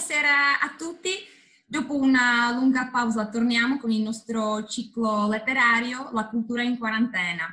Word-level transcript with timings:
buonasera 0.00 0.60
a 0.60 0.74
tutti. 0.78 1.10
Dopo 1.66 1.94
una 1.94 2.50
lunga 2.52 2.88
pausa 2.90 3.28
torniamo 3.28 3.78
con 3.78 3.90
il 3.90 4.00
nostro 4.00 4.64
ciclo 4.64 5.28
letterario 5.28 6.08
La 6.12 6.26
cultura 6.26 6.62
in 6.62 6.78
quarantena. 6.78 7.44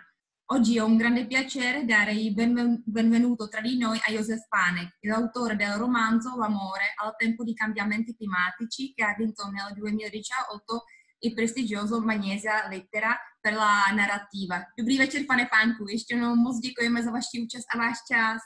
Oggi 0.54 0.80
ho 0.80 0.86
un 0.86 0.96
grande 0.96 1.28
piacere 1.28 1.84
dare 1.84 2.14
il 2.14 2.34
benvenuto 2.34 3.50
tra 3.50 3.60
di 3.60 3.78
noi 3.78 4.00
a 4.02 4.12
Josef 4.14 4.48
Panek, 4.48 4.96
l'autore 5.02 5.58
del 5.58 5.74
romanzo 5.74 6.38
L'amore 6.38 6.94
al 7.04 7.18
tempo 7.18 7.44
di 7.44 7.54
cambiamenti 7.54 8.16
climatici 8.16 8.94
che 8.94 9.04
ha 9.04 9.14
vinto 9.18 9.50
nel 9.50 9.74
2018 9.76 10.84
il 11.20 11.34
prestigioso 11.34 12.00
Magnesia 12.00 12.66
Lettera 12.70 13.14
per 13.42 13.56
la 13.56 13.92
narrativa. 13.94 14.72
Dobrý 14.78 14.98
večer, 14.98 15.26
pane 15.28 15.50
Pánku, 15.52 15.86
ještě 15.90 16.14
jednou 16.14 16.36
moc 16.36 16.60
děkujeme 16.60 17.04
za 17.04 17.12
vaši 17.12 17.42
účast 17.44 17.68
a 17.76 17.78
váš 17.78 17.98
čas. 18.08 18.40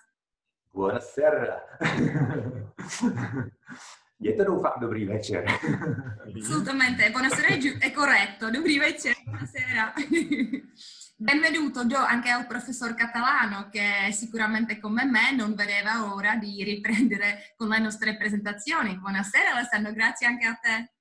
Buonasera. 0.74 1.60
Je 4.20 4.34
to 4.34 4.44
doufám 4.44 4.80
dobrý 4.82 5.06
večer. 5.06 5.46
Assolutamente, 6.42 7.10
buonasera 7.12 7.48
è, 7.80 7.92
corretto, 7.92 8.52
dobrý 8.52 8.80
večer, 8.80 9.16
buonasera. 9.26 9.94
Benvenuto 11.22 11.84
Do 11.84 11.98
anche 11.98 12.30
al 12.30 12.48
professor 12.48 12.96
Catalano 12.96 13.70
che 13.70 14.12
sicuramente 14.12 14.80
come 14.80 15.06
me 15.06 15.36
non 15.36 15.56
vedeva 15.56 16.14
ora 16.16 16.36
di 16.36 16.64
riprendere 16.64 17.54
con 17.58 17.68
le 17.68 17.80
nostre 17.80 18.16
presentazioni. 18.16 18.98
Buonasera 18.98 19.52
Alessandro, 19.52 19.92
grazie 19.92 20.28
anche 20.28 20.46
a 20.46 20.56
te. 20.56 20.94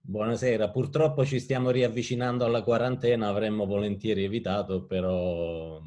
Buonasera, 0.00 0.70
purtroppo 0.70 1.26
ci 1.26 1.38
stiamo 1.38 1.70
riavvicinando 1.70 2.46
alla 2.46 2.62
quarantena, 2.62 3.28
avremmo 3.28 3.66
volentieri 3.66 4.24
evitato, 4.24 4.86
però 4.86 5.78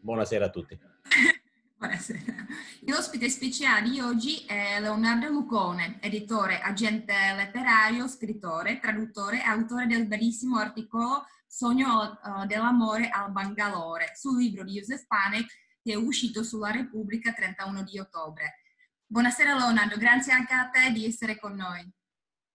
buonasera 0.00 0.46
a 0.46 0.50
tutti. 0.50 0.78
Buonasera. 1.82 2.46
L'ospite 2.86 3.28
speciale 3.28 3.90
di 3.90 3.98
oggi 3.98 4.44
è 4.46 4.78
Leonardo 4.78 5.26
Lucone, 5.26 5.98
editore, 6.00 6.60
agente 6.60 7.12
letterario, 7.34 8.06
scrittore, 8.06 8.78
traduttore 8.78 9.38
e 9.42 9.46
autore 9.46 9.88
del 9.88 10.06
bellissimo 10.06 10.58
articolo 10.58 11.24
Sogno 11.44 12.20
uh, 12.22 12.46
dell'amore 12.46 13.08
al 13.08 13.32
Bangalore 13.32 14.12
sul 14.14 14.38
libro 14.38 14.62
di 14.62 14.74
Joseph 14.74 15.06
Panek 15.08 15.50
che 15.82 15.94
è 15.94 15.96
uscito 15.96 16.44
sulla 16.44 16.70
Repubblica 16.70 17.32
31 17.32 17.82
di 17.82 17.98
ottobre. 17.98 18.60
Buonasera 19.04 19.56
Leonardo, 19.56 19.96
grazie 19.96 20.32
anche 20.32 20.54
a 20.54 20.68
te 20.68 20.92
di 20.92 21.04
essere 21.04 21.36
con 21.36 21.56
noi. 21.56 21.84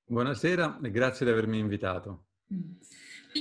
Buonasera 0.06 0.80
e 0.82 0.90
grazie 0.90 1.26
di 1.26 1.34
avermi 1.34 1.60
invitato. 1.60 2.28
Mm. 2.54 2.76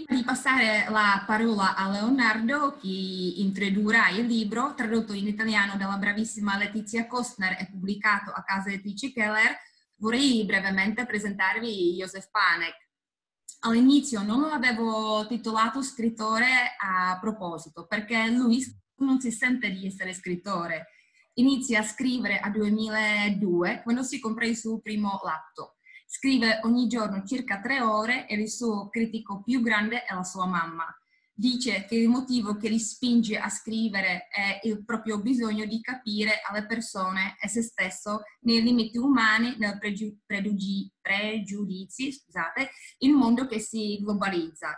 Prima 0.04 0.20
di 0.20 0.24
passare 0.24 0.84
la 0.90 1.24
parola 1.26 1.74
a 1.74 1.88
Leonardo, 1.88 2.76
che 2.76 2.86
introdurrà 2.86 4.10
il 4.10 4.26
libro, 4.26 4.74
tradotto 4.74 5.14
in 5.14 5.26
italiano 5.26 5.78
dalla 5.78 5.96
bravissima 5.96 6.58
Letizia 6.58 7.06
Kostner 7.06 7.56
e 7.58 7.68
pubblicato 7.70 8.30
a 8.30 8.42
casa 8.42 8.68
editrice 8.68 9.10
Keller, 9.10 9.56
vorrei 9.96 10.44
brevemente 10.44 11.06
presentarvi 11.06 11.94
Josef 11.94 12.28
Panek. 12.30 12.74
All'inizio 13.60 14.20
non 14.20 14.42
l'avevo 14.42 15.26
titolato 15.26 15.80
scrittore 15.80 16.76
a 16.78 17.16
proposito, 17.18 17.86
perché 17.86 18.26
lui 18.28 18.62
non 18.96 19.18
si 19.18 19.30
sente 19.30 19.70
di 19.70 19.86
essere 19.86 20.12
scrittore. 20.12 20.88
Inizia 21.36 21.80
a 21.80 21.84
scrivere 21.84 22.38
a 22.38 22.50
2002, 22.50 23.80
quando 23.82 24.02
si 24.02 24.20
compra 24.20 24.44
il 24.44 24.58
suo 24.58 24.78
primo 24.78 25.18
laptop 25.24 25.75
Scrive 26.16 26.60
ogni 26.62 26.86
giorno 26.86 27.26
circa 27.26 27.60
tre 27.60 27.82
ore 27.82 28.26
e 28.26 28.36
il 28.36 28.48
suo 28.48 28.88
critico 28.88 29.42
più 29.42 29.60
grande 29.60 30.04
è 30.04 30.14
la 30.14 30.22
sua 30.22 30.46
mamma. 30.46 30.86
Dice 31.30 31.84
che 31.84 31.94
il 31.96 32.08
motivo 32.08 32.56
che 32.56 32.70
li 32.70 32.78
spinge 32.78 33.36
a 33.36 33.50
scrivere 33.50 34.26
è 34.28 34.60
il 34.62 34.82
proprio 34.82 35.20
bisogno 35.20 35.66
di 35.66 35.78
capire 35.82 36.40
alle 36.48 36.64
persone 36.64 37.36
e 37.38 37.48
se 37.48 37.60
stesso 37.60 38.22
nei 38.46 38.62
limiti 38.62 38.96
umani, 38.96 39.56
nei 39.58 39.76
pregiu- 39.76 40.16
pregiudizi, 40.24 40.90
pregiudizi, 41.02 42.12
scusate, 42.12 42.70
il 43.00 43.12
mondo 43.12 43.46
che 43.46 43.58
si 43.58 43.98
globalizza. 44.00 44.70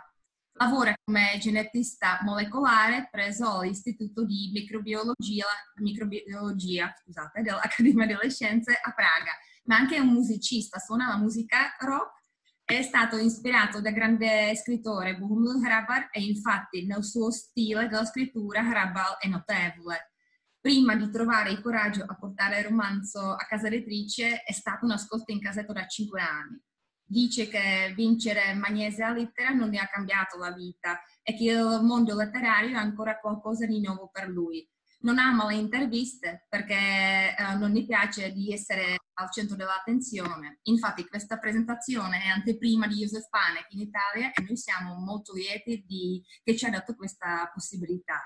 Lavora 0.57 0.93
come 1.05 1.37
genetista 1.39 2.19
molecolare 2.23 3.07
presso 3.09 3.59
all'Istituto 3.59 4.25
di 4.25 4.49
Microbiologia, 4.51 5.45
microbiologia 5.75 6.93
scusate, 7.01 7.41
dell'Accademia 7.43 8.05
delle 8.05 8.29
Scienze 8.29 8.77
a 8.83 8.91
Praga 8.91 9.31
ma 9.69 9.75
anche 9.75 9.99
un 9.99 10.07
musicista, 10.07 10.79
suona 10.79 11.09
la 11.09 11.17
musica 11.17 11.75
rock, 11.79 12.17
è 12.65 12.81
stato 12.81 13.17
ispirato 13.17 13.81
da 13.81 13.91
grande 13.91 14.55
scrittore 14.55 15.15
Bohumil 15.15 15.61
Hrabal 15.61 16.07
e 16.11 16.23
infatti 16.23 16.87
nel 16.87 17.03
suo 17.03 17.29
stile 17.29 17.87
della 17.87 18.05
scrittura 18.05 18.63
Hrabal 18.63 19.17
è 19.19 19.27
notevole. 19.27 20.13
Prima 20.59 20.95
di 20.95 21.09
trovare 21.11 21.51
il 21.51 21.61
coraggio 21.61 22.03
a 22.03 22.15
portare 22.15 22.59
il 22.59 22.65
romanzo 22.65 23.31
a 23.31 23.45
casa 23.47 23.67
editrice 23.67 24.41
è 24.41 24.51
stato 24.51 24.87
nascosto 24.87 25.31
in 25.31 25.39
casetto 25.39 25.71
da 25.71 25.85
cinque 25.85 26.19
anni. 26.19 26.59
Dice 27.03 27.47
che 27.47 27.93
vincere 27.95 28.53
Magnesia 28.55 29.11
Littera 29.11 29.51
non 29.51 29.69
ne 29.69 29.79
ha 29.79 29.87
cambiato 29.87 30.37
la 30.37 30.51
vita 30.51 30.99
e 31.21 31.35
che 31.35 31.51
il 31.51 31.79
mondo 31.83 32.15
letterario 32.15 32.75
è 32.75 32.79
ancora 32.79 33.19
qualcosa 33.19 33.67
di 33.67 33.79
nuovo 33.81 34.09
per 34.11 34.27
lui 34.27 34.67
non 35.01 35.17
ama 35.17 35.47
le 35.47 35.55
interviste 35.55 36.45
perché 36.49 36.73
eh, 36.75 37.55
non 37.57 37.71
gli 37.71 37.85
piace 37.85 38.31
di 38.31 38.51
essere 38.51 38.97
al 39.19 39.31
centro 39.31 39.55
dell'attenzione. 39.55 40.59
Infatti 40.63 41.05
questa 41.07 41.37
presentazione 41.37 42.23
è 42.23 42.27
anteprima 42.27 42.87
di 42.87 42.95
Joseph 42.95 43.29
Panek 43.29 43.67
in 43.69 43.81
Italia 43.81 44.31
e 44.31 44.41
noi 44.41 44.57
siamo 44.57 44.95
molto 44.95 45.33
lieti 45.33 45.83
di, 45.85 46.23
che 46.43 46.55
ci 46.55 46.65
ha 46.65 46.69
dato 46.69 46.95
questa 46.95 47.49
possibilità. 47.53 48.21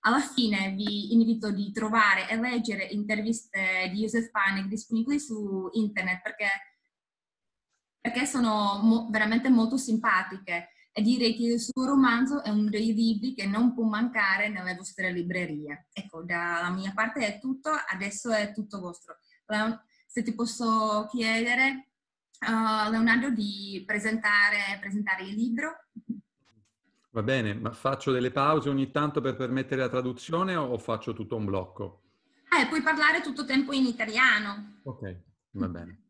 Alla 0.00 0.20
fine 0.20 0.72
vi 0.72 1.12
invito 1.14 1.48
a 1.48 1.54
trovare 1.72 2.28
e 2.28 2.38
leggere 2.38 2.84
interviste 2.84 3.90
di 3.92 4.00
Joseph 4.00 4.30
Panek 4.30 4.66
disponibili 4.66 5.18
su 5.18 5.68
internet 5.72 6.22
perché, 6.22 6.48
perché 8.00 8.26
sono 8.26 8.80
mo- 8.82 9.08
veramente 9.10 9.48
molto 9.48 9.76
simpatiche 9.76 10.68
e 10.92 11.02
direi 11.02 11.34
che 11.34 11.42
il 11.42 11.60
suo 11.60 11.84
romanzo 11.84 12.42
è 12.42 12.50
uno 12.50 12.70
dei 12.70 12.94
libri 12.94 13.34
che 13.34 13.46
non 13.46 13.74
può 13.74 13.84
mancare 13.84 14.48
nelle 14.48 14.74
vostre 14.74 15.12
librerie. 15.12 15.88
Ecco, 15.92 16.22
dalla 16.22 16.70
mia 16.70 16.92
parte 16.94 17.26
è 17.26 17.38
tutto, 17.40 17.70
adesso 17.70 18.32
è 18.32 18.52
tutto 18.52 18.80
vostro. 18.80 19.18
Se 20.16 20.22
ti 20.22 20.34
posso 20.34 21.06
chiedere, 21.10 21.88
uh, 22.48 22.90
Leonardo, 22.90 23.28
di 23.28 23.84
presentare, 23.86 24.78
presentare 24.80 25.24
il 25.24 25.34
libro. 25.34 25.76
Va 27.10 27.22
bene, 27.22 27.52
ma 27.52 27.70
faccio 27.70 28.12
delle 28.12 28.30
pause 28.30 28.70
ogni 28.70 28.90
tanto 28.90 29.20
per 29.20 29.36
permettere 29.36 29.82
la 29.82 29.90
traduzione 29.90 30.56
o 30.56 30.78
faccio 30.78 31.12
tutto 31.12 31.36
un 31.36 31.44
blocco? 31.44 32.00
Eh, 32.44 32.66
puoi 32.66 32.80
parlare 32.80 33.20
tutto 33.20 33.42
il 33.42 33.46
tempo 33.46 33.74
in 33.74 33.84
italiano. 33.84 34.80
Ok, 34.84 35.16
va 35.50 35.68
bene. 35.68 36.00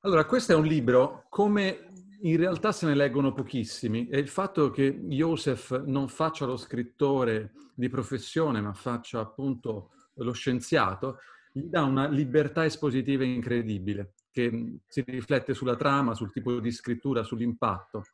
Allora, 0.00 0.24
questo 0.24 0.52
è 0.52 0.54
un 0.54 0.64
libro 0.64 1.26
come 1.28 1.92
in 2.22 2.38
realtà 2.38 2.72
se 2.72 2.86
ne 2.86 2.94
leggono 2.94 3.34
pochissimi 3.34 4.08
e 4.08 4.20
il 4.20 4.28
fatto 4.28 4.70
che 4.70 5.00
Joseph 5.02 5.82
non 5.84 6.08
faccia 6.08 6.46
lo 6.46 6.56
scrittore 6.56 7.52
di 7.74 7.90
professione, 7.90 8.62
ma 8.62 8.72
faccia 8.72 9.20
appunto 9.20 9.90
lo 10.14 10.32
scienziato, 10.32 11.18
gli 11.52 11.66
dà 11.66 11.82
una 11.82 12.08
libertà 12.08 12.64
espositiva 12.64 13.24
incredibile, 13.24 14.14
che 14.30 14.78
si 14.86 15.04
riflette 15.06 15.52
sulla 15.52 15.76
trama, 15.76 16.14
sul 16.14 16.32
tipo 16.32 16.58
di 16.60 16.70
scrittura, 16.72 17.22
sull'impatto. 17.22 18.04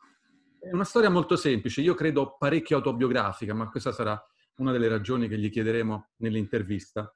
È 0.58 0.72
una 0.72 0.84
storia 0.84 1.08
molto 1.08 1.36
semplice, 1.36 1.80
io 1.80 1.94
credo 1.94 2.36
parecchio 2.36 2.76
autobiografica, 2.76 3.54
ma 3.54 3.70
questa 3.70 3.92
sarà 3.92 4.20
una 4.56 4.72
delle 4.72 4.88
ragioni 4.88 5.28
che 5.28 5.38
gli 5.38 5.50
chiederemo 5.50 6.08
nell'intervista. 6.16 7.14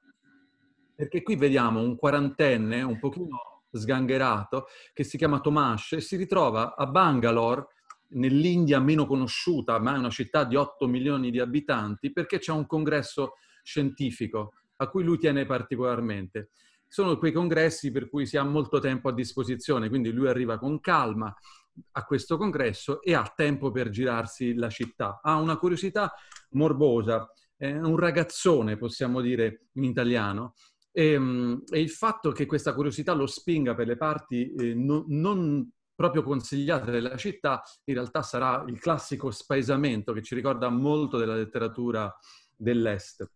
Perché 0.95 1.23
qui 1.23 1.35
vediamo 1.35 1.81
un 1.81 1.97
quarantenne 1.97 2.83
un 2.83 3.01
pochino 3.01 3.63
sgangherato 3.73 4.67
che 4.93 5.03
si 5.03 5.17
chiama 5.17 5.41
Tomash 5.41 5.93
e 5.93 6.01
si 6.01 6.15
ritrova 6.15 6.77
a 6.77 6.87
Bangalore, 6.87 7.67
nell'India 8.11 8.79
meno 8.79 9.07
conosciuta, 9.07 9.81
ma 9.81 9.95
è 9.95 9.99
una 9.99 10.11
città 10.11 10.45
di 10.45 10.55
8 10.55 10.87
milioni 10.87 11.31
di 11.31 11.41
abitanti, 11.41 12.13
perché 12.13 12.39
c'è 12.39 12.53
un 12.53 12.67
congresso 12.67 13.35
scientifico 13.63 14.53
a 14.83 14.89
cui 14.89 15.05
lui 15.05 15.19
tiene 15.19 15.47
particolarmente. 15.47 16.51
Sono 16.87 17.17
quei 17.17 17.33
congressi 17.33 17.91
per 17.91 18.09
cui 18.09 18.27
si 18.27 18.37
ha 18.37 18.43
molto 18.43 18.79
tempo 18.79 19.09
a 19.09 19.15
disposizione, 19.15 19.89
quindi 19.89 20.13
lui 20.13 20.29
arriva 20.29 20.59
con 20.59 20.81
calma 20.81 21.35
a 21.93 22.05
questo 22.05 22.37
congresso 22.37 23.01
e 23.01 23.15
ha 23.15 23.33
tempo 23.35 23.71
per 23.71 23.89
girarsi 23.89 24.55
la 24.55 24.69
città. 24.69 25.21
Ha 25.23 25.37
una 25.37 25.57
curiosità 25.57 26.13
morbosa, 26.51 27.31
è 27.57 27.73
un 27.73 27.97
ragazzone, 27.97 28.77
possiamo 28.77 29.21
dire 29.21 29.69
in 29.73 29.85
italiano, 29.85 30.55
e, 30.93 31.13
ehm, 31.13 31.63
e, 31.71 31.81
il 31.81 31.91
fatto 31.91 32.31
che 32.33 32.47
questa 32.47 32.75
curiosità 32.75 33.15
lo 33.15 33.27
spinga 33.27 33.75
per 33.75 33.87
le 33.87 33.97
parti 33.97 34.53
eh, 34.53 34.75
no, 34.75 35.05
non 35.09 35.69
proprio 35.95 36.23
consigliate 36.23 36.91
della 36.91 37.17
città, 37.17 37.63
in 37.85 37.95
realtà 37.95 38.23
sarà 38.23 38.65
il 38.67 38.79
classico 38.79 39.31
spaesamento 39.31 40.13
che 40.13 40.23
ci 40.23 40.35
ricorda 40.35 40.69
molto 40.69 41.17
della 41.17 41.35
letteratura 41.35 42.13
dell'Est. 42.57 43.31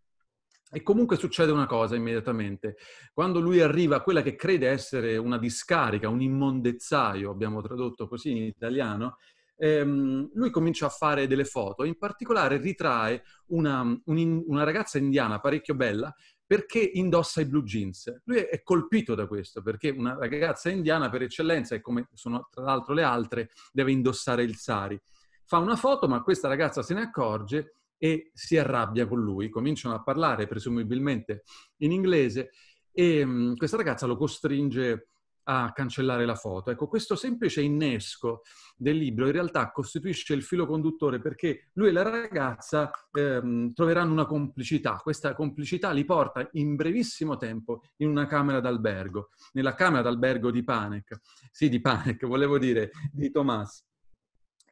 E 0.70 0.82
comunque 0.82 1.16
succede 1.16 1.52
una 1.52 1.66
cosa 1.66 1.94
immediatamente. 1.94 2.76
Quando 3.12 3.40
lui 3.40 3.60
arriva 3.60 3.96
a 3.96 4.02
quella 4.02 4.22
che 4.22 4.34
crede 4.34 4.68
essere 4.68 5.16
una 5.16 5.38
discarica, 5.38 6.08
un 6.08 6.20
immondezzaio, 6.20 7.30
abbiamo 7.30 7.62
tradotto 7.62 8.08
così 8.08 8.32
in 8.32 8.42
italiano, 8.42 9.16
ehm, 9.56 10.30
lui 10.34 10.50
comincia 10.50 10.86
a 10.86 10.90
fare 10.90 11.26
delle 11.26 11.44
foto. 11.44 11.84
In 11.84 11.96
particolare 11.96 12.58
ritrae 12.58 13.22
una, 13.48 13.80
un, 13.82 14.42
una 14.46 14.64
ragazza 14.64 14.98
indiana 14.98 15.38
parecchio 15.38 15.74
bella 15.74 16.14
perché 16.46 16.78
indossa 16.78 17.40
i 17.40 17.46
blue 17.46 17.62
jeans. 17.62 18.22
Lui 18.24 18.38
è 18.38 18.62
colpito 18.62 19.14
da 19.14 19.26
questo, 19.26 19.62
perché 19.62 19.90
una 19.90 20.16
ragazza 20.16 20.70
indiana 20.70 21.10
per 21.10 21.22
eccellenza, 21.22 21.74
e 21.74 21.80
come 21.80 22.08
sono 22.12 22.48
tra 22.50 22.62
l'altro 22.62 22.94
le 22.94 23.02
altre, 23.02 23.50
deve 23.72 23.90
indossare 23.90 24.44
il 24.44 24.54
sari. 24.56 25.00
Fa 25.44 25.58
una 25.58 25.76
foto, 25.76 26.06
ma 26.06 26.22
questa 26.22 26.46
ragazza 26.46 26.82
se 26.82 26.94
ne 26.94 27.02
accorge 27.02 27.74
e 27.98 28.30
si 28.34 28.56
arrabbia 28.56 29.06
con 29.06 29.20
lui. 29.20 29.48
Cominciano 29.48 29.94
a 29.94 30.02
parlare 30.02 30.46
presumibilmente 30.46 31.42
in 31.78 31.92
inglese 31.92 32.50
e 32.92 33.22
um, 33.22 33.54
questa 33.56 33.76
ragazza 33.76 34.06
lo 34.06 34.16
costringe 34.16 35.08
a 35.48 35.72
cancellare 35.72 36.24
la 36.24 36.34
foto. 36.34 36.70
Ecco, 36.70 36.88
questo 36.88 37.14
semplice 37.14 37.60
innesco 37.60 38.42
del 38.76 38.96
libro 38.96 39.26
in 39.26 39.32
realtà 39.32 39.70
costituisce 39.70 40.34
il 40.34 40.42
filo 40.42 40.66
conduttore 40.66 41.20
perché 41.20 41.70
lui 41.74 41.88
e 41.88 41.92
la 41.92 42.02
ragazza 42.02 42.90
ehm, 43.12 43.72
troveranno 43.72 44.12
una 44.12 44.26
complicità. 44.26 44.96
Questa 44.96 45.34
complicità 45.34 45.92
li 45.92 46.04
porta 46.04 46.48
in 46.52 46.74
brevissimo 46.74 47.36
tempo 47.36 47.82
in 47.98 48.08
una 48.08 48.26
camera 48.26 48.60
d'albergo, 48.60 49.30
nella 49.52 49.74
camera 49.74 50.02
d'albergo 50.02 50.50
di 50.50 50.64
Panek, 50.64 51.20
sì 51.50 51.68
di 51.68 51.80
Panek, 51.80 52.26
volevo 52.26 52.58
dire, 52.58 52.90
di 53.12 53.30
Thomas. 53.30 53.84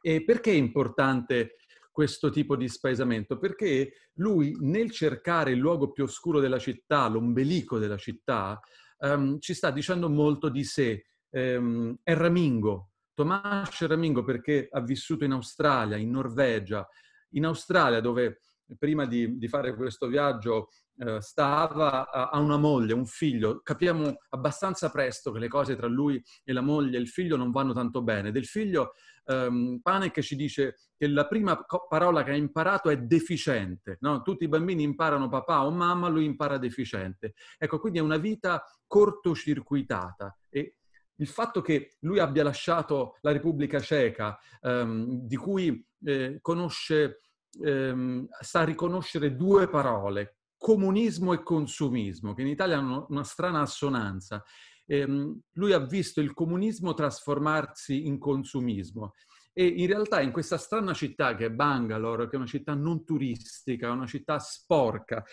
E 0.01 0.23
perché 0.23 0.51
è 0.51 0.55
importante 0.55 1.55
questo 1.95 2.29
tipo 2.29 2.57
di 2.57 2.67
spaesamento? 2.67 3.37
Perché 3.37 4.09
lui 4.15 4.57
nel 4.59 4.91
cercare 4.91 5.51
il 5.51 5.59
luogo 5.59 5.91
più 5.91 6.03
oscuro 6.03 6.41
della 6.41 6.59
città, 6.59 7.07
l'ombelico 7.07 7.79
della 7.79 7.95
città, 7.95 8.59
um, 8.97 9.39
ci 9.39 9.53
sta 9.53 9.71
dicendo 9.71 10.09
molto 10.09 10.49
di 10.49 10.65
sé. 10.65 11.05
Um, 11.29 11.95
è 12.03 12.13
Ramingo, 12.13 12.89
Tomas 13.13 13.81
Ramingo 13.87 14.25
perché 14.25 14.67
ha 14.69 14.81
vissuto 14.81 15.23
in 15.23 15.31
Australia, 15.31 15.95
in 15.95 16.11
Norvegia, 16.11 16.85
in 17.29 17.45
Australia 17.45 18.01
dove 18.01 18.41
prima 18.77 19.05
di, 19.05 19.37
di 19.37 19.47
fare 19.47 19.75
questo 19.75 20.07
viaggio 20.07 20.69
eh, 20.97 21.21
stava, 21.21 22.09
ha 22.09 22.39
una 22.39 22.57
moglie, 22.57 22.93
un 22.93 23.05
figlio. 23.05 23.61
Capiamo 23.61 24.17
abbastanza 24.29 24.89
presto 24.89 25.31
che 25.31 25.39
le 25.39 25.47
cose 25.47 25.75
tra 25.75 25.87
lui 25.87 26.21
e 26.43 26.53
la 26.53 26.61
moglie 26.61 26.97
e 26.97 27.01
il 27.01 27.07
figlio 27.07 27.35
non 27.35 27.51
vanno 27.51 27.73
tanto 27.73 28.01
bene. 28.01 28.31
Del 28.31 28.45
figlio 28.45 28.93
um, 29.25 29.79
Panek 29.81 30.21
ci 30.21 30.35
dice 30.35 30.77
che 30.97 31.07
la 31.07 31.27
prima 31.27 31.57
co- 31.65 31.85
parola 31.87 32.23
che 32.23 32.31
ha 32.31 32.35
imparato 32.35 32.89
è 32.89 32.97
deficiente. 32.97 33.97
No? 34.01 34.21
Tutti 34.21 34.45
i 34.45 34.49
bambini 34.49 34.83
imparano 34.83 35.27
papà 35.27 35.65
o 35.65 35.71
mamma, 35.71 36.07
lui 36.07 36.25
impara 36.25 36.57
deficiente. 36.57 37.33
Ecco, 37.57 37.79
quindi 37.79 37.99
è 37.99 38.01
una 38.01 38.17
vita 38.17 38.63
cortocircuitata 38.87 40.37
e 40.49 40.77
il 41.17 41.27
fatto 41.27 41.61
che 41.61 41.95
lui 42.01 42.19
abbia 42.19 42.43
lasciato 42.43 43.17
la 43.21 43.31
Repubblica 43.31 43.79
Ceca, 43.79 44.37
um, 44.61 45.25
di 45.25 45.37
cui 45.37 45.85
eh, 46.03 46.39
conosce, 46.41 47.21
um, 47.59 48.27
sa 48.39 48.63
riconoscere 48.63 49.35
due 49.35 49.67
parole, 49.67 50.37
comunismo 50.57 51.33
e 51.33 51.43
consumismo, 51.43 52.33
che 52.33 52.41
in 52.41 52.47
Italia 52.47 52.77
hanno 52.77 53.05
una 53.09 53.23
strana 53.23 53.61
assonanza 53.61 54.43
ehm, 54.85 55.39
lui 55.53 55.73
ha 55.73 55.79
visto 55.79 56.21
il 56.21 56.33
comunismo 56.33 56.93
trasformarsi 56.93 58.05
in 58.05 58.17
consumismo. 58.17 59.13
E 59.53 59.65
in 59.65 59.87
realtà 59.87 60.21
in 60.21 60.31
questa 60.31 60.57
strana 60.57 60.93
città 60.93 61.35
che 61.35 61.45
è 61.45 61.49
Bangalore, 61.49 62.27
che 62.27 62.33
è 62.33 62.37
una 62.37 62.45
città 62.45 62.73
non 62.73 63.05
turistica, 63.05 63.91
una 63.91 64.05
città 64.05 64.37
sporca, 64.39 65.23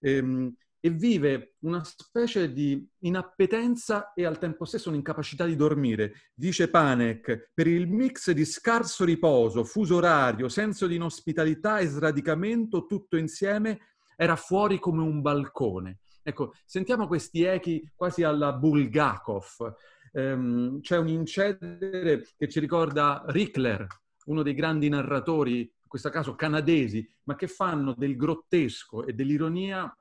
ehm, 0.00 0.54
e 0.84 0.90
vive 0.90 1.54
una 1.60 1.84
specie 1.84 2.52
di 2.52 2.84
inappetenza 3.02 4.12
e 4.14 4.26
al 4.26 4.38
tempo 4.38 4.64
stesso 4.64 4.88
un'incapacità 4.88 5.44
di 5.44 5.54
dormire. 5.54 6.30
Dice 6.34 6.68
Panek, 6.68 7.52
per 7.54 7.68
il 7.68 7.86
mix 7.88 8.32
di 8.32 8.44
scarso 8.44 9.04
riposo, 9.04 9.62
fuso 9.62 9.94
orario, 9.94 10.48
senso 10.48 10.88
di 10.88 10.96
inospitalità 10.96 11.78
e 11.78 11.86
sradicamento, 11.86 12.86
tutto 12.86 13.16
insieme 13.16 13.78
era 14.16 14.34
fuori 14.34 14.80
come 14.80 15.02
un 15.02 15.20
balcone. 15.20 16.00
Ecco, 16.20 16.52
sentiamo 16.64 17.06
questi 17.06 17.44
echi 17.44 17.88
quasi 17.94 18.24
alla 18.24 18.52
Bulgakov. 18.52 19.76
Um, 20.14 20.80
c'è 20.80 20.98
un 20.98 21.06
incedere 21.06 22.26
che 22.36 22.48
ci 22.48 22.58
ricorda 22.58 23.22
Rickler, 23.28 23.86
uno 24.24 24.42
dei 24.42 24.54
grandi 24.54 24.88
narratori, 24.88 25.60
in 25.60 25.88
questo 25.88 26.10
caso 26.10 26.34
canadesi, 26.34 27.08
ma 27.24 27.36
che 27.36 27.46
fanno 27.46 27.94
del 27.96 28.16
grottesco 28.16 29.06
e 29.06 29.12
dell'ironia 29.12 29.96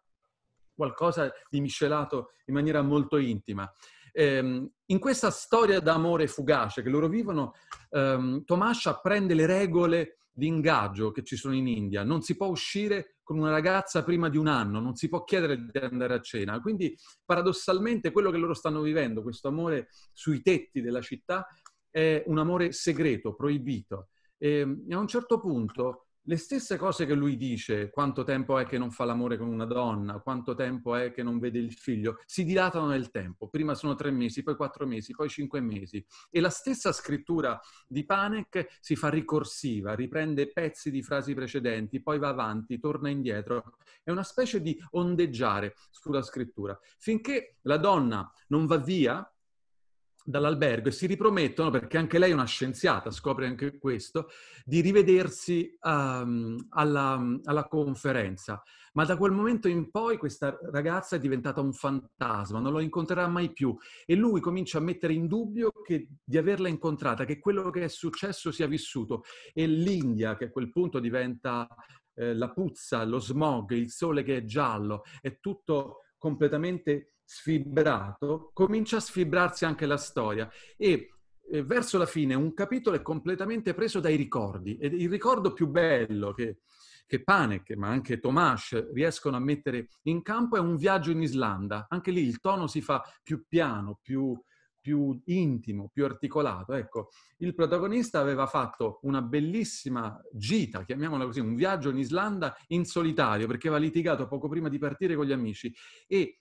qualcosa 0.75 1.31
di 1.49 1.61
miscelato 1.61 2.31
in 2.45 2.53
maniera 2.53 2.81
molto 2.81 3.17
intima. 3.17 3.71
Um, 4.13 4.69
in 4.87 4.99
questa 4.99 5.31
storia 5.31 5.79
d'amore 5.79 6.27
fugace 6.27 6.81
che 6.81 6.89
loro 6.89 7.07
vivono, 7.07 7.53
um, 7.91 8.43
Tomas 8.43 8.85
apprende 8.87 9.33
le 9.33 9.45
regole 9.45 10.17
di 10.33 10.47
ingaggio 10.47 11.11
che 11.11 11.23
ci 11.23 11.35
sono 11.35 11.55
in 11.55 11.67
India. 11.67 12.03
Non 12.03 12.21
si 12.21 12.35
può 12.35 12.47
uscire 12.47 13.15
con 13.23 13.37
una 13.37 13.51
ragazza 13.51 14.03
prima 14.03 14.27
di 14.27 14.37
un 14.37 14.47
anno, 14.47 14.79
non 14.79 14.95
si 14.95 15.07
può 15.07 15.23
chiedere 15.23 15.57
di 15.57 15.79
andare 15.79 16.15
a 16.15 16.21
cena. 16.21 16.59
Quindi 16.59 16.97
paradossalmente 17.23 18.11
quello 18.11 18.31
che 18.31 18.37
loro 18.37 18.53
stanno 18.53 18.81
vivendo, 18.81 19.21
questo 19.21 19.47
amore 19.47 19.87
sui 20.11 20.41
tetti 20.41 20.81
della 20.81 21.01
città, 21.01 21.47
è 21.89 22.23
un 22.27 22.37
amore 22.39 22.71
segreto, 22.71 23.33
proibito. 23.33 24.09
E 24.37 24.61
a 24.61 24.97
un 24.97 25.07
certo 25.07 25.39
punto 25.39 26.07
le 26.25 26.37
stesse 26.37 26.77
cose 26.77 27.05
che 27.05 27.15
lui 27.15 27.35
dice, 27.35 27.89
quanto 27.89 28.23
tempo 28.23 28.59
è 28.59 28.65
che 28.65 28.77
non 28.77 28.91
fa 28.91 29.05
l'amore 29.05 29.37
con 29.37 29.47
una 29.47 29.65
donna, 29.65 30.19
quanto 30.19 30.53
tempo 30.53 30.95
è 30.95 31.11
che 31.11 31.23
non 31.23 31.39
vede 31.39 31.57
il 31.57 31.73
figlio, 31.73 32.19
si 32.25 32.43
dilatano 32.43 32.87
nel 32.87 33.09
tempo. 33.09 33.47
Prima 33.47 33.73
sono 33.73 33.95
tre 33.95 34.11
mesi, 34.11 34.43
poi 34.43 34.55
quattro 34.55 34.85
mesi, 34.85 35.13
poi 35.13 35.29
cinque 35.29 35.61
mesi. 35.61 36.05
E 36.29 36.39
la 36.39 36.49
stessa 36.49 36.91
scrittura 36.91 37.59
di 37.87 38.05
Panek 38.05 38.77
si 38.79 38.95
fa 38.95 39.09
ricorsiva, 39.09 39.95
riprende 39.95 40.51
pezzi 40.51 40.91
di 40.91 41.01
frasi 41.01 41.33
precedenti, 41.33 42.01
poi 42.01 42.19
va 42.19 42.29
avanti, 42.29 42.79
torna 42.79 43.09
indietro. 43.09 43.77
È 44.03 44.11
una 44.11 44.23
specie 44.23 44.61
di 44.61 44.79
ondeggiare 44.91 45.75
sulla 45.89 46.21
scrittura. 46.21 46.77
Finché 46.99 47.57
la 47.61 47.77
donna 47.77 48.31
non 48.47 48.65
va 48.67 48.77
via, 48.77 49.30
dall'albergo 50.23 50.89
e 50.89 50.91
si 50.91 51.05
ripromettono, 51.05 51.69
perché 51.69 51.97
anche 51.97 52.19
lei 52.19 52.31
è 52.31 52.33
una 52.33 52.45
scienziata, 52.45 53.11
scopre 53.11 53.47
anche 53.47 53.77
questo, 53.77 54.29
di 54.65 54.81
rivedersi 54.81 55.77
um, 55.81 56.67
alla, 56.69 57.39
alla, 57.43 57.67
conferenza. 57.67 58.61
Ma 58.93 59.05
da 59.05 59.15
quel 59.15 59.31
momento 59.31 59.67
in 59.67 59.89
poi 59.89 60.17
questa 60.17 60.57
ragazza 60.71 61.15
è 61.15 61.19
diventata 61.19 61.61
un 61.61 61.71
fantasma, 61.71 62.59
non 62.59 62.73
lo 62.73 62.79
incontrerà 62.79 63.27
mai 63.27 63.53
più 63.53 63.75
e 64.05 64.15
lui 64.15 64.41
comincia 64.41 64.79
a 64.79 64.81
mettere 64.81 65.13
in 65.13 65.27
dubbio 65.27 65.71
che, 65.85 66.09
di 66.23 66.37
averla 66.37 66.67
incontrata, 66.67 67.23
che 67.23 67.39
quello 67.39 67.69
che 67.69 67.85
è 67.85 67.87
successo 67.87 68.51
sia 68.51 68.67
vissuto 68.67 69.23
e 69.53 69.65
l'India 69.65 70.35
che 70.35 70.45
a 70.45 70.49
quel 70.51 70.69
punto 70.69 70.99
diventa 70.99 71.67
eh, 72.15 72.33
la 72.33 72.51
puzza, 72.51 73.03
lo 73.05 73.19
smog, 73.19 73.71
il 73.71 73.89
sole 73.89 74.23
che 74.23 74.37
è 74.37 74.43
giallo, 74.43 75.03
è 75.21 75.39
tutto 75.39 75.99
completamente 76.17 77.13
sfibrato, 77.31 78.51
comincia 78.53 78.97
a 78.97 78.99
sfibrarsi 78.99 79.63
anche 79.63 79.85
la 79.85 79.95
storia 79.95 80.51
e 80.75 81.13
eh, 81.49 81.63
verso 81.63 81.97
la 81.97 82.05
fine 82.05 82.33
un 82.33 82.53
capitolo 82.53 82.97
è 82.97 83.01
completamente 83.01 83.73
preso 83.73 84.01
dai 84.01 84.17
ricordi 84.17 84.75
ed 84.75 84.99
il 84.99 85.09
ricordo 85.09 85.53
più 85.53 85.67
bello 85.67 86.33
che, 86.33 86.57
che 87.05 87.23
Panek 87.23 87.71
ma 87.77 87.87
anche 87.87 88.19
Tomas 88.19 88.91
riescono 88.91 89.37
a 89.37 89.39
mettere 89.39 89.87
in 90.03 90.21
campo 90.21 90.57
è 90.57 90.59
un 90.59 90.75
viaggio 90.75 91.11
in 91.11 91.21
Islanda. 91.21 91.85
Anche 91.87 92.11
lì 92.11 92.21
il 92.21 92.41
tono 92.41 92.67
si 92.67 92.81
fa 92.81 93.01
più 93.23 93.45
piano, 93.47 93.97
più, 94.01 94.37
più 94.81 95.17
intimo, 95.27 95.89
più 95.89 96.03
articolato. 96.03 96.73
Ecco, 96.73 97.11
il 97.37 97.53
protagonista 97.53 98.19
aveva 98.19 98.45
fatto 98.45 98.99
una 99.03 99.21
bellissima 99.21 100.21
gita, 100.33 100.83
chiamiamola 100.83 101.23
così, 101.23 101.39
un 101.39 101.55
viaggio 101.55 101.91
in 101.91 101.97
Islanda 101.97 102.53
in 102.67 102.83
solitario 102.83 103.47
perché 103.47 103.69
aveva 103.69 103.81
litigato 103.81 104.27
poco 104.27 104.49
prima 104.49 104.67
di 104.67 104.79
partire 104.79 105.15
con 105.15 105.25
gli 105.25 105.31
amici 105.31 105.73
e 106.07 106.40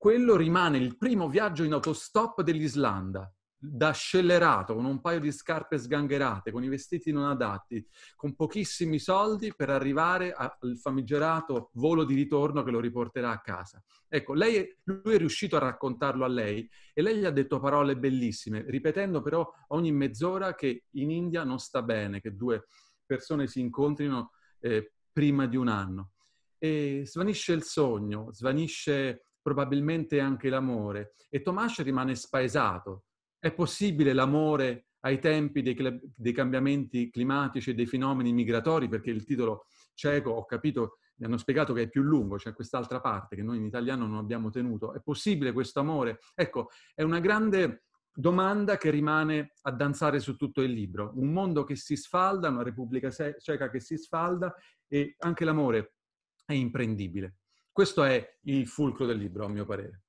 quello 0.00 0.34
rimane 0.34 0.78
il 0.78 0.96
primo 0.96 1.28
viaggio 1.28 1.62
in 1.62 1.74
autostop 1.74 2.40
dell'Islanda, 2.40 3.30
da 3.54 3.90
scellerato, 3.90 4.74
con 4.74 4.86
un 4.86 5.02
paio 5.02 5.20
di 5.20 5.30
scarpe 5.30 5.76
sgangherate, 5.76 6.50
con 6.50 6.64
i 6.64 6.68
vestiti 6.68 7.12
non 7.12 7.26
adatti, 7.26 7.86
con 8.16 8.34
pochissimi 8.34 8.98
soldi 8.98 9.52
per 9.54 9.68
arrivare 9.68 10.32
al 10.32 10.78
famigerato 10.80 11.68
volo 11.74 12.04
di 12.04 12.14
ritorno 12.14 12.62
che 12.62 12.70
lo 12.70 12.80
riporterà 12.80 13.30
a 13.30 13.42
casa. 13.42 13.84
Ecco, 14.08 14.32
lei, 14.32 14.74
lui 14.84 15.16
è 15.16 15.18
riuscito 15.18 15.56
a 15.56 15.60
raccontarlo 15.60 16.24
a 16.24 16.28
lei 16.28 16.66
e 16.94 17.02
lei 17.02 17.18
gli 17.18 17.26
ha 17.26 17.30
detto 17.30 17.60
parole 17.60 17.98
bellissime, 17.98 18.64
ripetendo 18.68 19.20
però 19.20 19.46
ogni 19.68 19.92
mezz'ora 19.92 20.54
che 20.54 20.86
in 20.92 21.10
India 21.10 21.44
non 21.44 21.58
sta 21.58 21.82
bene 21.82 22.22
che 22.22 22.34
due 22.34 22.64
persone 23.04 23.48
si 23.48 23.60
incontrino 23.60 24.30
eh, 24.60 24.94
prima 25.12 25.44
di 25.44 25.58
un 25.58 25.68
anno. 25.68 26.12
E 26.56 27.02
svanisce 27.04 27.52
il 27.52 27.64
sogno, 27.64 28.32
svanisce 28.32 29.24
probabilmente 29.50 30.20
anche 30.20 30.48
l'amore. 30.48 31.14
E 31.28 31.42
Tomas 31.42 31.82
rimane 31.82 32.14
spaesato. 32.14 33.06
È 33.36 33.52
possibile 33.52 34.12
l'amore 34.12 34.90
ai 35.00 35.18
tempi 35.18 35.60
dei, 35.60 35.76
dei, 36.14 36.32
cambiamenti 36.32 37.10
climatici 37.10 37.70
e 37.70 37.74
dei 37.74 37.86
fenomeni 37.86 38.32
migratori? 38.32 38.88
Perché 38.88 39.10
il 39.10 39.24
titolo 39.24 39.64
cieco, 39.94 40.30
ho 40.30 40.44
capito, 40.44 40.98
mi 41.16 41.26
hanno 41.26 41.36
spiegato 41.36 41.72
che 41.72 41.82
è 41.82 41.88
più 41.88 42.02
lungo, 42.02 42.36
c'è 42.36 42.54
quest'altra 42.54 43.00
parte 43.00 43.34
che 43.34 43.42
noi 43.42 43.56
in 43.56 43.64
italiano 43.64 44.06
non 44.06 44.18
abbiamo 44.18 44.50
tenuto. 44.50 44.92
È 44.92 45.00
possibile 45.00 45.50
questo 45.50 45.80
amore? 45.80 46.20
Ecco, 46.36 46.68
è 46.94 47.02
una 47.02 47.18
grande 47.18 47.86
domanda 48.14 48.76
che 48.76 48.90
rimane 48.90 49.54
a 49.62 49.72
danzare 49.72 50.20
su 50.20 50.36
tutto 50.36 50.62
il 50.62 50.70
libro. 50.70 51.10
Un 51.16 51.32
mondo 51.32 51.64
che 51.64 51.74
si 51.74 51.96
sfalda, 51.96 52.50
una 52.50 52.62
Repubblica 52.62 53.10
Ceca 53.10 53.68
che 53.68 53.80
si 53.80 53.96
sfalda 53.96 54.54
e 54.86 55.16
anche 55.18 55.44
l'amore 55.44 55.94
è 56.44 56.52
imprendibile. 56.52 57.39
Questo 57.72 58.04
è 58.04 58.38
il 58.42 58.66
fulcro 58.68 59.06
del 59.06 59.18
libro, 59.18 59.44
a 59.44 59.48
mio 59.48 59.64
parere. 59.64 60.02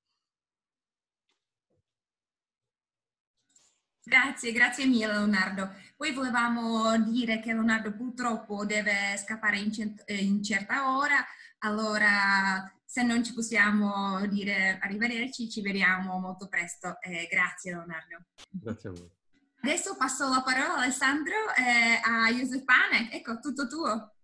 Grazie, 4.03 4.51
grazie 4.51 4.85
mille 4.87 5.07
Leonardo. 5.07 5.73
Poi 5.95 6.11
volevamo 6.11 6.97
dire 7.03 7.39
che 7.39 7.53
Leonardo 7.53 7.93
purtroppo 7.93 8.65
deve 8.65 9.15
scappare 9.17 9.59
in, 9.59 9.71
cent- 9.71 10.03
in 10.09 10.43
certa 10.43 10.97
ora, 10.97 11.23
allora 11.59 12.69
se 12.83 13.03
non 13.03 13.23
ci 13.23 13.33
possiamo 13.33 14.25
dire 14.27 14.79
arrivederci, 14.81 15.49
ci 15.49 15.61
vediamo 15.61 16.19
molto 16.19 16.47
presto. 16.49 16.99
Eh, 16.99 17.27
grazie 17.31 17.71
Leonardo. 17.71 18.25
Grazie 18.49 18.89
a 18.89 18.91
voi. 18.91 19.09
Adesso 19.61 19.95
passo 19.95 20.27
la 20.27 20.41
parola 20.41 20.73
a 20.73 20.77
Alessandro 20.81 21.35
eh, 21.55 22.01
a 22.03 22.29
Josef 22.31 22.63
Panek. 22.63 23.13
Ecco, 23.13 23.39
tutto 23.39 23.67
tuo. 23.67 24.15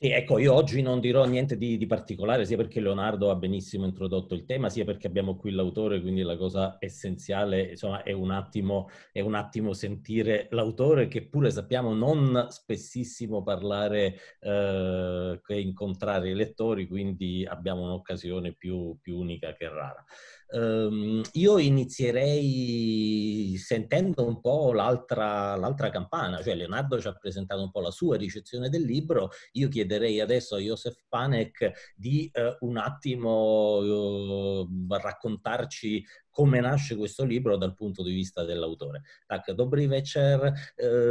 Sì, 0.00 0.10
ecco, 0.10 0.38
io 0.38 0.54
oggi 0.54 0.80
non 0.80 1.00
dirò 1.00 1.24
niente 1.24 1.56
di, 1.56 1.76
di, 1.76 1.86
particolare, 1.86 2.44
sia 2.46 2.56
perché 2.56 2.78
Leonardo 2.78 3.30
ha 3.32 3.34
benissimo 3.34 3.84
introdotto 3.84 4.34
il 4.36 4.44
tema, 4.44 4.68
sia 4.68 4.84
perché 4.84 5.08
abbiamo 5.08 5.36
qui 5.36 5.50
l'autore, 5.50 6.00
quindi 6.00 6.22
la 6.22 6.36
cosa 6.36 6.76
essenziale, 6.78 7.70
insomma, 7.70 8.04
è 8.04 8.12
un 8.12 8.30
attimo, 8.30 8.88
è 9.10 9.18
un 9.20 9.34
attimo 9.34 9.72
sentire 9.72 10.46
l'autore, 10.52 11.08
che 11.08 11.26
pure 11.26 11.50
sappiamo 11.50 11.92
non 11.94 12.46
spessissimo 12.48 13.42
parlare 13.42 14.14
eh, 14.38 15.40
che 15.44 15.54
incontrare 15.58 16.30
i 16.30 16.34
lettori, 16.34 16.86
quindi 16.86 17.44
abbiamo 17.44 17.82
un'occasione 17.82 18.54
più, 18.54 18.96
più 19.00 19.18
unica 19.18 19.52
che 19.54 19.68
rara. 19.68 20.04
Um, 20.50 21.22
io 21.32 21.58
inizierei 21.58 23.54
sentendo 23.58 24.26
un 24.26 24.40
po' 24.40 24.72
l'altra, 24.72 25.54
l'altra, 25.56 25.90
campana, 25.90 26.42
cioè 26.42 26.54
Leonardo 26.54 26.98
ci 26.98 27.06
ha 27.06 27.12
presentato 27.12 27.60
un 27.60 27.70
po' 27.70 27.80
la 27.80 27.90
sua 27.90 28.16
ricezione 28.16 28.70
del 28.70 28.82
libro, 28.82 29.28
io 29.52 29.68
chiederei 29.68 30.20
adesso 30.20 30.54
a 30.54 30.60
Josef 30.60 31.04
Panek 31.06 31.92
di 31.94 32.30
uh, 32.32 32.66
un 32.66 32.78
attimo 32.78 33.76
uh, 33.76 34.66
raccontarci 34.88 36.02
come 36.38 36.60
nasce 36.60 36.94
questo 36.94 37.24
libro 37.24 37.56
dal 37.56 37.74
punto 37.74 38.02
di 38.02 38.14
vista 38.14 38.44
dell'autore. 38.44 39.00
Tak, 39.26 39.40
dobrý 39.52 39.86
večer. 39.86 40.52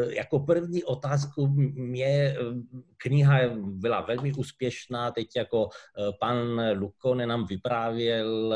Jako 0.10 0.40
první 0.40 0.84
otázku 0.84 1.48
mě 1.76 2.36
kniha 2.98 3.40
byla 3.56 4.02
velmi 4.02 4.34
úspěšná, 4.34 5.12
teď 5.12 5.36
jako 5.36 5.70
pan 6.20 6.38
Lukone 6.72 7.28
nám 7.28 7.46
vyprávěl 7.46 8.56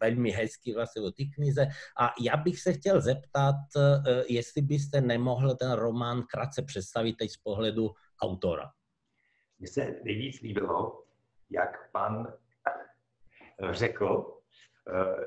velmi 0.00 0.30
hezky 0.30 0.74
vlastně 0.74 1.02
o 1.02 1.10
té 1.10 1.24
knize. 1.34 1.68
A 2.00 2.12
já 2.20 2.36
bych 2.36 2.60
se 2.60 2.72
chtěl 2.72 3.00
zeptat, 3.00 3.56
jestli 4.28 4.62
byste 4.62 5.00
nemohl 5.00 5.54
ten 5.54 5.72
román 5.72 6.22
krátce 6.22 6.62
představit 6.62 7.16
teď 7.16 7.30
z 7.30 7.36
pohledu 7.36 7.90
autora. 8.22 8.70
Mně 9.58 9.68
se 9.68 10.00
nejvíc 10.04 10.40
líbilo, 10.40 11.04
jak 11.50 11.92
pan 11.92 12.32
řekl, 13.70 14.39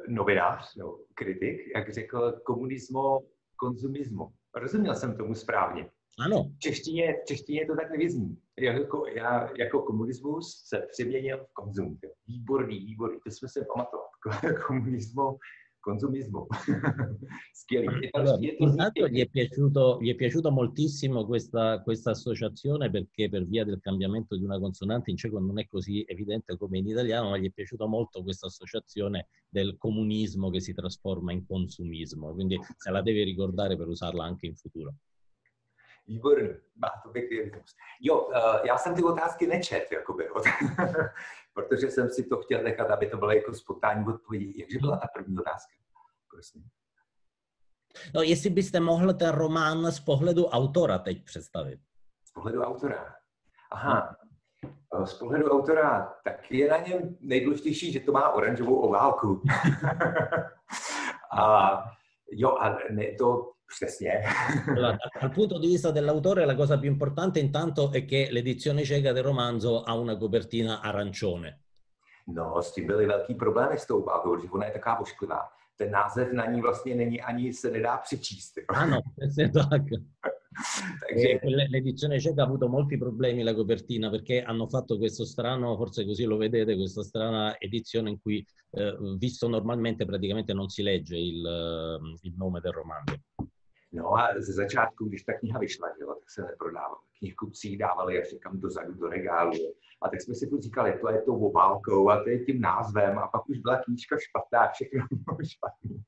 novinář, 0.07 0.75
no, 0.75 0.99
kritik, 1.13 1.57
jak 1.75 1.93
řekl 1.93 2.31
komunismo, 2.31 3.19
konzumismo. 3.55 4.31
Rozuměl 4.55 4.95
jsem 4.95 5.17
tomu 5.17 5.35
správně. 5.35 5.89
Ano. 6.19 6.43
V 6.43 6.59
češtině, 6.59 7.15
v 7.23 7.25
češtině 7.25 7.65
to 7.65 7.75
tak 7.75 7.91
nevyzní. 7.91 8.37
Jako, 8.59 9.07
já, 9.07 9.49
jako 9.57 9.81
komunismus 9.81 10.63
se 10.65 10.87
přeměnil 10.91 11.37
v 11.37 11.53
konzum. 11.53 11.99
Výborný, 12.27 12.79
výborný, 12.79 13.19
to 13.25 13.31
jsme 13.31 13.47
se 13.47 13.65
pamatovat. 13.75 14.09
Komunismo, 14.67 15.37
consumismo. 15.83 16.47
allora, 18.11 18.37
intanto 18.57 19.07
gli 19.07 19.19
è, 19.19 19.27
piaciuto, 19.27 19.99
gli 20.01 20.09
è 20.09 20.15
piaciuto 20.15 20.49
moltissimo 20.49 21.25
questa, 21.25 21.81
questa, 21.81 22.11
associazione 22.11 22.89
perché 22.89 23.29
per 23.29 23.45
via 23.45 23.65
del 23.65 23.79
cambiamento 23.81 24.37
di 24.37 24.43
una 24.43 24.59
consonante 24.59 25.11
in 25.11 25.17
ceco 25.17 25.39
non 25.39 25.59
è 25.59 25.67
così 25.67 26.03
evidente 26.07 26.57
come 26.57 26.77
in 26.77 26.87
italiano, 26.87 27.29
ma 27.31 27.37
gli 27.37 27.47
è 27.47 27.51
piaciuto 27.51 27.85
molto 27.87 28.23
questa 28.23 28.47
associazione 28.47 29.27
del 29.49 29.75
comunismo 29.77 30.49
che 30.49 30.61
si 30.61 30.73
trasforma 30.73 31.33
in 31.33 31.45
consumismo, 31.45 32.33
quindi 32.33 32.57
se 32.77 32.89
la 32.89 33.01
deve 33.01 33.23
ricordare 33.23 33.75
per 33.75 33.87
usarla 33.87 34.23
anche 34.23 34.45
in 34.45 34.55
futuro. 34.55 34.95
Výborný, 36.07 36.49
má 36.75 36.89
to 37.03 37.09
pěkný 37.09 37.41
rytmus. 37.41 37.75
Jo, 38.01 38.21
uh, 38.21 38.33
já 38.63 38.77
jsem 38.77 38.95
ty 38.95 39.03
otázky 39.03 39.47
nečet, 39.47 39.91
jakoby, 39.91 40.29
protože 41.53 41.91
jsem 41.91 42.09
si 42.09 42.23
to 42.23 42.37
chtěl 42.37 42.63
nechat, 42.63 42.91
aby 42.91 43.07
to 43.07 43.17
bylo 43.17 43.31
jako 43.31 43.53
spontánní 43.53 44.05
odpovědi. 44.07 44.61
Jakže 44.61 44.79
byla 44.79 44.97
ta 44.97 45.07
první 45.15 45.39
otázka? 45.39 45.73
Prosím. 46.29 46.63
No, 48.15 48.21
jestli 48.21 48.49
byste 48.49 48.79
mohl 48.79 49.13
ten 49.13 49.29
román 49.29 49.91
z 49.91 49.99
pohledu 49.99 50.45
autora 50.45 50.97
teď 50.97 51.23
představit. 51.25 51.79
Z 52.25 52.31
pohledu 52.31 52.61
autora? 52.61 53.15
Aha. 53.71 54.15
No. 54.93 55.07
Z 55.07 55.13
pohledu 55.13 55.51
autora, 55.51 56.13
tak 56.23 56.51
je 56.51 56.69
na 56.69 56.77
něm 56.77 57.17
nejdůležitější, 57.19 57.91
že 57.91 57.99
to 57.99 58.11
má 58.11 58.29
oranžovou 58.29 58.75
oválku. 58.75 59.41
a 61.37 61.73
jo, 62.31 62.57
a 62.57 62.77
ne, 62.89 63.11
to 63.17 63.51
Přesně. 63.75 64.21
Allora, 64.67 64.97
dal 65.21 65.29
punto 65.31 65.59
di 65.59 65.67
vista 65.67 65.91
dell'autore 65.91 66.45
la 66.45 66.55
cosa 66.55 66.77
più 66.77 66.89
importante 66.89 67.39
intanto 67.39 67.91
è 67.91 68.05
che 68.05 68.29
l'edizione 68.31 68.83
cieca 68.83 69.11
del 69.11 69.23
romanzo 69.23 69.83
ha 69.83 69.95
una 69.95 70.17
copertina 70.17 70.81
arancione. 70.81 71.59
No, 72.27 72.61
s 72.61 72.71
tím 72.73 72.87
byly 72.87 73.05
velký 73.05 73.33
problémy 73.35 73.79
s 73.79 73.85
tou 73.85 74.03
bábou, 74.03 74.39
že 74.39 74.47
ona 74.51 74.65
je 74.65 74.71
taková 74.71 74.99
ošklivá. 74.99 75.49
Ten 75.77 75.91
název 75.91 76.33
na 76.33 76.45
ní 76.45 76.61
vlastně 76.61 76.95
není 76.95 77.21
ani 77.21 77.53
se 77.53 77.71
nedá 77.71 77.97
přečíst. 77.97 78.53
Ah 78.69 78.85
no, 78.85 79.01
tak. 79.53 79.81
Takže... 81.07 81.39
L'edizione 81.71 82.19
cieca 82.19 82.43
ha 82.43 82.45
avuto 82.45 82.69
molti 82.69 82.97
problemi 82.97 83.43
la 83.43 83.55
copertina 83.55 84.09
perché 84.09 84.43
hanno 84.43 84.67
fatto 84.67 84.97
questo 84.97 85.25
strano, 85.25 85.75
forse 85.75 86.05
così 86.05 86.23
lo 86.23 86.37
vedete, 86.37 86.75
questa 86.75 87.03
strana 87.03 87.57
edizione 87.59 88.09
in 88.09 88.21
cui, 88.21 88.45
eh, 88.71 88.97
visto 89.17 89.47
normalmente, 89.47 90.05
praticamente 90.05 90.53
non 90.53 90.69
si 90.69 90.83
legge 90.83 91.17
il, 91.17 92.19
il 92.21 92.33
nome 92.37 92.59
del 92.59 92.71
romanzo. 92.71 93.19
No 93.93 94.13
a 94.13 94.29
ze 94.37 94.53
začátku, 94.53 95.05
když 95.05 95.23
ta 95.23 95.33
kniha 95.33 95.59
vyšla, 95.59 95.89
jo, 96.01 96.15
tak 96.15 96.29
se 96.29 96.41
neprodávala. 96.41 96.99
Knihkupci 97.19 97.77
dávali 97.77 98.21
až 98.21 98.31
někam 98.31 98.59
dozadu 98.59 98.93
do 98.93 99.09
regálu. 99.09 99.51
A 100.01 100.09
tak 100.09 100.21
jsme 100.21 100.35
si 100.35 100.47
tu 100.47 100.57
říkali, 100.57 100.99
to 101.01 101.09
je 101.09 101.21
tou 101.21 101.45
obálkou 101.45 102.09
a 102.09 102.23
to 102.23 102.29
je 102.29 102.45
tím 102.45 102.61
názvem. 102.61 103.19
A 103.19 103.27
pak 103.27 103.49
už 103.49 103.57
byla 103.57 103.77
knížka 103.77 104.17
špatná, 104.19 104.71
všechno 104.71 105.07
bylo 105.11 105.37
špatný. 105.43 106.03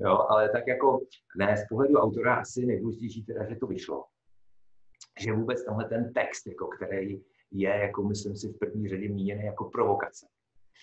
Jo, 0.00 0.18
ale 0.28 0.48
tak 0.48 0.66
jako, 0.66 1.00
ne, 1.36 1.56
z 1.56 1.68
pohledu 1.68 1.94
autora 1.94 2.34
asi 2.34 2.66
nejdůležitější 2.66 3.24
teda, 3.24 3.48
že 3.48 3.56
to 3.56 3.66
vyšlo. 3.66 4.04
Že 5.20 5.32
vůbec 5.32 5.64
tenhle 5.64 5.84
ten 5.84 6.12
text, 6.12 6.46
jako, 6.46 6.66
který 6.66 7.22
je, 7.50 7.70
jako 7.70 8.02
myslím 8.02 8.36
si, 8.36 8.48
v 8.48 8.58
první 8.58 8.88
řadě 8.88 9.08
míněný 9.08 9.44
jako 9.44 9.64
provokace 9.64 10.26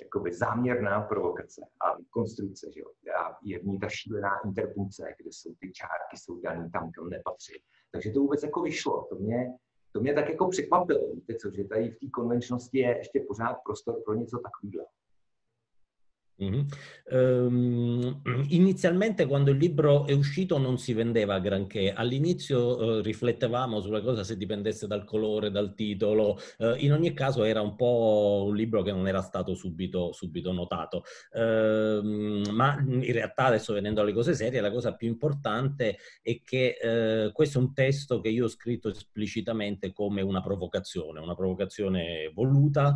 jakoby 0.02 0.34
záměrná 0.34 1.02
provokace 1.02 1.62
a 1.86 1.98
konstrukce, 2.10 2.72
že 2.72 2.80
jo. 2.80 2.88
A 3.20 3.38
je 3.44 3.60
v 3.60 3.64
ní 3.64 3.80
ta 3.80 3.90
šílená 3.90 4.40
interpunkce, 4.46 5.16
kde 5.22 5.30
jsou 5.32 5.54
ty 5.60 5.72
čárky, 5.72 6.18
jsou 6.18 6.42
daný 6.42 6.72
tam, 6.72 6.92
kam 6.92 7.10
nepatří. 7.10 7.64
Takže 7.92 8.12
to 8.12 8.20
vůbec 8.20 8.44
jako 8.44 8.62
vyšlo. 8.62 9.08
To 9.10 9.16
mě, 9.16 9.54
to 9.92 10.00
mě 10.00 10.14
tak 10.14 10.30
jako 10.30 10.48
překvapilo, 10.48 11.14
víte 11.14 11.36
co, 11.36 11.52
že 11.52 11.64
tady 11.64 11.90
v 11.90 12.00
té 12.00 12.10
konvenčnosti 12.10 12.78
je 12.78 12.98
ještě 12.98 13.26
pořád 13.28 13.54
prostor 13.66 14.02
pro 14.06 14.14
něco 14.14 14.40
takového. 14.40 14.86
Mm-hmm. 16.42 16.62
Um, 17.12 18.22
inizialmente 18.50 19.28
quando 19.28 19.52
il 19.52 19.58
libro 19.58 20.08
è 20.08 20.14
uscito 20.14 20.58
non 20.58 20.80
si 20.80 20.94
vendeva 20.94 21.40
granché, 21.40 21.94
all'inizio 21.94 22.76
uh, 22.76 23.02
riflettevamo 23.02 23.80
sulla 23.82 24.02
cosa 24.02 24.24
se 24.24 24.36
dipendesse 24.36 24.88
dal 24.88 25.04
colore, 25.04 25.52
dal 25.52 25.76
titolo, 25.76 26.40
uh, 26.58 26.74
in 26.78 26.92
ogni 26.92 27.14
caso 27.14 27.44
era 27.44 27.62
un 27.62 27.76
po' 27.76 28.46
un 28.48 28.56
libro 28.56 28.82
che 28.82 28.92
non 28.92 29.08
era 29.08 29.22
stato 29.22 29.54
subito, 29.54 30.12
subito 30.12 30.52
notato, 30.52 31.04
uh, 31.34 32.50
ma 32.52 32.80
in 32.80 33.12
realtà 33.12 33.46
adesso 33.46 33.74
venendo 33.74 34.02
alle 34.02 34.14
cose 34.14 34.34
serie 34.34 34.60
la 34.60 34.72
cosa 34.72 34.96
più 34.96 35.08
importante 35.08 35.98
è 36.22 36.42
che 36.44 36.78
eh, 36.82 37.32
questo 37.32 37.60
è 37.60 37.62
un 37.62 37.74
testo 37.74 38.22
che 38.22 38.30
io 38.30 38.46
ho 38.46 38.50
scritto 38.50 38.90
esplicitamente 38.90 39.92
come 39.92 40.22
una 40.22 40.42
provocazione, 40.42 41.20
una 41.20 41.36
provocazione 41.36 42.32
voluta, 42.34 42.96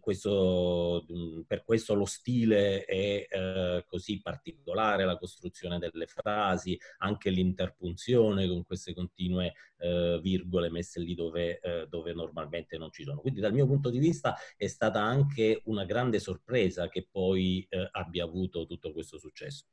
questo, 0.00 1.06
per 1.46 1.64
questo 1.64 1.94
lo 1.94 2.04
stile 2.04 2.35
stile 2.36 2.84
è 2.84 3.26
eh, 3.28 3.84
così 3.86 4.20
particolare, 4.20 5.04
la 5.04 5.16
costruzione 5.16 5.78
delle 5.78 6.06
frasi, 6.06 6.78
anche 6.98 7.30
l'interpunzione 7.30 8.46
con 8.46 8.64
queste 8.64 8.94
continue 8.94 9.54
eh, 9.78 10.20
virgole 10.22 10.70
messe 10.70 11.00
lì 11.00 11.14
dove, 11.14 11.58
eh, 11.60 11.86
dove, 11.88 12.12
normalmente 12.12 12.76
non 12.76 12.90
ci 12.90 13.04
sono. 13.04 13.20
Quindi 13.20 13.40
dal 13.40 13.52
mio 13.52 13.66
punto 13.66 13.88
di 13.90 13.98
vista 13.98 14.34
è 14.56 14.66
stata 14.66 15.00
anche 15.00 15.62
una 15.64 15.84
grande 15.84 16.18
sorpresa 16.18 16.88
che 16.88 17.08
poi 17.10 17.66
eh, 17.68 17.88
abbia 17.92 18.24
avuto 18.24 18.66
tutto 18.66 18.92
questo 18.92 19.18
successo. 19.18 19.64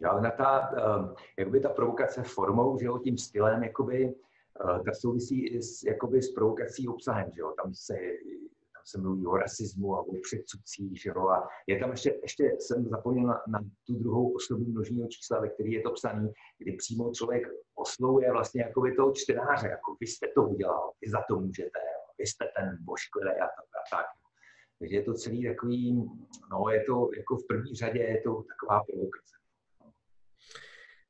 Jo, 0.00 0.12
ona 0.14 0.30
ta, 0.30 0.70
uh, 0.70 1.18
jakoby 1.34 1.58
ta 1.58 1.72
provokace 1.74 2.22
formou, 2.22 2.78
že 2.78 2.84
jo, 2.84 3.00
tím 3.02 3.16
stylem, 3.18 3.64
jakoby, 3.66 4.04
uh, 4.62 4.78
ta 4.86 4.94
souvisí 4.94 5.58
s, 5.58 5.82
jakoby 5.82 6.22
s 6.22 6.30
provokací 6.30 6.86
obsahem, 6.86 7.32
že 7.34 7.40
jo, 7.40 7.50
tam 7.58 7.74
se 7.74 7.98
se 8.90 9.00
mluví 9.00 9.26
o 9.26 9.36
rasismu 9.36 9.94
a 9.94 10.00
o 10.00 10.12
předsudcích, 10.22 11.06
jo, 11.06 11.28
a 11.28 11.48
je 11.66 11.78
tam 11.78 11.90
ještě, 11.90 12.18
ještě 12.22 12.56
jsem 12.58 12.88
zapomněl 12.88 13.26
na, 13.26 13.42
na 13.48 13.60
tu 13.86 13.94
druhou 13.94 14.34
osobu 14.34 14.64
množního 14.64 15.08
čísla, 15.08 15.40
ve 15.40 15.48
který 15.48 15.72
je 15.72 15.82
to 15.82 15.90
psaný, 15.90 16.32
kdy 16.58 16.72
přímo 16.72 17.12
člověk 17.14 17.42
oslovuje 17.74 18.32
vlastně 18.32 18.62
jako 18.62 18.80
by 18.80 18.94
toho 18.94 19.12
čtenáře, 19.12 19.68
jako 19.68 19.96
vy 20.00 20.06
jste 20.06 20.26
to 20.34 20.42
udělal, 20.42 20.92
vy 21.00 21.10
za 21.10 21.18
to 21.28 21.40
můžete, 21.40 21.78
vy 22.18 22.26
jste 22.26 22.44
ten 22.56 22.78
božkvělý 22.80 23.30
a 23.30 23.46
tak. 23.56 23.68
A 23.78 23.96
tak. 23.96 24.06
Takže 24.78 24.96
je 24.96 25.02
to 25.02 25.14
celý 25.14 25.46
takový, 25.46 26.08
no 26.50 26.70
je 26.70 26.84
to 26.84 27.08
jako 27.16 27.36
v 27.36 27.46
první 27.46 27.74
řadě 27.74 28.00
je 28.00 28.20
to 28.20 28.42
taková 28.42 28.80
provokace. 28.88 29.37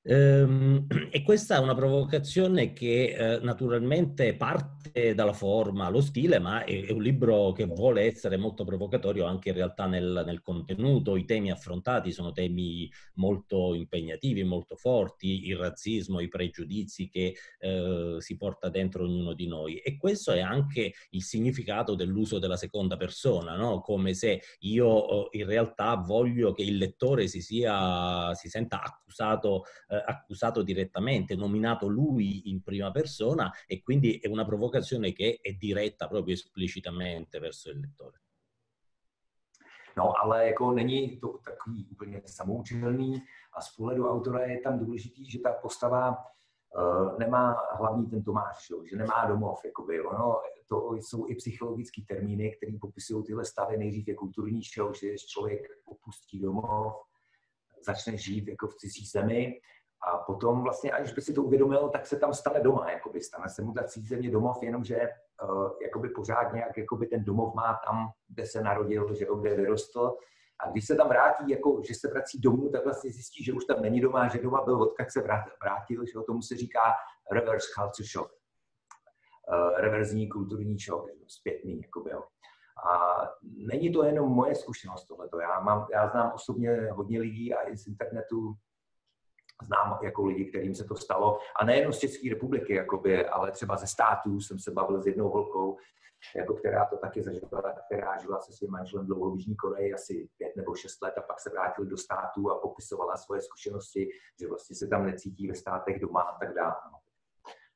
Ehm, 0.09 0.87
e 1.13 1.23
questa 1.23 1.57
è 1.57 1.59
una 1.59 1.75
provocazione 1.75 2.73
che 2.73 3.15
eh, 3.15 3.39
naturalmente 3.41 4.35
parte 4.35 5.15
dalla 5.15 5.35
forma, 5.35 5.91
lo 5.91 6.01
stile, 6.01 6.39
ma 6.39 6.65
è, 6.65 6.91
un 6.91 7.03
libro 7.03 7.53
che 7.53 7.67
vuole 7.67 8.03
essere 8.03 8.39
molto 8.39 8.65
provocatorio 8.65 9.27
anche 9.27 9.51
in 9.51 9.55
realtà 9.55 9.87
nel, 9.87 10.23
nel, 10.25 10.41
contenuto. 10.41 11.17
I 11.17 11.27
temi 11.27 11.51
affrontati 11.51 12.11
sono 12.11 12.33
temi 12.33 12.91
molto 13.15 13.75
impegnativi, 13.75 14.43
molto 14.45 14.77
forti, 14.77 15.47
il 15.47 15.57
razzismo, 15.57 16.21
i 16.21 16.29
pregiudizi 16.29 17.09
che 17.09 17.35
eh, 17.59 18.17
si 18.19 18.37
porta 18.37 18.71
dentro 18.71 19.05
ognuno 19.05 19.35
di 19.35 19.47
noi. 19.47 19.77
E 19.77 19.99
questo 19.99 20.33
è 20.33 20.41
anche 20.41 20.95
il 21.11 21.23
significato 21.23 21.95
dell'uso 21.95 22.39
della 22.39 22.57
seconda 22.57 22.97
persona, 22.97 23.57
no? 23.57 23.81
come 23.83 24.15
se 24.15 24.41
io 24.61 24.87
oh, 24.87 25.29
in 25.33 25.45
realtà 25.45 25.97
voglio 25.97 26.53
che 26.53 26.63
il 26.63 26.79
lettore 26.79 27.29
si, 27.29 27.43
sia, 27.43 28.33
si 28.35 28.49
senta 28.49 28.83
accusato. 28.83 29.65
Eh, 29.89 29.98
accusato 30.05 30.63
direttamente, 30.63 31.37
nominato 31.37 31.89
lui 31.89 32.51
in 32.51 32.63
prima 32.63 32.91
persona 32.91 33.53
e 33.67 33.83
quindi 33.83 34.19
è 34.19 34.29
una 34.29 34.45
provocazione 34.45 35.13
che 35.13 35.39
è 35.43 35.53
diretta 35.53 36.09
proprio 36.09 36.35
esplicitamente 36.35 37.39
verso 37.39 37.71
il 37.71 37.81
lettore. 37.81 38.23
No, 39.97 40.13
ale 40.23 40.47
jako 40.47 40.73
není 40.73 41.17
to 41.17 41.39
takový 41.45 41.87
úplně 41.91 42.23
samoučelný 42.25 43.23
a 43.53 43.61
z 43.61 43.77
pohledu 43.77 44.09
autora 44.09 44.47
je 44.47 44.61
tam 44.61 44.79
důležitý, 44.79 45.31
že 45.31 45.39
ta 45.39 45.53
postava 45.53 46.11
uh, 46.11 47.19
nemá 47.19 47.57
hlavní 47.79 48.07
ten 48.07 48.23
Tomáš, 48.23 48.71
jo, 48.71 48.85
že 48.85 48.97
nemá 48.97 49.25
domov. 49.27 49.65
Jakoby, 49.65 50.01
ono, 50.01 50.41
to 50.69 50.95
jsou 50.95 51.29
i 51.29 51.35
psychologické 51.35 52.03
termíny, 52.09 52.57
které 52.57 52.73
popisují 52.81 53.25
tyhle 53.25 53.45
stavy. 53.45 53.77
Nejdřív 53.77 54.09
je 54.09 54.15
kulturní 54.15 54.63
šok, 54.63 54.95
že 54.95 55.19
člověk 55.19 55.63
opustí 55.85 56.41
domov, 56.41 56.95
začne 57.87 58.17
žít 58.17 58.49
jako 58.49 58.69
v 58.69 58.77
cizí 58.77 59.07
zemi 59.07 59.61
a 60.07 60.19
potom 60.19 60.63
vlastně, 60.63 60.93
aniž 60.93 61.13
by 61.13 61.21
si 61.21 61.33
to 61.33 61.43
uvědomil, 61.43 61.89
tak 61.89 62.07
se 62.07 62.17
tam 62.17 62.35
stane 62.35 62.61
doma, 62.61 62.91
jakoby 62.91 63.21
stane 63.21 63.49
se 63.49 63.63
mu 63.63 63.73
ta 63.73 63.83
země 63.87 64.31
domov, 64.31 64.63
jenomže 64.63 65.01
uh, 65.43 65.71
jakoby 65.83 66.09
pořád 66.09 66.53
nějak 66.53 66.79
jakoby 66.79 67.07
ten 67.07 67.25
domov 67.25 67.55
má 67.55 67.79
tam, 67.87 68.09
kde 68.29 68.47
se 68.47 68.63
narodil, 68.63 69.15
že 69.15 69.27
kde 69.41 69.55
vyrostl. 69.55 70.17
A 70.61 70.71
když 70.71 70.87
se 70.87 70.95
tam 70.95 71.09
vrátí, 71.09 71.51
jako, 71.51 71.83
že 71.89 71.95
se 71.95 72.09
vrací 72.09 72.41
domů, 72.41 72.71
tak 72.71 72.85
vlastně 72.85 73.11
zjistí, 73.11 73.45
že 73.45 73.53
už 73.53 73.65
tam 73.65 73.83
není 73.83 74.01
doma, 74.01 74.29
že 74.29 74.43
doma 74.43 74.65
byl, 74.65 74.83
odkud 74.83 75.11
se 75.11 75.23
vrátil, 75.63 76.07
že 76.07 76.19
o 76.19 76.23
tomu 76.23 76.43
se 76.43 76.57
říká 76.57 76.81
reverse 77.33 77.69
culture 77.75 78.09
shock. 78.13 78.33
Uh, 79.53 79.81
reverzní 79.81 80.29
kulturní 80.29 80.79
šok, 80.79 81.07
zpětný, 81.27 81.81
jakoby, 81.83 82.11
jo. 82.11 82.23
A 82.91 83.21
není 83.43 83.93
to 83.93 84.03
jenom 84.03 84.29
moje 84.29 84.55
zkušenost 84.55 85.07
tohleto. 85.07 85.41
Já, 85.41 85.61
mám, 85.61 85.87
já 85.93 86.09
znám 86.09 86.33
osobně 86.35 86.89
hodně 86.91 87.21
lidí 87.21 87.55
a 87.55 87.69
i 87.69 87.77
z 87.77 87.87
internetu 87.87 88.55
znám 89.63 89.99
jako 90.03 90.25
lidi, 90.25 90.45
kterým 90.45 90.75
se 90.75 90.85
to 90.85 90.97
stalo. 90.97 91.39
A 91.61 91.65
nejenom 91.65 91.93
z 91.93 91.99
České 91.99 92.31
republiky, 92.31 92.75
jakoby, 92.75 93.27
ale 93.27 93.51
třeba 93.53 93.77
ze 93.77 93.87
států 93.87 94.41
jsem 94.41 94.59
se 94.59 94.71
bavil 94.71 95.03
s 95.03 95.07
jednou 95.07 95.29
holkou, 95.29 95.79
jako 96.37 96.55
která 96.55 96.87
to 96.87 96.97
taky 96.97 97.23
zažila, 97.23 97.75
která 97.87 98.19
žila 98.19 98.41
se 98.41 98.53
svým 98.53 98.71
manželem 98.71 99.07
dlouho 99.07 99.31
v 99.31 99.37
Jižní 99.37 99.57
Koreji, 99.57 99.95
asi 99.95 100.29
pět 100.39 100.57
nebo 100.57 100.75
šest 100.75 101.03
let 101.03 101.15
a 101.19 101.23
pak 101.23 101.41
se 101.41 101.51
vrátili 101.51 101.89
do 101.89 101.97
států 101.97 102.51
a 102.51 102.59
popisovala 102.59 103.17
svoje 103.17 103.41
zkušenosti, 103.43 104.09
že 104.41 104.49
vlastně 104.49 104.77
se 104.77 104.87
tam 104.87 105.07
necítí 105.07 105.49
ve 105.49 105.55
státech 105.55 106.01
doma 106.01 106.21
a 106.21 106.39
tak 106.39 106.55
dále. 106.55 106.75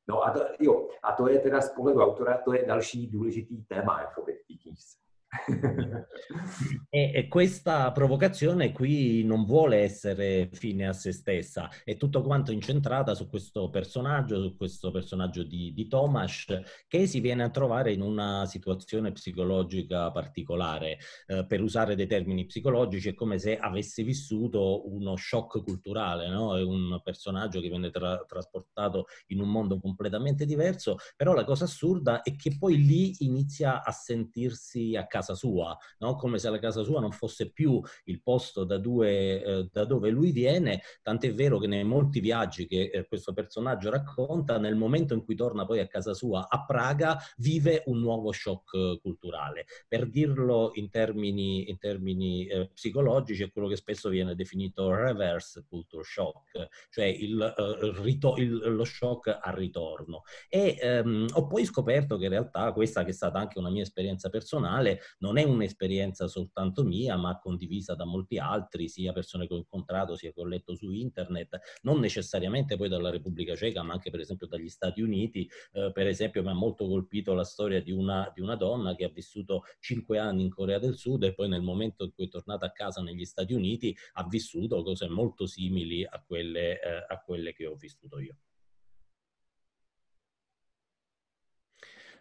No 0.09 0.23
a 0.23 0.31
to, 0.31 0.41
jo, 0.61 0.89
a 1.03 1.12
to 1.12 1.29
je 1.29 1.39
teda 1.41 1.61
z 1.61 1.73
pohledu 1.73 2.01
autora, 2.01 2.39
to 2.45 2.55
je 2.55 2.67
další 2.67 3.07
důležitý 3.07 3.65
téma, 3.65 4.01
jakoby, 4.01 4.33
v 4.33 4.47
té 4.47 4.62
knížce. 4.62 4.99
e, 6.91 7.11
e, 7.15 7.29
questa 7.29 7.91
provocazione 7.91 8.71
qui 8.71 9.25
non 9.25 9.47
vuole 9.47 9.79
essere 9.79 10.51
fine 10.53 10.87
a 10.87 10.93
se 10.93 11.12
stessa, 11.12 11.71
è 11.85 11.97
tutto 11.97 12.21
quanto 12.21 12.53
incentrata 12.53 13.15
su 13.15 13.31
questo 13.31 13.71
personaggio, 13.71 14.42
su 14.42 14.57
questo 14.57 14.90
personaggio 14.90 15.42
di, 15.42 15.73
di 15.73 15.88
Tomas 15.88 16.45
che 16.87 17.07
si 17.07 17.21
viene 17.21 17.45
a 17.45 17.51
trovare 17.51 17.92
in 17.92 18.03
una 18.03 18.45
situazione 18.45 19.12
psicologica 19.12 20.11
particolare. 20.11 20.99
Eh, 21.27 21.47
per 21.47 21.62
usare 21.62 21.95
dei 21.95 22.07
termini 22.07 22.45
psicologici 22.45 23.09
è 23.09 23.14
come 23.14 23.38
se 23.38 23.57
avesse 23.57 24.03
vissuto 24.03 24.87
uno 24.92 25.16
shock 25.16 25.62
culturale, 25.62 26.29
no? 26.29 26.59
è 26.59 26.62
un 26.62 27.01
personaggio 27.03 27.61
che 27.61 27.68
viene 27.68 27.90
tra- 27.90 28.23
trasportato 28.27 29.07
in 29.29 29.40
un 29.40 29.49
mondo 29.49 29.81
completamente 29.81 30.45
diverso, 30.45 30.97
però 31.16 31.33
la 31.33 31.45
cosa 31.45 31.64
assurda 31.64 32.21
è 32.21 32.37
che 32.37 32.57
poi 32.59 32.85
lì 32.85 33.25
inizia 33.25 33.83
a 33.83 33.92
sentirsi 33.92 34.95
a 34.95 35.07
casa 35.07 35.21
casa 35.22 35.35
sua, 35.35 35.76
no? 35.98 36.16
come 36.16 36.38
se 36.38 36.50
la 36.50 36.58
casa 36.58 36.82
sua 36.82 37.00
non 37.00 37.12
fosse 37.12 37.50
più 37.50 37.80
il 38.04 38.20
posto 38.20 38.64
da, 38.64 38.78
due, 38.78 39.42
eh, 39.42 39.68
da 39.70 39.85
dove 39.85 40.11
lui 40.11 40.32
viene, 40.32 40.82
tant'è 41.02 41.32
vero 41.32 41.58
che 41.58 41.68
nei 41.68 41.85
molti 41.85 42.20
viaggi 42.20 42.66
che 42.66 42.90
eh, 42.92 43.06
questo 43.06 43.32
personaggio 43.32 43.88
racconta, 43.88 44.58
nel 44.58 44.74
momento 44.74 45.14
in 45.14 45.24
cui 45.24 45.37
torna 45.37 45.64
poi 45.64 45.78
a 45.78 45.87
casa 45.87 46.12
sua 46.12 46.48
a 46.48 46.64
Praga, 46.64 47.18
vive 47.37 47.85
un 47.87 48.00
nuovo 48.00 48.32
shock 48.32 48.74
eh, 48.74 48.98
culturale. 49.00 49.66
Per 49.87 50.08
dirlo 50.08 50.72
in 50.74 50.90
termini, 50.90 51.70
in 51.70 51.78
termini 51.78 52.46
eh, 52.46 52.70
psicologici, 52.74 53.44
è 53.44 53.52
quello 53.52 53.68
che 53.68 53.76
spesso 53.76 54.08
viene 54.08 54.35
definito 54.35 54.92
reverse 54.92 55.64
culture 55.68 56.02
shock, 56.02 56.68
cioè 56.90 57.04
il, 57.04 57.40
eh, 57.40 58.02
rito- 58.02 58.35
il, 58.37 58.74
lo 58.74 58.85
shock 58.85 59.38
al 59.40 59.54
ritorno. 59.54 60.22
E 60.48 60.76
ehm, 60.80 61.28
ho 61.32 61.46
poi 61.46 61.64
scoperto 61.64 62.16
che 62.16 62.24
in 62.24 62.30
realtà 62.30 62.72
questa, 62.72 63.04
che 63.04 63.11
è 63.11 63.14
stata 63.14 63.38
anche 63.38 63.58
una 63.58 63.70
mia 63.70 63.82
esperienza 63.82 64.28
personale, 64.28 65.00
non 65.18 65.38
è 65.38 65.44
un'esperienza 65.44 66.29
soltanto 66.29 66.85
mia, 66.85 67.16
ma 67.16 67.38
condivisa 67.38 67.94
da 67.94 68.05
molti 68.05 68.38
altri, 68.38 68.88
sia 68.88 69.12
persone 69.12 69.46
che 69.46 69.55
ho 69.55 69.59
incontrato, 69.59 70.16
sia 70.16 70.33
che 70.33 70.40
ho 70.40 70.46
letto 70.46 70.75
su 70.75 70.90
internet, 70.90 71.59
non 71.83 72.01
necessariamente 72.01 72.77
poi 72.77 72.88
dalla 72.88 73.11
Repubblica 73.11 73.55
Ceca, 73.55 73.83
ma 73.83 73.94
anche 73.94 74.11
per 74.11 74.20
esempio 74.20 74.46
dagli 74.46 74.68
Stati 74.68 75.01
Uniti. 75.01 75.48
Eh, 75.72 75.90
per 75.92 76.07
esempio 76.07 76.42
mi 76.42 76.48
ha 76.48 76.55
molto 76.55 76.87
colpito 76.87 77.35
la 77.35 77.44
storia 77.44 77.83
di 77.83 77.92
una, 77.92 78.31
di 78.35 78.40
una 78.40 78.57
donna 78.57 78.94
che 78.94 79.05
ha 79.05 79.11
vissuto 79.11 79.64
cinque 79.81 80.18
anni 80.18 80.42
in 80.42 80.51
Corea 80.51 80.79
del 80.79 80.96
Sud 80.96 81.22
e 81.25 81.35
poi 81.35 81.48
nel 81.48 81.62
momento 81.62 82.05
in 82.05 82.12
cui 82.12 82.27
è 82.27 82.29
tornata 82.29 82.66
a 82.66 82.72
casa 82.72 83.03
negli 83.03 83.25
Stati 83.25 83.53
Uniti 83.53 83.96
ha 84.14 84.27
vissuto 84.27 84.83
cose 84.83 85.09
molto 85.09 85.46
simili 85.46 86.05
a 86.05 86.22
quelle, 86.27 86.81
eh, 86.81 87.07
a 87.09 87.22
quelle 87.25 87.53
che 87.53 87.66
ho 87.66 87.77
vissuto 87.77 88.18
io. 88.18 88.37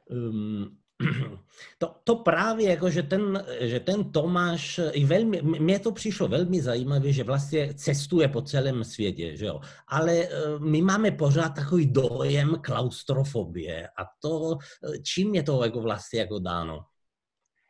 Um, 0.07 0.80
To, 1.77 1.95
to 2.03 2.15
právě 2.15 2.69
jako, 2.69 2.89
že 2.89 3.03
ten, 3.03 3.45
že 3.59 3.79
ten 3.79 4.11
Tomáš, 4.11 4.79
i 4.91 5.05
velmi, 5.05 5.41
mně 5.41 5.79
to 5.79 5.91
přišlo 5.91 6.27
velmi 6.27 6.61
zajímavé, 6.61 7.13
že 7.13 7.23
vlastně 7.23 7.73
cestuje 7.73 8.27
po 8.27 8.41
celém 8.41 8.83
světě, 8.83 9.37
že 9.37 9.45
jo. 9.45 9.61
Ale 9.87 10.13
eh, 10.13 10.29
my 10.59 10.81
máme 10.81 11.11
pořád 11.11 11.49
takový 11.49 11.85
dojem 11.85 12.57
klaustrofobie 12.61 13.87
a 13.87 14.01
to, 14.21 14.57
eh, 14.57 14.97
čím 14.99 15.35
je 15.35 15.43
to 15.43 15.63
jako 15.63 15.81
vlastně 15.81 16.19
jako 16.19 16.39
dáno? 16.39 16.85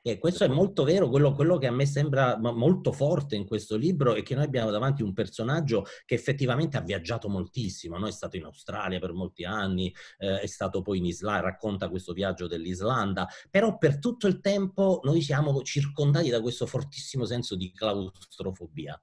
E 0.03 0.17
questo 0.17 0.43
è 0.43 0.47
molto 0.47 0.83
vero, 0.83 1.09
quello, 1.09 1.31
quello, 1.31 1.57
che 1.57 1.67
a 1.67 1.71
me 1.71 1.85
sembra 1.85 2.35
molto 2.39 2.91
forte 2.91 3.35
in 3.35 3.45
questo 3.45 3.75
libro 3.75 4.15
è 4.15 4.23
che 4.23 4.33
noi 4.33 4.45
abbiamo 4.45 4.71
davanti 4.71 5.03
un 5.03 5.13
personaggio 5.13 5.85
che 6.05 6.15
effettivamente 6.15 6.75
ha 6.77 6.81
viaggiato 6.81 7.29
moltissimo, 7.29 7.99
no? 7.99 8.07
è 8.07 8.11
stato 8.11 8.35
in 8.35 8.45
Australia 8.45 8.99
per 8.99 9.13
molti 9.13 9.43
anni, 9.43 9.93
eh, 10.17 10.39
è 10.39 10.47
stato 10.47 10.81
poi 10.81 10.97
in 10.97 11.05
Islanda, 11.05 11.41
racconta 11.41 11.87
questo 11.89 12.13
viaggio 12.13 12.47
dell'Islanda, 12.47 13.27
però 13.49 13.77
per 13.77 13.99
tutto 13.99 14.25
il 14.25 14.39
tempo 14.39 15.01
noi 15.03 15.21
siamo 15.21 15.61
circondati 15.61 16.29
da 16.29 16.41
questo 16.41 16.65
fortissimo 16.65 17.25
senso 17.25 17.55
di 17.55 17.71
claustrofobia. 17.71 18.99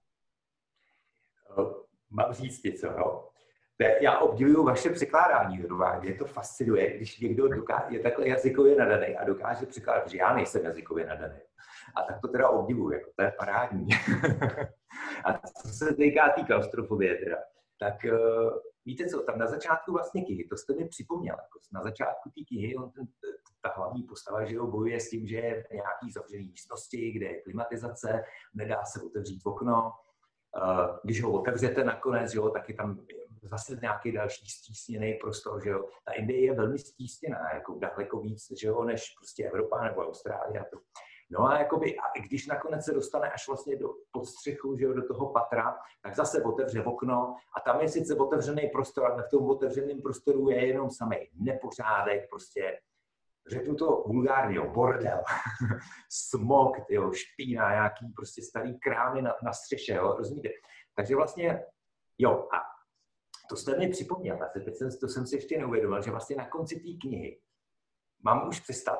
Mám 2.10 2.32
říct 2.32 2.64
něco, 2.64 2.90
no. 2.90 3.32
Já 4.00 4.18
obdivuju 4.18 4.64
vaše 4.64 4.90
překládání, 4.90 5.64
mě 6.00 6.14
to 6.14 6.24
fascinuje, 6.24 6.96
když 6.96 7.20
někdo 7.20 7.48
dokáže, 7.48 7.96
je 7.96 8.02
takhle 8.02 8.28
jazykově 8.28 8.76
nadaný 8.76 9.16
a 9.16 9.24
dokáže 9.24 9.66
překládat, 9.66 10.04
protože 10.04 10.18
já 10.18 10.34
nejsem 10.34 10.64
jazykově 10.64 11.06
nadaný. 11.06 11.40
A 11.96 12.02
tak 12.02 12.20
to 12.20 12.28
teda 12.28 12.48
obdivuju, 12.48 12.90
jako 12.92 13.10
to 13.16 13.22
je 13.22 13.32
parádní. 13.38 13.88
a 15.24 15.38
co 15.38 15.68
se 15.68 15.94
týká 15.94 16.28
té 16.28 16.42
klaustrofobie 16.42 17.16
teda, 17.16 17.36
tak 17.80 17.94
uh, 18.04 18.58
víte 18.84 19.06
co, 19.06 19.22
tam 19.22 19.38
na 19.38 19.46
začátku 19.46 19.92
vlastně 19.92 20.24
knihy, 20.24 20.44
to 20.44 20.56
jste 20.56 20.74
mi 20.74 20.88
připomněl, 20.88 21.36
jako 21.38 21.58
na 21.72 21.82
začátku 21.82 22.30
té 22.30 22.44
knihy, 22.48 22.76
on 22.76 22.90
ten, 22.90 23.06
ta 23.62 23.72
hlavní 23.76 24.02
postava, 24.02 24.44
že 24.44 24.54
jo, 24.54 24.66
bojuje 24.66 25.00
s 25.00 25.10
tím, 25.10 25.26
že 25.26 25.36
je 25.36 25.62
v 25.62 25.70
nějaký 25.70 26.12
zavřený 26.12 26.48
místnosti, 26.48 27.12
kde 27.12 27.26
je 27.26 27.42
klimatizace, 27.42 28.24
nedá 28.54 28.84
se 28.84 29.02
otevřít 29.02 29.40
okno, 29.44 29.92
uh, 30.62 30.96
když 31.04 31.22
ho 31.22 31.32
otevřete 31.32 31.84
nakonec, 31.84 32.34
jo, 32.34 32.50
tak 32.50 32.68
je 32.68 32.74
tam 32.74 33.00
zase 33.42 33.78
nějaký 33.82 34.12
další 34.12 34.46
stísněný 34.46 35.14
prostor, 35.14 35.62
že 35.64 35.70
jo. 35.70 35.84
Ta 36.04 36.12
Indie 36.12 36.44
je 36.44 36.54
velmi 36.54 36.78
stísněná, 36.78 37.54
jako 37.54 37.78
daleko 37.78 38.20
víc, 38.20 38.52
že 38.60 38.68
jo, 38.68 38.84
než 38.84 39.14
prostě 39.18 39.44
Evropa 39.44 39.84
nebo 39.84 40.06
Austrálie. 40.06 40.64
To. 40.72 40.78
No 41.30 41.44
a, 41.44 41.58
jakoby, 41.58 41.96
a 41.96 42.02
když 42.28 42.46
nakonec 42.46 42.84
se 42.84 42.92
dostane 42.92 43.30
až 43.30 43.48
vlastně 43.48 43.76
do 43.76 43.88
podstřechu, 44.10 44.76
že 44.76 44.84
jo, 44.84 44.92
do 44.92 45.06
toho 45.06 45.32
patra, 45.32 45.78
tak 46.02 46.16
zase 46.16 46.42
otevře 46.42 46.84
okno 46.84 47.34
a 47.56 47.60
tam 47.60 47.80
je 47.80 47.88
sice 47.88 48.14
otevřený 48.14 48.68
prostor, 48.72 49.06
ale 49.06 49.22
v 49.22 49.30
tom 49.30 49.50
otevřeném 49.50 50.02
prostoru 50.02 50.50
je 50.50 50.66
jenom 50.66 50.90
samý 50.90 51.16
nepořádek, 51.34 52.28
prostě 52.30 52.78
řeknu 53.48 53.74
to 53.74 54.04
vulgárně, 54.06 54.60
bordel, 54.60 55.22
smog, 56.10 56.76
jo, 56.88 57.12
špína, 57.12 57.70
nějaký 57.70 58.12
prostě 58.16 58.42
starý 58.42 58.78
krámy 58.78 59.22
na, 59.22 59.34
na 59.42 59.52
střeše, 59.52 59.94
jo, 59.94 60.14
rozumíte? 60.18 60.48
Takže 60.94 61.16
vlastně, 61.16 61.64
jo, 62.18 62.48
a 62.52 62.77
to 63.48 63.56
jste 63.56 63.78
mi 63.78 63.88
připomněl, 63.88 64.42
a 64.42 64.46
teď 64.46 64.76
jsem, 64.76 64.90
to 65.00 65.08
jsem 65.08 65.26
si 65.26 65.36
ještě 65.36 65.58
neuvědomil, 65.58 66.02
že 66.02 66.10
vlastně 66.10 66.36
na 66.36 66.48
konci 66.48 66.76
té 66.76 66.98
knihy 67.00 67.40
mám 68.22 68.48
už 68.48 68.60
přestat, 68.60 68.98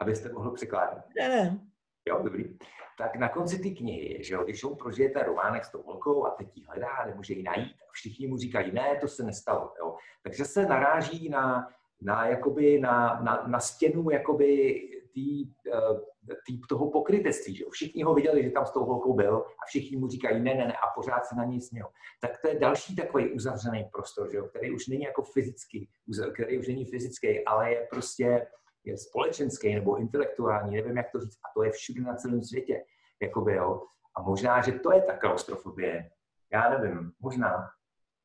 abyste 0.00 0.32
mohl 0.32 0.50
překládat. 0.50 1.04
Ne, 1.16 1.28
ne. 1.28 1.60
Jo, 2.08 2.20
dobrý. 2.22 2.58
Tak 2.98 3.16
na 3.16 3.28
konci 3.28 3.58
té 3.58 3.70
knihy, 3.70 4.24
že 4.24 4.34
jo, 4.34 4.44
když 4.44 4.64
on 4.64 4.76
prožije 4.76 5.10
ten 5.10 5.22
románek 5.22 5.64
s 5.64 5.70
tou 5.70 5.82
holkou 5.82 6.26
a 6.26 6.30
teď 6.30 6.56
ji 6.56 6.64
hledá, 6.64 7.06
nemůže 7.06 7.34
ji 7.34 7.42
najít 7.42 7.72
a 7.72 7.92
všichni 7.92 8.26
mu 8.26 8.36
říkají, 8.36 8.72
ne, 8.72 8.98
to 9.00 9.08
se 9.08 9.22
nestalo. 9.22 9.74
Jo. 9.78 9.96
Takže 10.22 10.44
se 10.44 10.66
naráží 10.66 11.28
na, 11.28 11.68
na, 12.00 12.26
jakoby, 12.26 12.80
na, 12.80 13.20
na, 13.22 13.44
na 13.46 13.60
stěnu 13.60 14.10
jakoby 14.10 14.80
tý, 15.14 15.46
uh, 15.46 16.00
tý, 16.46 16.60
toho 16.68 16.90
pokrytectví. 16.90 17.56
Že? 17.56 17.64
Všichni 17.70 18.02
ho 18.02 18.14
viděli, 18.14 18.44
že 18.44 18.50
tam 18.50 18.66
s 18.66 18.70
tou 18.70 18.84
holkou 18.84 19.14
byl 19.14 19.36
a 19.36 19.66
všichni 19.66 19.96
mu 19.96 20.08
říkají 20.08 20.42
ne, 20.42 20.54
ne, 20.54 20.66
ne 20.66 20.72
a 20.72 20.94
pořád 20.94 21.26
se 21.26 21.34
na 21.36 21.44
něj 21.44 21.60
směl. 21.60 21.86
Tak 22.20 22.30
to 22.42 22.48
je 22.48 22.58
další 22.58 22.96
takový 22.96 23.32
uzavřený 23.32 23.84
prostor, 23.92 24.30
že? 24.32 24.38
který 24.48 24.70
už 24.74 24.86
není 24.86 25.02
jako 25.02 25.22
fyzický, 25.22 25.88
který 26.34 26.58
už 26.58 26.68
není 26.68 26.84
fyzický, 26.84 27.44
ale 27.44 27.70
je 27.70 27.86
prostě 27.90 28.46
je 28.84 28.98
společenský 28.98 29.74
nebo 29.74 29.96
intelektuální, 29.96 30.76
nevím, 30.76 30.96
jak 30.96 31.12
to 31.12 31.20
říct, 31.20 31.36
a 31.36 31.48
to 31.54 31.64
je 31.64 31.70
všude 31.70 32.00
na 32.00 32.14
celém 32.14 32.42
světě. 32.42 32.84
Jakoby, 33.22 33.54
jo. 33.54 33.82
A 34.16 34.22
možná, 34.22 34.62
že 34.62 34.72
to 34.72 34.92
je 34.92 35.02
ta 35.02 35.16
klaustrofobie. 35.16 36.10
Já 36.52 36.78
nevím, 36.78 37.12
možná. 37.20 37.70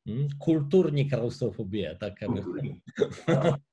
Mm, 0.05 0.27
culturni 0.43 1.09
claustrofobia, 1.09 1.91
culturni. 2.19 2.81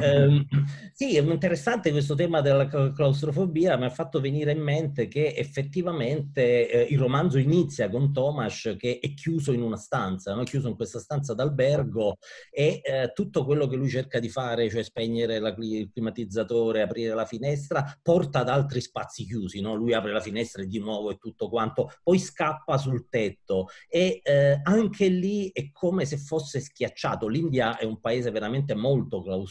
eh, 0.00 0.46
sì, 0.92 1.16
è 1.16 1.20
interessante 1.20 1.90
questo 1.90 2.14
tema 2.14 2.40
della 2.40 2.66
claustrofobia, 2.66 3.76
mi 3.76 3.84
ha 3.84 3.90
fatto 3.90 4.20
venire 4.20 4.52
in 4.52 4.62
mente 4.62 5.08
che 5.08 5.34
effettivamente 5.36 6.70
eh, 6.70 6.82
il 6.90 6.98
romanzo 6.98 7.38
inizia 7.38 7.88
con 7.88 8.12
Tomas 8.12 8.74
che 8.78 8.98
è 9.00 9.14
chiuso 9.14 9.52
in 9.52 9.62
una 9.62 9.76
stanza, 9.76 10.34
no? 10.34 10.42
chiuso 10.44 10.68
in 10.68 10.76
questa 10.76 10.98
stanza 10.98 11.34
d'albergo 11.34 12.18
e 12.50 12.80
eh, 12.82 13.12
tutto 13.14 13.44
quello 13.44 13.66
che 13.66 13.76
lui 13.76 13.88
cerca 13.88 14.18
di 14.18 14.28
fare, 14.28 14.68
cioè 14.70 14.82
spegnere 14.82 15.38
la, 15.38 15.54
il 15.58 15.90
climatizzatore, 15.92 16.82
aprire 16.82 17.14
la 17.14 17.26
finestra, 17.26 17.98
porta 18.02 18.40
ad 18.40 18.48
altri 18.48 18.80
spazi 18.80 19.24
chiusi, 19.24 19.60
no? 19.60 19.74
lui 19.74 19.94
apre 19.94 20.12
la 20.12 20.20
finestra 20.20 20.62
e 20.62 20.66
di 20.66 20.78
nuovo 20.78 21.10
è 21.10 21.18
tutto 21.18 21.48
quanto, 21.48 21.90
poi 22.02 22.18
scappa 22.18 22.78
sul 22.78 23.08
tetto 23.08 23.68
e 23.88 24.20
eh, 24.22 24.60
anche 24.62 25.08
lì 25.08 25.50
è 25.52 25.70
come 25.70 26.04
se 26.04 26.18
fosse 26.18 26.60
schiacciato. 26.60 27.28
L'India 27.28 27.76
è 27.78 27.84
un 27.84 28.00
paese 28.00 28.30
veramente 28.30 28.74
molto 28.74 29.22
claustrofobico, 29.22 29.47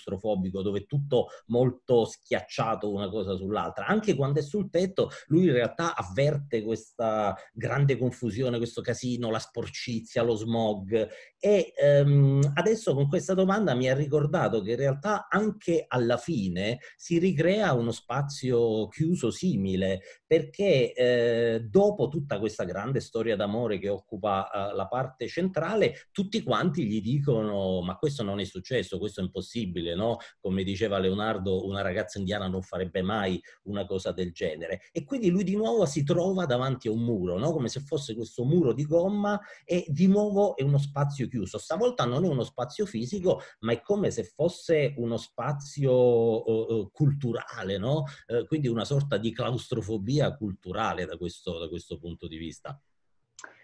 dove 0.61 0.79
è 0.79 0.85
tutto 0.85 1.27
molto 1.47 2.05
schiacciato 2.05 2.91
una 2.91 3.09
cosa 3.09 3.35
sull'altra. 3.35 3.85
Anche 3.85 4.15
quando 4.15 4.39
è 4.39 4.43
sul 4.43 4.69
tetto, 4.69 5.09
lui 5.27 5.45
in 5.45 5.53
realtà 5.53 5.95
avverte 5.95 6.61
questa 6.63 7.35
grande 7.53 7.97
confusione, 7.97 8.57
questo 8.57 8.81
casino, 8.81 9.29
la 9.29 9.39
sporcizia, 9.39 10.23
lo 10.23 10.35
smog. 10.35 11.07
E 11.39 11.73
ehm, 11.75 12.53
adesso 12.55 12.93
con 12.93 13.07
questa 13.07 13.33
domanda 13.33 13.75
mi 13.75 13.89
ha 13.89 13.95
ricordato 13.95 14.61
che 14.61 14.71
in 14.71 14.77
realtà 14.77 15.27
anche 15.29 15.85
alla 15.87 16.17
fine 16.17 16.79
si 16.95 17.19
ricrea 17.19 17.73
uno 17.73 17.91
spazio 17.91 18.87
chiuso 18.87 19.31
simile, 19.31 20.01
perché 20.25 20.93
eh, 20.93 21.61
dopo 21.69 22.07
tutta 22.07 22.39
questa 22.39 22.63
grande 22.63 22.99
storia 22.99 23.35
d'amore 23.35 23.79
che 23.79 23.89
occupa 23.89 24.49
eh, 24.49 24.75
la 24.75 24.87
parte 24.87 25.27
centrale, 25.27 26.07
tutti 26.11 26.41
quanti 26.43 26.85
gli 26.85 27.01
dicono 27.01 27.81
ma 27.81 27.95
questo 27.97 28.23
non 28.23 28.39
è 28.39 28.43
successo, 28.43 28.97
questo 28.97 29.21
è 29.21 29.23
impossibile, 29.23 29.86
no? 29.95 30.17
Come 30.39 30.63
diceva 30.63 30.97
Leonardo, 30.97 31.65
una 31.65 31.81
ragazza 31.81 32.19
indiana 32.19 32.47
non 32.47 32.61
farebbe 32.61 33.01
mai 33.01 33.41
una 33.63 33.85
cosa 33.85 34.11
del 34.11 34.31
genere. 34.31 34.81
E 34.91 35.03
quindi 35.03 35.29
lui 35.29 35.43
di 35.43 35.55
nuovo 35.55 35.85
si 35.85 36.03
trova 36.03 36.45
davanti 36.45 36.87
a 36.87 36.91
un 36.91 37.03
muro, 37.03 37.37
no? 37.37 37.51
Come 37.51 37.69
se 37.69 37.81
fosse 37.81 38.15
questo 38.15 38.43
muro 38.43 38.73
di 38.73 38.85
gomma 38.85 39.39
e 39.63 39.85
di 39.87 40.07
nuovo 40.07 40.55
è 40.55 40.63
uno 40.63 40.77
spazio 40.77 41.27
chiuso. 41.27 41.57
Stavolta 41.57 42.05
non 42.05 42.23
è 42.25 42.27
uno 42.27 42.43
spazio 42.43 42.85
fisico, 42.85 43.41
ma 43.59 43.73
è 43.73 43.81
come 43.81 44.11
se 44.11 44.23
fosse 44.23 44.93
uno 44.97 45.17
spazio 45.17 45.91
uh, 45.91 46.91
culturale, 46.91 47.77
no? 47.77 48.03
Uh, 48.27 48.45
quindi 48.45 48.67
una 48.67 48.85
sorta 48.85 49.17
di 49.17 49.31
claustrofobia 49.33 50.35
culturale 50.35 51.05
da 51.05 51.17
questo, 51.17 51.57
da 51.57 51.67
questo 51.67 51.97
punto 51.97 52.27
di 52.27 52.37
vista. 52.37 52.79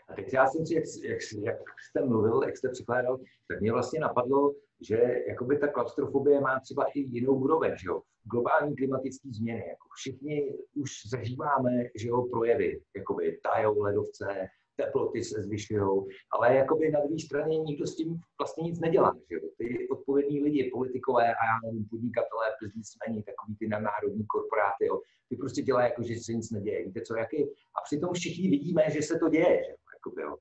A 0.08 0.22
já 0.34 0.48
jsem 0.48 0.66
si, 0.66 0.74
jak, 0.74 0.84
jak, 1.04 1.22
jak 1.44 1.58
jste 1.80 2.06
mluvil, 2.06 2.42
jak 2.44 2.58
jste 2.58 2.70
překládal, 2.70 3.20
tak 3.48 3.62
mě 3.62 3.72
vlastně 3.72 4.00
napadlo, 4.00 4.54
že 4.88 5.24
jakoby 5.28 5.58
ta 5.58 5.68
klaustrofobie 5.68 6.42
má 6.42 6.60
třeba 6.60 6.86
i 6.86 7.00
jinou 7.00 7.36
úroveň, 7.36 7.72
že 7.78 7.88
jo? 7.88 8.02
Globální 8.24 8.76
klimatické 8.76 9.30
změny, 9.32 9.60
jako 9.68 9.88
všichni 9.96 10.58
už 10.76 10.90
zažíváme, 11.10 11.72
že 11.96 12.08
jo, 12.08 12.22
projevy, 12.32 12.82
jakoby 12.96 13.40
tajou 13.44 13.82
ledovce, 13.82 14.48
teploty 14.76 15.24
se 15.24 15.42
zvyšují, 15.42 16.06
ale 16.32 16.56
jakoby 16.56 16.92
na 16.92 17.00
druhé 17.00 17.20
straně 17.20 17.58
nikdo 17.58 17.88
s 17.88 17.96
tím 17.96 18.20
vlastně 18.40 18.64
nic 18.64 18.80
nedělá. 18.80 19.16
Že 19.30 19.36
jo? 19.36 19.42
Ty 19.58 19.88
odpovědní 19.90 20.44
lidi, 20.44 20.72
politikové 20.74 21.24
a 21.24 21.46
já 21.46 21.56
nevím, 21.66 21.86
podnikatelé, 21.90 22.46
biznismeni, 22.62 23.24
takový 23.24 23.56
ty 23.56 23.68
národní 23.68 24.26
korporáty, 24.26 24.86
jo? 24.86 25.02
ty 25.30 25.36
prostě 25.36 25.62
dělají 25.62 25.90
jako, 25.90 26.04
že 26.04 26.16
se 26.16 26.34
nic 26.34 26.52
neděje. 26.52 26.86
Víte 26.86 27.02
co, 27.02 27.18
jaký? 27.18 27.44
A 27.76 27.82
přitom 27.84 28.14
všichni 28.14 28.50
vidíme, 28.50 28.84
že 28.90 29.02
se 29.02 29.20
to 29.20 29.30
děje. 29.30 29.64
Že? 29.66 29.74
Jakoby, 29.96 30.22
jo? 30.22 30.38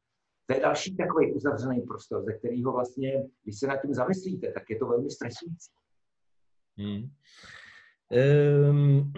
To 0.46 0.54
je 0.54 0.60
další 0.60 0.96
takový 0.96 1.32
uzavřený 1.32 1.80
prostor, 1.80 2.24
ze 2.24 2.32
kterého 2.32 2.72
vlastně, 2.72 3.24
když 3.42 3.58
se 3.58 3.66
nad 3.66 3.76
tím 3.76 3.94
zamyslíte, 3.94 4.52
tak 4.52 4.70
je 4.70 4.78
to 4.78 4.86
velmi 4.86 5.10
stresující. 5.10 5.70
Hmm. 6.76 7.10
Ehm, 8.12 9.10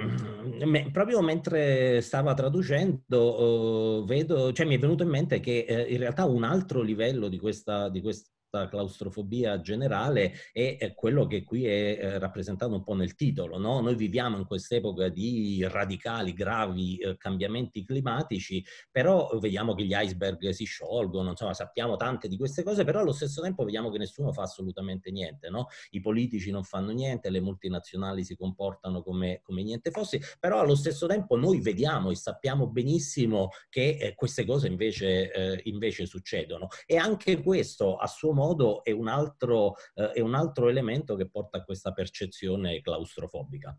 proprio 0.92 1.20
mentre 1.20 2.00
stava 2.00 2.34
traducendo, 2.34 3.18
uh, 3.18 4.06
vedo, 4.06 4.52
cioè 4.52 4.66
mi 4.66 4.76
è 4.76 4.78
venuto 4.78 5.02
in 5.02 5.08
mente 5.08 5.40
che 5.40 5.64
eh, 5.66 5.92
in 5.92 5.98
realtà 5.98 6.26
un 6.26 6.44
altro 6.44 6.80
livello 6.80 7.28
di 7.28 7.38
questa, 7.38 7.88
di 7.88 8.00
questa 8.00 8.30
questa 8.54 8.68
claustrofobia 8.68 9.60
generale 9.60 10.32
è, 10.52 10.76
è 10.78 10.94
quello 10.94 11.26
che 11.26 11.42
qui 11.42 11.66
è 11.66 11.98
eh, 12.00 12.18
rappresentato 12.18 12.72
un 12.72 12.84
po' 12.84 12.94
nel 12.94 13.14
titolo. 13.16 13.58
No? 13.58 13.80
Noi 13.80 13.96
viviamo 13.96 14.36
in 14.36 14.46
quest'epoca 14.46 15.08
di 15.08 15.66
radicali, 15.68 16.32
gravi 16.32 16.98
eh, 16.98 17.16
cambiamenti 17.16 17.84
climatici, 17.84 18.64
però 18.90 19.36
vediamo 19.40 19.74
che 19.74 19.84
gli 19.84 19.94
iceberg 19.94 20.50
si 20.50 20.64
sciolgono, 20.64 21.30
insomma 21.30 21.54
sappiamo 21.54 21.96
tante 21.96 22.28
di 22.28 22.36
queste 22.36 22.62
cose, 22.62 22.84
però 22.84 23.00
allo 23.00 23.12
stesso 23.12 23.42
tempo 23.42 23.64
vediamo 23.64 23.90
che 23.90 23.98
nessuno 23.98 24.32
fa 24.32 24.42
assolutamente 24.42 25.10
niente. 25.10 25.50
No? 25.50 25.66
I 25.90 26.00
politici 26.00 26.50
non 26.50 26.62
fanno 26.62 26.92
niente, 26.92 27.30
le 27.30 27.40
multinazionali 27.40 28.24
si 28.24 28.36
comportano 28.36 29.02
come, 29.02 29.40
come 29.42 29.62
niente 29.62 29.90
fosse, 29.90 30.20
però 30.38 30.60
allo 30.60 30.76
stesso 30.76 31.06
tempo 31.06 31.36
noi 31.36 31.60
vediamo 31.60 32.10
e 32.10 32.14
sappiamo 32.14 32.68
benissimo 32.68 33.48
che 33.68 33.96
eh, 34.00 34.14
queste 34.14 34.44
cose 34.44 34.68
invece, 34.68 35.32
eh, 35.32 35.60
invece 35.64 36.06
succedono. 36.06 36.68
E 36.86 36.96
anche 36.96 37.42
questo 37.42 37.96
a 37.96 38.06
suo 38.06 38.32
modo 38.32 38.43
modo 38.44 38.83
è 38.85 38.92
un 38.92 39.09
altro, 39.09 39.74
eh, 39.94 40.11
è 40.12 40.20
un 40.20 40.35
altro 40.35 40.68
elemento 40.68 41.16
che 41.16 41.28
porta 41.28 41.59
a 41.59 41.64
questa 41.64 41.92
percezione 41.92 42.80
claustrofobica. 42.80 43.76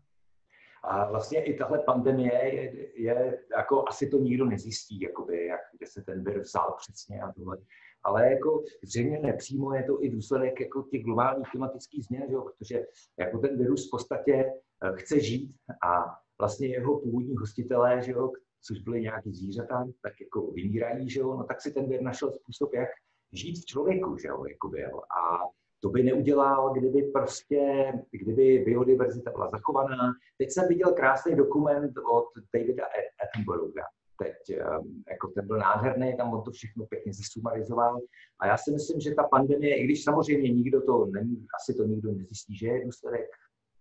A 0.88 1.04
vlastně 1.04 1.42
i 1.42 1.54
tahle 1.54 1.78
pandemie 1.78 2.32
je, 2.32 2.92
je 3.02 3.38
jako 3.56 3.84
asi 3.88 4.08
to 4.10 4.18
nikdo 4.18 4.44
nezjistí, 4.44 5.00
jakoby, 5.00 5.46
jak, 5.46 5.60
kde 5.78 5.86
se 5.86 6.02
ten 6.02 6.24
vir 6.24 6.40
vzal 6.40 6.74
přesně 6.78 7.20
a 7.20 7.32
tohle. 7.32 7.56
Ale 8.02 8.30
jako 8.30 8.64
zřejmě 8.84 9.18
nepřímo 9.18 9.74
je 9.74 9.84
to 9.84 10.04
i 10.04 10.10
důsledek 10.10 10.60
jako 10.60 10.82
těch 10.82 11.02
globálních 11.02 11.50
klimatických 11.50 12.04
změn, 12.04 12.22
že 12.28 12.34
jo? 12.34 12.42
protože 12.42 12.86
jako 13.18 13.38
ten 13.38 13.58
virus 13.58 13.88
v 13.88 13.90
podstatě 13.90 14.34
eh, 14.34 14.92
chce 14.94 15.20
žít 15.20 15.54
a 15.82 16.04
vlastně 16.38 16.66
jeho 16.66 17.00
původní 17.00 17.36
hostitelé, 17.36 18.02
že 18.02 18.12
jo, 18.12 18.32
což 18.62 18.78
byly 18.78 19.00
nějaký 19.00 19.32
zvířata, 19.32 19.86
tak 20.02 20.12
jako 20.20 20.52
vymírají, 20.52 21.10
že 21.10 21.20
jo, 21.20 21.36
no 21.36 21.44
tak 21.44 21.60
si 21.60 21.72
ten 21.72 21.88
vir 21.88 22.02
našel 22.02 22.32
způsob, 22.32 22.74
jak 22.74 22.88
žít 23.32 23.62
v 23.62 23.64
člověku, 23.64 24.16
že 24.18 24.28
jo, 24.28 24.44
jakoby, 24.44 24.80
jo. 24.80 25.00
A 25.00 25.38
to 25.80 25.88
by 25.88 26.02
neudělal, 26.02 26.74
kdyby 26.74 27.02
prostě, 27.02 27.92
kdyby 28.10 28.58
biodiverzita 28.58 29.30
byla 29.30 29.48
zachovaná. 29.48 30.12
Teď 30.38 30.50
jsem 30.50 30.68
viděl 30.68 30.92
krásný 30.92 31.36
dokument 31.36 31.92
od 32.12 32.26
Davida 32.54 32.84
Attenborougha. 33.24 33.84
Teď, 34.22 34.58
um, 34.58 35.02
jako 35.10 35.28
ten 35.28 35.46
byl 35.46 35.58
nádherný, 35.58 36.16
tam 36.16 36.32
on 36.32 36.42
to 36.42 36.50
všechno 36.50 36.86
pěkně 36.86 37.12
zesumarizoval. 37.12 38.00
A 38.40 38.46
já 38.46 38.56
si 38.56 38.70
myslím, 38.70 39.00
že 39.00 39.14
ta 39.14 39.22
pandemie, 39.22 39.76
i 39.76 39.84
když 39.84 40.04
samozřejmě 40.04 40.48
nikdo 40.52 40.82
to, 40.82 41.06
není, 41.06 41.46
asi 41.60 41.74
to 41.74 41.84
nikdo 41.84 42.12
nezjistí, 42.12 42.56
že 42.56 42.66
je 42.68 42.84
důsledek 42.84 43.26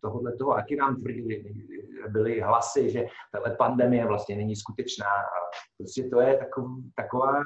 tohohle 0.02 0.36
toho, 0.38 0.58
jaký 0.58 0.76
nám 0.76 0.96
tvrdili, 0.96 1.44
byly 2.10 2.42
hlasy, 2.42 2.90
že 2.90 3.06
tahle 3.32 3.56
pandemie 3.56 4.06
vlastně 4.08 4.36
není 4.36 4.56
skutečná. 4.56 5.06
Prostě 5.78 6.10
to 6.10 6.22
je 6.22 6.38
takov, 6.38 6.66
taková 6.96 7.44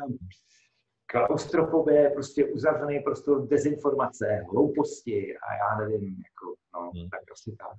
klaustrofobie, 1.09 2.09
prostě 2.09 2.45
uzavřený 2.45 2.99
prostor 2.99 3.47
dezinformace, 3.47 4.45
hlouposti 4.51 5.37
a 5.37 5.53
já 5.53 5.77
nevím, 5.77 6.23
jako, 6.27 6.55
no, 6.73 6.91
hmm. 6.91 7.09
tak 7.09 7.21
asi 7.31 7.55
tak. 7.55 7.77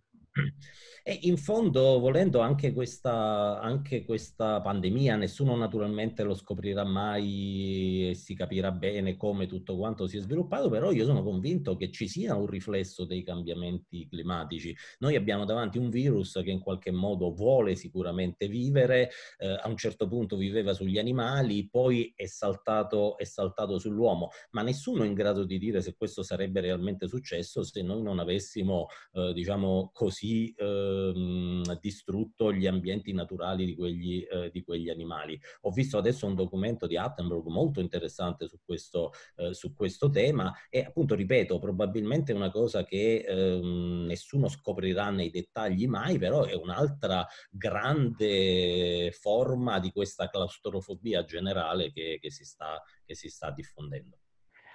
E 1.03 1.19
in 1.23 1.39
fondo, 1.39 1.99
volendo 1.99 2.41
anche 2.41 2.73
questa, 2.75 3.59
anche 3.59 4.05
questa, 4.05 4.61
pandemia, 4.61 5.17
nessuno 5.17 5.57
naturalmente 5.57 6.23
lo 6.23 6.35
scoprirà 6.35 6.85
mai 6.85 8.11
e 8.11 8.15
si 8.15 8.35
capirà 8.35 8.71
bene 8.71 9.17
come 9.17 9.47
tutto 9.47 9.77
quanto 9.77 10.07
si 10.07 10.19
è 10.19 10.21
sviluppato, 10.21 10.69
però 10.69 10.93
io 10.93 11.07
sono 11.07 11.23
convinto 11.23 11.75
che 11.77 11.91
ci 11.91 12.07
sia 12.07 12.37
un 12.37 12.47
riflesso 12.47 13.07
dei 13.07 13.23
cambiamenti 13.23 14.07
climatici. 14.09 14.77
Noi 14.99 15.17
abbiamo 15.17 15.47
davanti 15.47 15.79
un 15.79 15.89
virus 15.89 16.39
che 16.45 16.51
in 16.51 16.61
qualche 16.61 16.91
modo 16.91 17.33
vuole 17.33 17.77
sicuramente 17.77 18.47
vivere, 18.47 19.11
eh, 19.39 19.59
a 19.59 19.69
un 19.69 19.79
certo 19.79 20.07
punto 20.07 20.37
viveva 20.37 20.75
sugli 20.75 20.99
animali, 20.99 21.67
poi 21.71 22.13
è 22.15 22.27
saltato, 22.27 23.17
è 23.17 23.25
saltato 23.25 23.79
sull'uomo, 23.79 24.29
ma 24.51 24.61
nessuno 24.63 25.03
è 25.05 25.07
in 25.07 25.15
grado 25.15 25.45
di 25.45 25.59
dire 25.59 25.81
se 25.81 25.95
questo 25.97 26.23
sarebbe 26.23 26.61
realmente 26.61 27.09
successo 27.09 27.63
se 27.63 27.81
noi 27.83 28.03
non 28.03 28.19
avessimo, 28.19 28.87
eh, 29.13 29.33
diciamo 29.33 29.91
così, 29.95 30.20
eh, 30.21 30.55
ehm, 30.57 31.79
distrutto 31.81 32.53
gli 32.53 32.67
ambienti 32.67 33.13
naturali 33.13 33.65
di 33.67 33.75
quegli, 33.75 34.27
eh, 34.31 34.51
di 34.51 34.63
quegli, 34.63 34.89
animali. 34.91 35.41
Ho 35.63 35.71
visto 35.71 35.99
adesso 35.99 36.27
un 36.27 36.35
documento 36.35 36.87
di 36.87 36.97
Attenborough 36.97 37.49
molto 37.49 37.81
interessante 37.81 38.47
su 38.49 38.59
questo, 38.65 39.13
eh, 39.37 39.55
su 39.55 39.75
questo 39.75 40.11
tema 40.11 40.53
e 40.69 40.81
appunto, 40.81 41.15
ripeto, 41.15 41.59
probabilmente 41.59 42.33
è 42.33 42.35
una 42.35 42.51
cosa 42.51 42.85
che 42.85 43.25
ehm, 43.27 44.05
nessuno 44.07 44.49
scoprirà 44.49 45.11
nei 45.11 45.31
dettagli 45.31 45.87
mai, 45.87 46.19
però 46.19 46.45
è 46.45 46.55
un'altra 46.55 47.27
grande 47.51 49.13
forma 49.13 49.79
di 49.79 49.91
questa 49.91 50.29
claustrofobia 50.29 51.25
generale 51.25 51.93
che, 51.93 52.19
che, 52.21 52.31
si, 52.31 52.45
sta, 52.45 52.83
che 53.05 53.15
si 53.15 53.29
sta 53.29 53.51
diffondendo. 53.51 54.19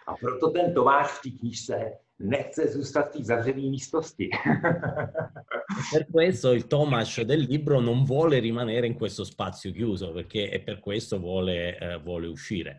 A 0.07 0.13
proto 0.13 0.51
ten 0.51 0.71
Tomáš 0.71 1.19
v 1.23 1.49
nechce 2.19 2.67
zůstat 2.67 3.09
v 3.09 3.17
té 3.17 3.23
zavřené 3.23 3.69
místnosti. 3.69 4.29
per 5.91 6.07
questo 6.11 6.53
il 6.53 6.67
Tomas 6.67 7.19
del 7.23 7.41
libro 7.41 7.79
non 7.79 8.05
vuole 8.05 8.39
rimanere 8.39 8.87
in 8.87 8.95
questo 8.95 9.23
spazio 9.23 9.71
chiuso, 9.71 10.13
perché 10.13 10.49
e 10.49 10.61
per 10.61 10.79
questo 10.79 11.19
vuole, 11.19 11.77
uh, 11.81 12.01
vuole 12.01 12.27
uscire. 12.27 12.77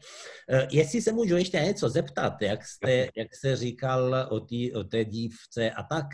Uh, 0.49 0.66
jestli 0.70 1.03
se 1.03 1.12
můžu 1.12 1.37
ještě 1.37 1.61
něco 1.61 1.88
zeptat, 1.88 2.42
jak 2.42 2.66
jste, 2.66 3.09
jak 3.16 3.35
jste 3.35 3.57
říkal 3.57 4.27
o, 4.31 4.40
tý, 4.40 4.72
o 4.72 4.85
té 4.85 5.05
dívce 5.05 5.70
a 5.70 5.83
tak, 5.83 6.07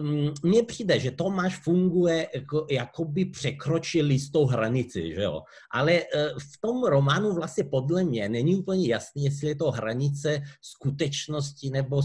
um, 0.00 0.34
mně 0.42 0.62
přijde, 0.62 1.00
že 1.00 1.10
Tomáš 1.10 1.56
funguje 1.56 2.28
jako, 2.34 2.66
jakoby 2.70 3.24
překročil 3.24 4.10
jistou 4.10 4.46
hranici, 4.46 5.14
že 5.14 5.22
jo? 5.22 5.42
Ale 5.70 5.92
uh, 5.92 6.38
v 6.38 6.60
tom 6.60 6.84
románu 6.84 7.34
vlastně 7.34 7.64
podle 7.64 8.04
mě 8.04 8.28
není 8.28 8.56
úplně 8.56 8.88
jasný, 8.88 9.24
jestli 9.24 9.48
je 9.48 9.54
to 9.54 9.70
hranice 9.70 10.42
skutečnosti 10.60 11.70
nebo 11.70 12.02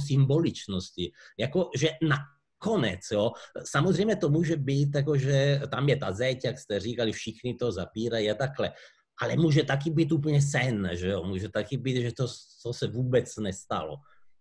symboličnosti. 0.48 1.12
Jako, 1.40 1.70
že 1.76 1.90
na 2.02 2.18
konec, 2.58 3.00
jo. 3.12 3.32
Samozřejmě 3.64 4.16
to 4.16 4.30
může 4.30 4.58
být, 4.58 4.96
jako, 4.96 5.18
že 5.18 5.62
tam 5.72 5.90
je 5.90 5.96
ta 5.98 6.12
zeď, 6.12 6.46
jak 6.46 6.60
jste 6.60 6.80
říkali, 6.80 7.12
všichni 7.12 7.56
to 7.56 7.72
zapírají 7.72 8.32
a 8.32 8.36
takhle. 8.36 8.74
Ale 9.22 9.36
může 9.36 9.64
taky 9.64 9.90
být 9.90 10.12
úplně 10.12 10.42
sen, 10.42 10.90
že 10.94 11.08
jo. 11.08 11.24
Může 11.24 11.50
taky 11.50 11.78
být, 11.78 12.02
že 12.02 12.12
to, 12.12 12.28
to 12.64 12.74
se 12.74 12.88
vůbec 12.88 13.38
nestalo. 13.38 13.96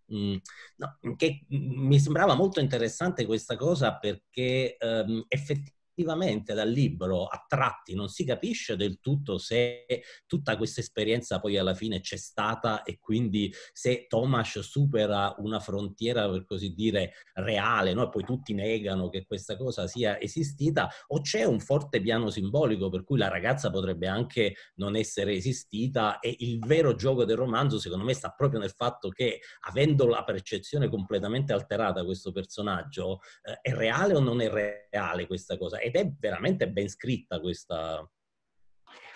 Mm, 0.08 0.38
no, 0.78 0.86
che 1.18 1.42
mi 1.50 1.98
sembrava 1.98 2.36
molto 2.36 2.60
interessante 2.60 3.26
questa 3.26 3.56
cosa 3.56 3.90
perché 3.90 4.76
um, 4.78 5.24
effettivamente 5.28 5.75
effettivamente 5.96 6.52
dal 6.52 6.68
libro 6.68 7.24
a 7.24 7.44
tratti 7.48 7.94
non 7.94 8.08
si 8.08 8.24
capisce 8.24 8.76
del 8.76 9.00
tutto 9.00 9.38
se 9.38 9.86
tutta 10.26 10.56
questa 10.58 10.80
esperienza 10.80 11.40
poi 11.40 11.56
alla 11.56 11.74
fine 11.74 12.00
c'è 12.00 12.16
stata 12.16 12.82
e 12.82 12.98
quindi 13.00 13.52
se 13.72 14.06
Thomas 14.06 14.58
supera 14.60 15.34
una 15.38 15.58
frontiera 15.58 16.28
per 16.28 16.44
così 16.44 16.74
dire 16.74 17.14
reale, 17.34 17.94
no? 17.94 18.08
poi 18.10 18.24
tutti 18.24 18.52
negano 18.52 19.08
che 19.08 19.24
questa 19.26 19.56
cosa 19.56 19.86
sia 19.86 20.20
esistita, 20.20 20.88
o 21.08 21.20
c'è 21.20 21.44
un 21.44 21.60
forte 21.60 22.00
piano 22.00 22.30
simbolico 22.30 22.90
per 22.90 23.04
cui 23.04 23.18
la 23.18 23.28
ragazza 23.28 23.70
potrebbe 23.70 24.06
anche 24.06 24.54
non 24.74 24.96
essere 24.96 25.32
esistita 25.32 26.18
e 26.18 26.34
il 26.40 26.58
vero 26.58 26.94
gioco 26.94 27.24
del 27.24 27.36
romanzo 27.36 27.78
secondo 27.78 28.04
me 28.04 28.12
sta 28.12 28.30
proprio 28.30 28.60
nel 28.60 28.72
fatto 28.72 29.08
che 29.08 29.40
avendo 29.68 30.06
la 30.06 30.24
percezione 30.24 30.88
completamente 30.88 31.52
alterata 31.52 32.04
questo 32.04 32.32
personaggio, 32.32 33.20
eh, 33.42 33.58
è 33.62 33.74
reale 33.74 34.14
o 34.14 34.20
non 34.20 34.40
è 34.40 34.50
reale 34.50 35.26
questa 35.26 35.56
cosa? 35.56 35.78
Ed 35.86 35.96
è 35.96 36.04
veramente 36.22 36.66
ben 36.66 36.88
scritta 36.88 37.40
questa. 37.40 38.06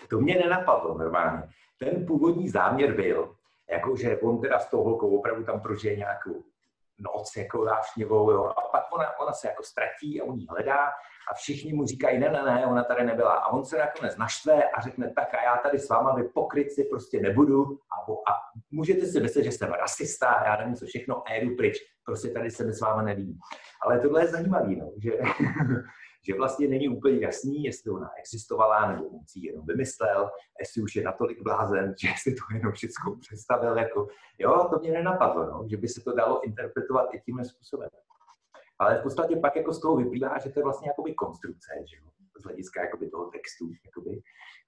To 0.08 0.20
mě 0.20 0.34
nenapadlo 0.34 0.98
normálně. 0.98 1.42
Ten 1.78 2.06
původní 2.06 2.48
záměr 2.48 2.94
byl, 2.94 3.34
jako 3.70 3.96
že 3.96 4.18
on 4.18 4.40
teda 4.40 4.58
s 4.58 4.70
tou 4.70 4.82
holkou 4.82 5.18
opravdu 5.18 5.44
tam 5.44 5.60
prožije 5.60 5.96
nějakou 5.96 6.44
noc 7.00 7.36
jako 7.36 7.64
návštěvou, 7.64 8.30
jo, 8.30 8.44
a 8.44 8.60
pak 8.60 8.84
ona, 8.92 9.18
ona 9.18 9.32
se 9.32 9.48
jako 9.48 9.62
ztratí 9.62 10.20
a 10.20 10.24
on 10.24 10.38
ji 10.38 10.46
hledá 10.50 10.86
a 11.30 11.34
všichni 11.34 11.72
mu 11.72 11.86
říkají, 11.86 12.18
ne, 12.18 12.30
ne, 12.30 12.42
ne, 12.42 12.66
ona 12.66 12.84
tady 12.84 13.04
nebyla. 13.04 13.32
A 13.32 13.48
on 13.48 13.64
se 13.64 13.78
nakonec 13.78 14.16
naštve 14.16 14.70
a 14.70 14.80
řekne, 14.80 15.12
tak 15.16 15.34
a 15.34 15.42
já 15.42 15.56
tady 15.56 15.78
s 15.78 15.88
váma 15.88 16.14
vy 16.14 16.24
pokryci 16.24 16.84
prostě 16.84 17.20
nebudu 17.20 17.64
a, 17.64 18.12
a 18.12 18.34
můžete 18.70 19.06
si 19.06 19.20
myslet, 19.20 19.44
že 19.44 19.52
jsem 19.52 19.72
rasista, 19.72 20.42
já 20.44 20.56
nevím 20.56 20.74
co 20.74 20.86
všechno 20.86 21.22
a 21.28 21.32
jedu 21.32 21.56
pryč, 21.56 21.76
prostě 22.04 22.28
tady 22.28 22.50
se 22.50 22.64
mi 22.64 22.72
s 22.72 22.80
váma 22.80 23.02
nelíbí. 23.02 23.38
Ale 23.82 24.00
tohle 24.00 24.22
je 24.22 24.28
zajímavé, 24.28 24.76
no, 24.76 24.90
že 25.02 25.10
že 26.22 26.34
vlastně 26.34 26.68
není 26.68 26.88
úplně 26.88 27.20
jasný, 27.20 27.64
jestli 27.64 27.90
ona 27.90 28.10
existovala, 28.18 28.92
nebo 28.92 29.08
on 29.08 29.20
si 29.26 29.46
jenom 29.46 29.66
vymyslel, 29.66 30.30
jestli 30.60 30.82
už 30.82 30.96
je 30.96 31.02
natolik 31.02 31.42
blázen, 31.42 31.94
že 32.00 32.08
si 32.22 32.34
to 32.34 32.42
jenom 32.54 32.72
všechno 32.72 33.16
představil. 33.16 33.78
Jako, 33.78 34.08
jo, 34.38 34.68
to 34.70 34.78
mě 34.78 34.92
nenapadlo, 34.92 35.46
no, 35.46 35.66
že 35.70 35.76
by 35.76 35.88
se 35.88 36.00
to 36.00 36.12
dalo 36.12 36.44
interpretovat 36.44 37.14
i 37.14 37.20
tímhle 37.20 37.44
způsobem. 37.44 37.88
Ale 38.78 38.98
v 38.98 39.02
podstatě 39.02 39.36
pak 39.36 39.56
jako 39.56 39.72
z 39.72 39.80
toho 39.80 39.96
vyplývá, 39.96 40.38
že 40.38 40.50
to 40.50 40.60
je 40.60 40.64
vlastně 40.64 40.88
jakoby 40.88 41.14
konstrukce, 41.14 41.72
že 41.90 41.96
jo? 41.96 42.10
z 42.40 42.44
hlediska 42.44 42.82
jakoby 42.82 43.10
toho 43.10 43.24
textu, 43.24 43.70
jakoby, 43.84 44.22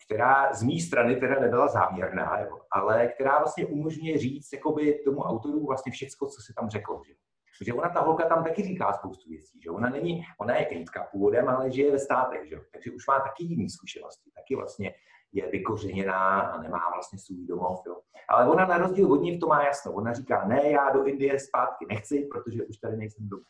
která 0.06 0.52
z 0.52 0.62
mé 0.62 0.80
strany 0.80 1.16
teda 1.16 1.40
nebyla 1.40 1.68
záměrná, 1.68 2.40
jo? 2.40 2.58
ale 2.70 3.08
která 3.08 3.38
vlastně 3.38 3.66
umožňuje 3.66 4.18
říct 4.18 4.52
jakoby 4.52 5.00
tomu 5.04 5.20
autoru 5.20 5.66
vlastně 5.66 5.92
všechno, 5.92 6.28
co 6.28 6.42
se 6.42 6.52
tam 6.56 6.70
řeklo. 6.70 7.02
Že? 7.06 7.14
Protože 7.58 7.72
ona, 7.72 7.88
ta 7.88 8.00
holka 8.00 8.28
tam 8.28 8.44
taky 8.44 8.62
říká 8.62 8.92
spoustu 8.92 9.30
věcí, 9.30 9.60
že 9.60 9.70
ona 9.70 9.90
není, 9.90 10.22
ona 10.38 10.56
je 10.56 10.64
kritka 10.64 11.08
původem, 11.12 11.48
ale 11.48 11.70
žije 11.70 11.92
ve 11.92 11.98
státech, 11.98 12.48
že 12.48 12.56
takže 12.72 12.90
už 12.90 13.06
má 13.06 13.20
taky 13.20 13.44
jiné 13.44 13.68
zkušenosti, 13.68 14.30
taky 14.34 14.56
vlastně 14.56 14.94
je 15.32 15.50
vykořeněná 15.50 16.40
a 16.40 16.62
nemá 16.62 16.90
vlastně 16.94 17.18
svůj 17.18 17.46
domov. 17.46 17.82
Jo. 17.86 18.00
Ale 18.28 18.50
ona 18.50 18.66
na 18.66 18.78
rozdíl 18.78 19.12
od 19.12 19.16
ní 19.16 19.36
v 19.36 19.40
tom 19.40 19.48
má 19.48 19.64
jasno. 19.64 19.92
Ona 19.92 20.12
říká, 20.12 20.44
ne, 20.44 20.70
já 20.70 20.90
do 20.90 21.04
Indie 21.04 21.40
zpátky 21.40 21.86
nechci, 21.88 22.28
protože 22.32 22.64
už 22.64 22.76
tady 22.76 22.96
nejsem 22.96 23.28
doma. 23.28 23.44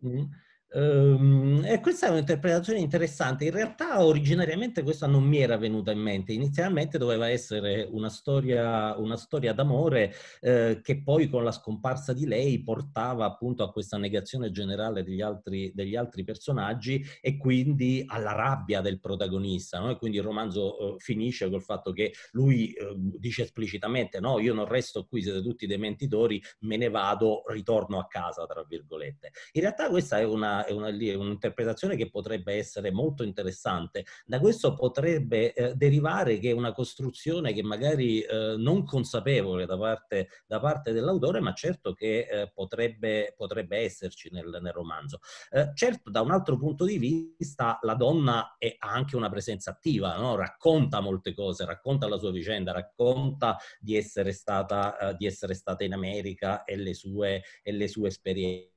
Mm. 0.00 0.24
Um, 0.72 1.62
e 1.64 1.80
questa 1.80 2.08
è 2.08 2.10
un'interpretazione 2.10 2.80
interessante. 2.80 3.44
In 3.44 3.52
realtà 3.52 4.04
originariamente 4.04 4.82
questa 4.82 5.06
non 5.06 5.22
mi 5.22 5.38
era 5.38 5.56
venuta 5.56 5.92
in 5.92 6.00
mente. 6.00 6.32
Inizialmente 6.32 6.98
doveva 6.98 7.28
essere 7.28 7.86
una 7.88 8.10
storia, 8.10 8.96
una 8.98 9.16
storia 9.16 9.52
d'amore 9.52 10.12
eh, 10.40 10.80
che 10.82 11.02
poi 11.02 11.28
con 11.28 11.44
la 11.44 11.52
scomparsa 11.52 12.12
di 12.12 12.26
lei 12.26 12.62
portava 12.62 13.24
appunto 13.24 13.62
a 13.62 13.70
questa 13.70 13.96
negazione 13.96 14.50
generale 14.50 15.04
degli 15.04 15.20
altri, 15.20 15.70
degli 15.74 15.94
altri 15.94 16.24
personaggi 16.24 17.04
e 17.20 17.36
quindi 17.36 18.04
alla 18.06 18.32
rabbia 18.32 18.80
del 18.80 19.00
protagonista. 19.00 19.78
No? 19.78 19.90
E 19.90 19.96
quindi 19.96 20.16
il 20.18 20.24
romanzo 20.24 20.78
eh, 20.78 20.98
finisce 20.98 21.48
col 21.48 21.62
fatto 21.62 21.92
che 21.92 22.12
lui 22.32 22.72
eh, 22.72 22.92
dice 22.96 23.42
esplicitamente 23.42 24.18
no, 24.18 24.40
io 24.40 24.52
non 24.52 24.66
resto 24.66 25.06
qui, 25.06 25.22
siete 25.22 25.42
tutti 25.42 25.66
dei 25.66 25.78
mentitori, 25.78 26.42
me 26.60 26.76
ne 26.76 26.88
vado, 26.88 27.44
ritorno 27.46 28.00
a 28.00 28.06
casa, 28.06 28.44
tra 28.46 28.64
virgolette. 28.68 29.30
In 29.52 29.60
realtà 29.60 29.88
questa 29.88 30.18
è 30.18 30.24
una 30.24 30.55
è, 30.64 30.72
una, 30.72 30.88
è 30.88 31.14
un'interpretazione 31.14 31.96
che 31.96 32.08
potrebbe 32.08 32.54
essere 32.54 32.90
molto 32.90 33.22
interessante. 33.22 34.04
Da 34.24 34.40
questo 34.40 34.74
potrebbe 34.74 35.52
eh, 35.52 35.74
derivare 35.74 36.38
che 36.38 36.50
è 36.50 36.52
una 36.52 36.72
costruzione 36.72 37.52
che 37.52 37.62
magari 37.62 38.20
eh, 38.20 38.54
non 38.56 38.84
consapevole 38.84 39.66
da 39.66 39.76
parte, 39.76 40.28
da 40.46 40.60
parte, 40.60 40.92
dell'autore, 40.92 41.40
ma 41.40 41.52
certo 41.52 41.92
che 41.92 42.26
eh, 42.30 42.50
potrebbe, 42.52 43.34
potrebbe, 43.36 43.78
esserci 43.78 44.30
nel, 44.32 44.58
nel 44.60 44.72
romanzo. 44.72 45.20
Eh, 45.50 45.72
certo, 45.74 46.10
da 46.10 46.20
un 46.20 46.30
altro 46.30 46.56
punto 46.56 46.84
di 46.84 46.98
vista, 46.98 47.78
la 47.82 47.94
donna 47.94 48.56
è, 48.58 48.74
ha 48.78 48.90
anche 48.90 49.16
una 49.16 49.28
presenza 49.28 49.70
attiva, 49.70 50.16
no? 50.16 50.36
racconta 50.36 51.00
molte 51.00 51.34
cose, 51.34 51.64
racconta 51.64 52.08
la 52.08 52.18
sua 52.18 52.30
vicenda, 52.30 52.72
racconta 52.72 53.56
di 53.80 53.96
essere 53.96 54.32
stata, 54.32 54.96
eh, 54.98 55.16
di 55.16 55.26
essere 55.26 55.54
stata 55.54 55.84
in 55.84 55.92
America 55.92 56.64
e 56.64 56.76
le 56.76 56.94
sue, 56.94 57.42
e 57.62 57.72
le 57.72 57.88
sue 57.88 58.08
esperienze 58.08 58.75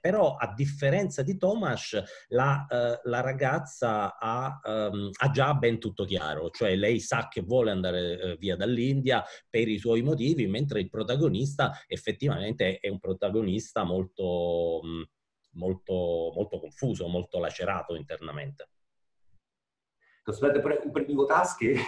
però 0.00 0.36
a 0.36 0.52
differenza 0.54 1.22
di 1.22 1.36
Tomas 1.36 2.02
la, 2.28 2.66
uh, 2.68 3.08
la 3.08 3.20
ragazza 3.20 4.18
ha, 4.18 4.60
um, 4.64 5.10
ha, 5.12 5.30
già 5.30 5.54
ben 5.54 5.78
tutto 5.78 6.04
chiaro, 6.04 6.50
cioè 6.50 6.74
lei 6.76 7.00
sa 7.00 7.28
che 7.28 7.42
vuole 7.42 7.70
andare 7.70 8.14
uh, 8.14 8.36
via 8.36 8.56
dall'India 8.56 9.24
per 9.48 9.68
i 9.68 9.78
suoi 9.78 10.02
motivi, 10.02 10.46
mentre 10.46 10.80
il 10.80 10.88
protagonista 10.88 11.78
effettivamente 11.86 12.78
è 12.78 12.88
un 12.88 12.98
protagonista 12.98 13.84
molto, 13.84 14.80
molto, 15.52 16.32
molto 16.34 16.58
confuso, 16.58 17.06
molto 17.08 17.38
lacerato 17.38 17.94
internamente. 17.94 18.68
To 20.30 20.36
jsme 20.36 20.50
teprve 20.50 20.78
u 20.78 20.92
první 20.92 21.16
otázky. 21.16 21.80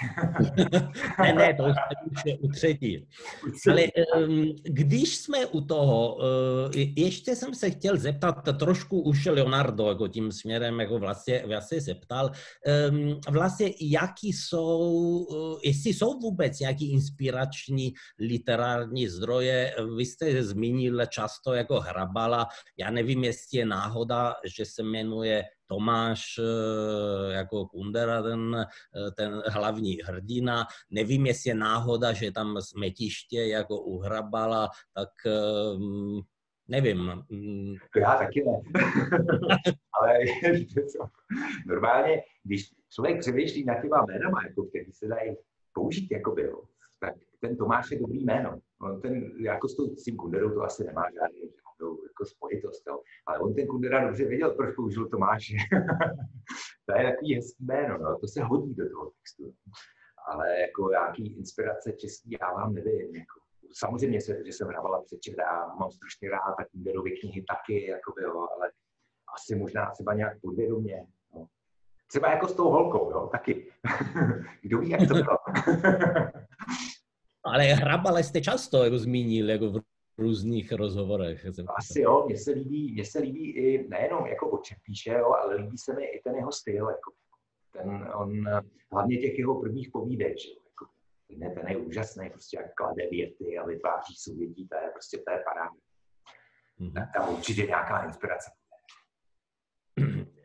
ne, 1.23 1.33
ne, 1.33 1.55
to 1.55 1.65
už 2.11 2.23
je 2.27 2.39
u 2.39 2.49
třetí. 2.49 3.09
Ale 3.71 3.83
um, 4.19 4.55
když 4.63 5.17
jsme 5.17 5.47
u 5.47 5.61
toho, 5.61 6.17
uh, 6.17 6.23
ještě 6.97 7.37
jsem 7.37 7.55
se 7.55 7.71
chtěl 7.71 7.97
zeptat 7.97 8.35
trošku 8.59 9.01
už 9.01 9.27
Leonardo, 9.27 9.89
jako 9.89 10.09
tím 10.09 10.33
směrem, 10.33 10.81
jako 10.81 10.99
vlastně, 10.99 11.43
vlastně 11.47 11.81
se 11.81 11.95
ptal, 11.95 12.31
um, 12.91 13.21
vlastně 13.31 13.71
jaký 13.81 14.33
jsou, 14.33 14.79
uh, 15.31 15.59
jestli 15.65 15.95
jsou 15.95 16.19
vůbec 16.19 16.61
nějaký 16.61 16.93
inspirační 16.93 17.93
literární 18.19 19.09
zdroje. 19.09 19.75
Vy 19.97 20.07
jste 20.07 20.43
zmínil 20.43 21.07
často 21.07 21.55
jako 21.55 21.81
Hrabala, 21.81 22.49
já 22.79 22.91
nevím, 22.91 23.25
jestli 23.25 23.59
je 23.59 23.67
náhoda, 23.67 24.35
že 24.45 24.65
se 24.65 24.83
jmenuje 24.83 25.45
Tomáš 25.73 26.39
eh, 26.39 27.33
jako 27.33 27.67
Kundera, 27.67 28.23
ten, 28.23 28.57
eh, 28.57 29.11
ten 29.17 29.43
hlavní 29.49 29.99
hrdina. 30.05 30.67
Nevím, 30.91 31.27
jestli 31.27 31.51
je 31.51 31.55
náhoda, 31.55 32.13
že 32.13 32.33
tam 32.33 32.57
smetiště 32.61 33.47
jako 33.47 33.81
uhrabala, 33.81 34.69
tak 34.95 35.09
ehm, 35.27 36.21
nevím. 36.69 37.25
Já 37.97 38.17
taky 38.17 38.45
ne. 38.45 38.83
Ale 40.01 40.19
normálně, 41.67 42.23
když 42.45 42.71
člověk 42.95 43.21
přemýšlí 43.21 43.65
nad 43.65 43.83
těma 43.83 44.05
jménama, 44.07 44.45
jako, 44.49 44.65
který 44.65 44.93
se 44.93 45.09
dají 45.09 45.37
použít, 45.75 46.11
jako 46.11 46.31
byl, 46.31 46.63
tak 47.01 47.15
ten 47.41 47.57
Tomáš 47.57 47.91
je 47.91 47.99
dobrý 47.99 48.25
jméno. 48.25 48.59
Ten, 49.03 49.33
jako 49.45 49.69
s, 49.69 50.05
tím 50.05 50.17
Kunderou 50.17 50.51
to 50.55 50.63
asi 50.63 50.85
nemá 50.85 51.03
žádný 51.15 51.51
to 51.83 51.87
jako 52.11 52.25
spojitost. 52.25 52.87
Jo. 52.87 52.97
Ale 53.27 53.39
on 53.39 53.55
ten 53.55 53.67
Kundera 53.67 54.07
dobře 54.07 54.25
věděl, 54.25 54.51
proč 54.51 54.75
použil 54.77 55.09
Tomáše. 55.09 55.55
to 56.87 56.91
je 56.99 57.11
takový 57.11 57.35
hezký 57.35 57.65
jméno, 57.65 57.99
no. 57.99 58.19
to 58.19 58.27
se 58.27 58.43
hodí 58.43 58.75
do 58.75 58.91
toho 58.91 59.11
textu. 59.11 59.55
Ale 60.27 60.61
jako 60.61 60.89
nějaký 60.91 61.37
inspirace 61.39 61.93
český 61.93 62.37
já 62.41 62.53
vám 62.53 62.75
nevím. 62.75 63.17
Jako. 63.17 63.41
Samozřejmě, 63.75 64.21
se, 64.21 64.45
že 64.47 64.53
jsem 64.53 64.69
hrávala 64.69 65.03
přečet 65.03 65.39
a 65.39 65.75
mám 65.81 65.91
strašně 65.91 66.31
rád 66.31 66.55
tak 66.57 66.71
Kunderovy 66.71 67.11
knihy 67.11 67.45
taky, 67.49 67.87
jako 67.87 68.13
bylo, 68.13 68.53
ale 68.53 68.71
asi 69.35 69.55
možná 69.55 69.91
třeba 69.91 70.15
nějak 70.15 70.41
podvědomě. 70.41 71.07
No. 71.35 71.47
Třeba 72.07 72.31
jako 72.31 72.49
s 72.49 72.55
tou 72.55 72.71
holkou, 72.71 73.11
jo, 73.11 73.29
taky. 73.33 73.73
Kdo 74.63 74.79
ví, 74.79 74.91
jak 74.91 75.09
to 75.09 75.15
bylo. 75.15 75.39
ale 77.45 77.65
hrabale 77.65 78.25
jste 78.25 78.41
často 78.41 78.85
jako 78.85 78.99
zmínil, 78.99 79.51
jako 79.51 79.71
v 79.71 79.81
různých 80.23 80.73
rozhovorech. 80.73 81.47
Asi 81.77 82.01
jo, 82.01 82.25
mně 82.27 82.37
se 82.39 82.51
líbí, 82.51 82.93
mně 82.93 83.05
se 83.05 83.19
líbí 83.19 83.51
i 83.51 83.89
nejenom 83.89 84.27
jako 84.27 84.51
o 84.51 84.63
píše, 84.83 85.13
jo, 85.13 85.33
ale 85.33 85.57
líbí 85.57 85.79
se 85.79 85.95
mi 85.95 86.05
i 86.05 86.21
ten 86.25 86.35
jeho 86.35 86.53
styl, 86.53 86.89
jako 86.89 87.13
ten, 87.73 88.11
on, 88.15 88.45
hlavně 88.93 89.17
těch 89.17 89.39
jeho 89.39 89.61
prvních 89.61 89.91
povídek, 89.91 90.39
že 90.39 90.49
jako, 90.49 90.87
ne, 91.37 91.51
ten 91.51 91.69
je 91.69 91.77
úžasný, 91.77 92.31
prostě 92.31 92.57
jak 92.57 92.75
klade 92.75 93.09
věty 93.11 93.59
a 93.59 93.67
vytváří 93.67 94.15
souvědí, 94.17 94.69
to 94.69 94.77
je 94.77 94.91
prostě, 94.93 95.19
to 95.19 95.33
je 95.33 95.43
paráda. 95.45 95.71
Mm-hmm. 96.81 97.11
Tam 97.15 97.35
určitě 97.35 97.63
nějaká 97.63 98.05
inspirace. 98.05 98.51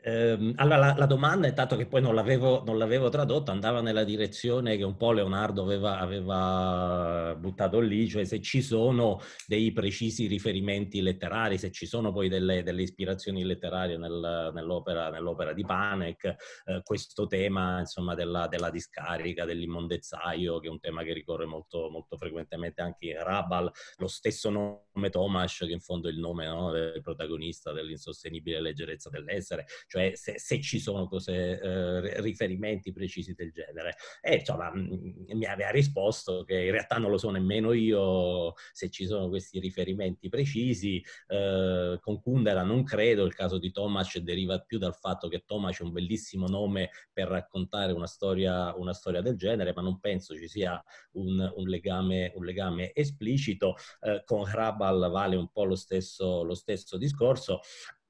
Eh, 0.08 0.54
allora 0.56 0.78
la, 0.78 0.96
la, 0.98 1.06
domanda, 1.06 1.48
intanto 1.48 1.76
che 1.76 1.86
poi 1.86 2.00
non 2.02 2.16
l'avevo, 2.16 2.64
non 2.64 2.78
l'avevo 2.78 3.10
tradotto, 3.10 3.52
andava 3.52 3.82
nella 3.82 4.06
direzione 4.06 4.78
che 4.78 4.84
un 4.84 4.96
po' 4.96 5.12
Leonardo 5.12 5.64
aveva, 5.64 6.00
aveva, 6.00 7.36
buttato 7.38 7.82
lì, 7.82 8.08
cioè 8.08 8.24
se 8.24 8.40
ci 8.40 8.62
sono 8.62 9.20
dei 9.46 9.74
precisi 9.74 10.28
riferimenti 10.28 11.02
letterari, 11.02 11.58
se 11.58 11.72
ci 11.72 11.86
sono 11.86 12.14
poi 12.14 12.30
delle, 12.30 12.64
delle 12.64 12.84
ispirazioni 12.84 13.44
letterarie 13.44 13.98
nel, 13.98 14.52
nell'opera, 14.54 15.10
nell'opera, 15.10 15.52
di 15.52 15.66
Panek, 15.66 16.24
eh, 16.64 16.82
questo 16.86 17.28
tema 17.28 17.80
insomma 17.80 18.16
della, 18.16 18.48
della, 18.48 18.70
discarica, 18.70 19.44
dell'immondezzaio, 19.44 20.60
che 20.60 20.68
è 20.68 20.72
un 20.72 20.80
tema 20.80 21.04
che 21.04 21.12
ricorre 21.12 21.46
molto, 21.46 21.90
molto 21.90 22.16
frequentemente 22.16 22.82
anche 22.82 23.08
in 23.08 23.22
Rabal, 23.22 23.70
lo 23.98 24.08
stesso 24.08 24.50
nome 24.50 25.10
Tomasz, 25.10 25.66
che 25.66 25.74
in 25.74 25.82
fondo 25.82 26.08
è 26.08 26.12
il 26.12 26.20
nome 26.20 26.48
no, 26.48 26.72
del 26.72 27.02
protagonista 27.02 27.74
dell'insostenibile 27.74 28.62
leggerezza 28.62 29.10
dell'essere, 29.10 29.66
cioè 29.86 29.96
cioè 29.98 30.16
se, 30.16 30.40
se 30.40 30.62
ci 30.62 30.80
sono 30.80 31.08
cose, 31.08 31.60
eh, 31.60 32.22
riferimenti 32.22 32.92
precisi 32.92 33.34
del 33.34 33.52
genere. 33.52 33.96
E 34.22 34.36
insomma 34.36 34.72
mh, 34.74 35.26
mi 35.34 35.46
aveva 35.46 35.72
risposto 35.72 36.44
che 36.44 36.66
in 36.66 36.72
realtà 36.72 36.98
non 36.98 37.10
lo 37.10 37.18
so 37.18 37.32
nemmeno 37.32 37.74
io 37.74 38.54
se 38.72 38.90
ci 38.90 39.06
sono 39.06 39.28
questi 39.30 39.60
riferimenti 39.60 40.30
precisi. 40.30 41.04
Eh, 41.28 41.98
con 42.00 42.22
Kundera 42.22 42.64
non 42.64 42.84
credo, 42.84 43.26
il 43.26 43.34
caso 43.34 43.58
di 43.58 43.72
Tomac 43.72 44.20
deriva 44.20 44.60
più 44.60 44.78
dal 44.78 44.96
fatto 44.96 45.28
che 45.28 45.44
Tomac 45.46 45.80
è 45.80 45.84
un 45.84 45.92
bellissimo 45.92 46.48
nome 46.48 46.90
per 47.12 47.28
raccontare 47.28 47.92
una 47.92 48.08
storia, 48.08 48.74
una 48.76 48.94
storia 48.94 49.22
del 49.22 49.36
genere, 49.36 49.74
ma 49.74 49.82
non 49.82 50.00
penso 50.00 50.36
ci 50.36 50.48
sia 50.48 50.82
un, 51.14 51.52
un, 51.56 51.68
legame, 51.68 52.32
un 52.36 52.46
legame, 52.46 52.94
esplicito. 52.94 53.76
Eh, 54.02 54.22
con 54.26 54.44
Hrabal 54.44 55.10
vale 55.12 55.36
un 55.36 55.50
po' 55.50 55.64
lo 55.64 55.76
stesso, 55.76 56.44
lo 56.44 56.54
stesso 56.54 56.98
discorso 56.98 57.62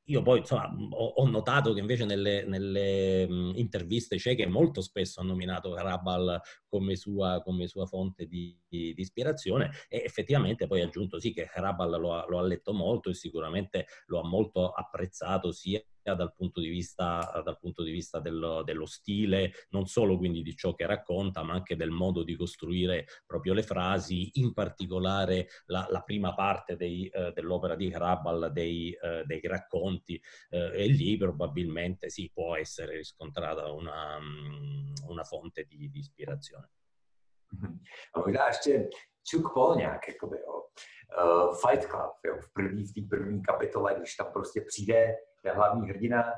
io 0.09 0.21
poi 0.21 0.39
insomma, 0.39 0.73
ho, 0.91 1.27
notato 1.27 1.73
che 1.73 1.79
invece 1.79 2.05
nelle, 2.05 2.45
nelle 2.45 3.27
interviste 3.55 4.17
cieche 4.17 4.47
molto 4.47 4.81
spesso 4.81 5.19
ha 5.19 5.23
nominato 5.23 5.71
Karabal 5.71 6.39
come 6.67 6.95
sua, 6.95 7.41
come 7.43 7.67
sua 7.67 7.85
fonte 7.85 8.25
di, 8.25 8.57
di, 8.67 8.93
ispirazione 8.95 9.71
e 9.89 10.03
effettivamente 10.05 10.65
poi 10.67 10.81
ha 10.81 10.85
aggiunto 10.85 11.19
sì 11.19 11.33
che 11.33 11.45
Karabal 11.45 11.99
lo 11.99 12.13
ha, 12.13 12.25
lo 12.27 12.39
ha 12.39 12.43
letto 12.43 12.73
molto 12.73 13.09
e 13.09 13.15
sicuramente 13.15 13.87
lo 14.05 14.21
ha 14.21 14.27
molto 14.27 14.69
apprezzato 14.71 15.51
sia 15.51 15.81
dal 16.13 16.33
punto 16.33 16.59
di 16.59 16.69
vista, 16.69 17.41
dal 17.43 17.57
punto 17.59 17.83
di 17.83 17.91
vista 17.91 18.19
dello, 18.19 18.63
dello, 18.63 18.85
stile, 18.85 19.51
non 19.69 19.85
solo 19.85 20.17
quindi 20.17 20.41
di 20.41 20.55
ciò 20.55 20.73
che 20.73 20.85
racconta, 20.85 21.43
ma 21.43 21.53
anche 21.53 21.75
del 21.75 21.89
modo 21.89 22.23
di 22.23 22.35
costruire 22.35 23.05
proprio 23.25 23.53
le 23.53 23.63
frasi, 23.63 24.29
in 24.39 24.53
particolare 24.53 25.47
la, 25.65 25.87
la 25.89 26.01
prima 26.01 26.33
parte 26.33 26.75
dei, 26.75 27.07
eh, 27.07 27.31
dell'opera 27.33 27.75
di 27.75 27.89
Hrabal, 27.89 28.51
dei, 28.51 28.91
eh, 28.91 29.23
dei 29.25 29.41
racconti, 29.43 30.21
eh, 30.49 30.83
e 30.83 30.87
lì 30.87 31.17
probabilmente 31.17 32.09
sì, 32.09 32.29
può 32.33 32.55
essere 32.55 32.97
riscontrata 32.97 33.71
una, 33.71 34.19
mm, 34.19 34.93
una 35.07 35.23
fonte 35.23 35.65
di, 35.67 35.89
di 35.89 35.99
ispirazione. 35.99 36.69
Možná 38.13 38.51
Chuck 39.31 39.53
Polňák, 39.53 40.07
jako 40.07 40.27
by, 40.27 40.37
jo. 40.37 40.63
Uh, 41.07 41.55
Fight 41.55 41.85
Club, 41.85 42.11
jo, 42.25 42.37
v 42.41 42.53
první, 42.53 42.83
v 42.83 42.93
té 42.93 43.01
první 43.09 43.41
kapitole, 43.41 43.95
když 43.97 44.15
tam 44.15 44.31
prostě 44.33 44.61
přijde 44.61 45.15
ten 45.47 45.55
hlavní 45.55 45.89
hrdina 45.89 46.33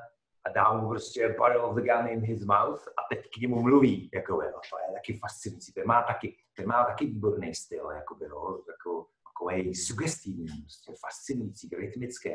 a 0.46 0.50
dá 0.50 0.74
mu 0.74 0.90
prostě 0.90 1.36
barrel 1.40 1.66
of 1.66 1.76
the 1.76 1.82
gun 1.82 2.08
in 2.08 2.20
his 2.20 2.46
mouth 2.46 2.88
a 2.88 3.02
teď 3.10 3.30
k 3.34 3.38
němu 3.42 3.62
mluví, 3.62 4.10
jako 4.14 4.34
jo, 4.34 4.52
to 4.70 4.78
je 4.80 4.94
taky 4.94 5.14
fascinující, 5.14 5.74
ten 5.74 5.88
má 5.88 6.04
taky, 6.04 6.38
ten 6.56 6.68
má 6.68 6.84
taky 6.84 7.06
výborný 7.06 7.56
styl, 7.56 7.92
jako 7.92 8.18
jo, 8.22 8.62
jako, 8.68 9.08
takový 9.24 9.76
sugestivní, 9.76 10.48
prostě 10.62 10.94
fascinující, 11.00 11.70
rytmický, 11.78 12.30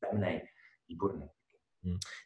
temný, 0.00 0.42
výborný. 0.88 1.30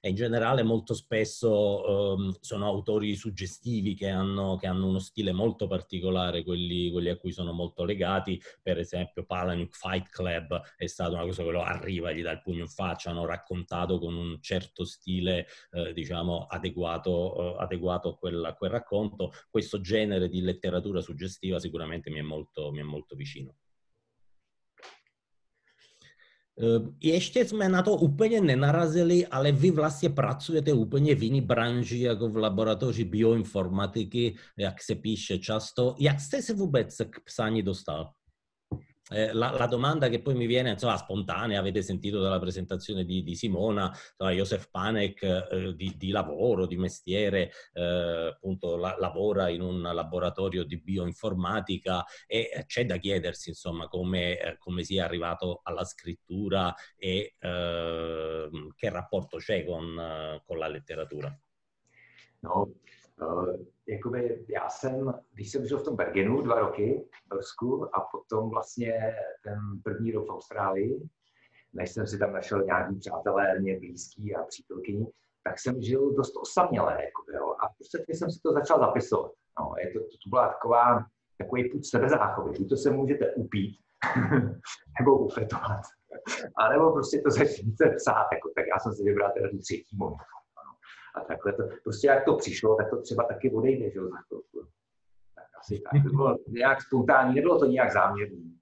E 0.00 0.08
in 0.08 0.14
generale 0.14 0.62
molto 0.62 0.94
spesso 0.94 2.14
um, 2.14 2.34
sono 2.40 2.66
autori 2.66 3.14
suggestivi 3.14 3.94
che 3.94 4.08
hanno, 4.08 4.56
che 4.56 4.66
hanno, 4.66 4.88
uno 4.88 4.98
stile 4.98 5.32
molto 5.32 5.66
particolare, 5.66 6.42
quelli, 6.42 6.90
quelli, 6.90 7.10
a 7.10 7.16
cui 7.16 7.32
sono 7.32 7.52
molto 7.52 7.84
legati. 7.84 8.40
Per 8.62 8.78
esempio 8.78 9.24
Palaniuk 9.24 9.74
Fight 9.74 10.08
Club 10.08 10.60
è 10.76 10.86
stata 10.86 11.14
una 11.14 11.24
cosa 11.24 11.42
che 11.44 11.50
lo 11.50 11.62
arriva, 11.62 12.12
gli 12.12 12.22
dà 12.22 12.32
il 12.32 12.42
pugno 12.42 12.62
in 12.62 12.68
faccia, 12.68 13.10
hanno 13.10 13.26
raccontato 13.26 13.98
con 13.98 14.14
un 14.14 14.40
certo 14.40 14.84
stile, 14.84 15.46
eh, 15.72 15.92
diciamo, 15.92 16.46
adeguato, 16.46 17.58
eh, 17.58 17.62
adeguato 17.62 18.08
a, 18.10 18.16
quel, 18.16 18.44
a, 18.44 18.54
quel, 18.54 18.70
racconto. 18.70 19.32
Questo 19.50 19.80
genere 19.80 20.28
di 20.28 20.40
letteratura 20.40 21.00
suggestiva 21.00 21.58
sicuramente 21.58 22.10
mi 22.10 22.18
è 22.18 22.22
molto, 22.22 22.70
mi 22.72 22.80
è 22.80 22.84
molto 22.84 23.14
vicino. 23.14 23.54
Ještě 27.00 27.44
jsme 27.44 27.68
na 27.68 27.82
to 27.82 27.96
úplně 27.96 28.40
nenarazili, 28.40 29.26
ale 29.26 29.52
vy 29.52 29.70
vlastně 29.70 30.10
pracujete 30.10 30.72
úplně 30.72 31.14
v 31.14 31.22
jiný 31.22 31.40
branži, 31.40 32.00
jako 32.00 32.28
v 32.28 32.36
laboratoři 32.36 33.04
bioinformatiky, 33.04 34.36
jak 34.56 34.82
se 34.82 34.94
píše 34.94 35.38
často. 35.38 35.94
Jak 35.98 36.20
jste 36.20 36.42
se 36.42 36.54
vůbec 36.54 36.96
k 37.10 37.20
psání 37.24 37.62
dostal? 37.62 38.10
Eh, 39.12 39.32
la, 39.32 39.50
la, 39.50 39.66
domanda 39.66 40.08
che 40.08 40.20
poi 40.20 40.34
mi 40.34 40.46
viene 40.46 40.70
insomma, 40.70 40.96
spontanea, 40.96 41.58
avete 41.58 41.82
sentito 41.82 42.20
dalla 42.20 42.38
presentazione 42.38 43.04
di, 43.04 43.22
di 43.22 43.34
Simona, 43.34 43.86
insomma, 43.86 44.30
Josef 44.32 44.70
Panek 44.70 45.22
eh, 45.22 45.74
di, 45.74 45.94
di, 45.96 46.10
lavoro, 46.10 46.66
di 46.66 46.76
mestiere, 46.76 47.50
eh, 47.72 48.30
appunto 48.32 48.76
la, 48.76 48.96
lavora 48.98 49.48
in 49.48 49.60
un 49.60 49.82
laboratorio 49.82 50.64
di 50.64 50.80
bioinformatica 50.80 52.04
e 52.26 52.64
c'è 52.66 52.86
da 52.86 52.96
chiedersi 52.96 53.50
insomma 53.50 53.88
come, 53.88 54.38
eh, 54.38 54.58
come 54.58 54.82
sia 54.82 55.04
arrivato 55.04 55.60
alla 55.62 55.84
scrittura 55.84 56.74
e 56.96 57.34
ehm, 57.38 58.72
che 58.74 58.90
rapporto 58.90 59.38
c'è 59.38 59.64
con, 59.64 59.98
eh, 59.98 60.42
con 60.44 60.58
la 60.58 60.68
letteratura. 60.68 61.36
No, 62.40 62.72
jakoby 63.86 64.44
já 64.48 64.68
jsem, 64.68 65.14
když 65.34 65.50
jsem 65.50 65.66
žil 65.66 65.78
v 65.78 65.84
tom 65.84 65.96
Bergenu 65.96 66.42
dva 66.42 66.60
roky 66.60 67.04
v 67.24 67.28
Belsku 67.28 67.96
a 67.96 68.00
potom 68.00 68.50
vlastně 68.50 69.14
ten 69.44 69.58
první 69.84 70.12
rok 70.12 70.26
v 70.26 70.30
Austrálii, 70.30 71.08
než 71.72 71.92
jsem 71.92 72.06
si 72.06 72.18
tam 72.18 72.32
našel 72.32 72.62
nějaký 72.62 72.94
přátelé, 72.98 73.58
mě 73.58 73.78
blízký 73.78 74.34
a 74.34 74.42
přítelkyni, 74.42 75.06
tak 75.44 75.58
jsem 75.58 75.82
žil 75.82 76.12
dost 76.12 76.36
osaměle, 76.36 76.92
jako, 76.92 77.22
jo. 77.34 77.54
A 77.60 77.68
prostě 77.68 78.04
jsem 78.08 78.30
si 78.30 78.40
to 78.40 78.52
začal 78.52 78.78
zapisovat. 78.80 79.32
No, 79.60 79.74
je 79.78 79.92
to, 79.92 79.98
to, 79.98 80.16
to 80.24 80.30
byla 80.30 80.48
taková, 80.48 81.04
takový 81.38 81.70
půd 81.70 81.86
sebezáchovy. 81.86 82.58
Buď 82.58 82.68
to 82.68 82.76
se 82.76 82.90
můžete 82.90 83.34
upít, 83.34 83.76
nebo 85.00 85.18
ufetovat. 85.18 85.80
A 86.56 86.72
nebo 86.72 86.92
prostě 86.92 87.20
to 87.20 87.30
začnete 87.30 87.94
psát, 87.96 88.26
jako, 88.32 88.50
tak 88.56 88.64
já 88.66 88.78
jsem 88.78 88.92
si 88.92 89.02
vybral 89.02 89.32
teda 89.34 89.48
tu 89.48 89.58
třetí 89.58 89.96
možnost. 89.96 90.41
A 91.14 91.20
takhle 91.20 91.52
to, 91.52 91.62
prostě 91.82 92.06
jak 92.06 92.24
to 92.24 92.36
přišlo, 92.36 92.76
tak 92.76 92.90
to 92.90 93.02
třeba 93.02 93.24
taky 93.24 93.50
odejde, 93.50 93.90
že 93.90 93.98
jo, 93.98 94.08
za 94.08 94.16
chvilku. 94.16 94.68
Tak 95.34 95.44
asi 95.60 95.80
tak. 95.80 96.02
To 96.02 96.16
bylo 96.16 96.38
nějak 96.48 96.82
spontánní, 96.82 97.34
nebylo 97.34 97.58
to 97.58 97.66
nějak 97.66 97.92
záměrné. 97.92 98.52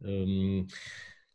Um, 0.00 0.66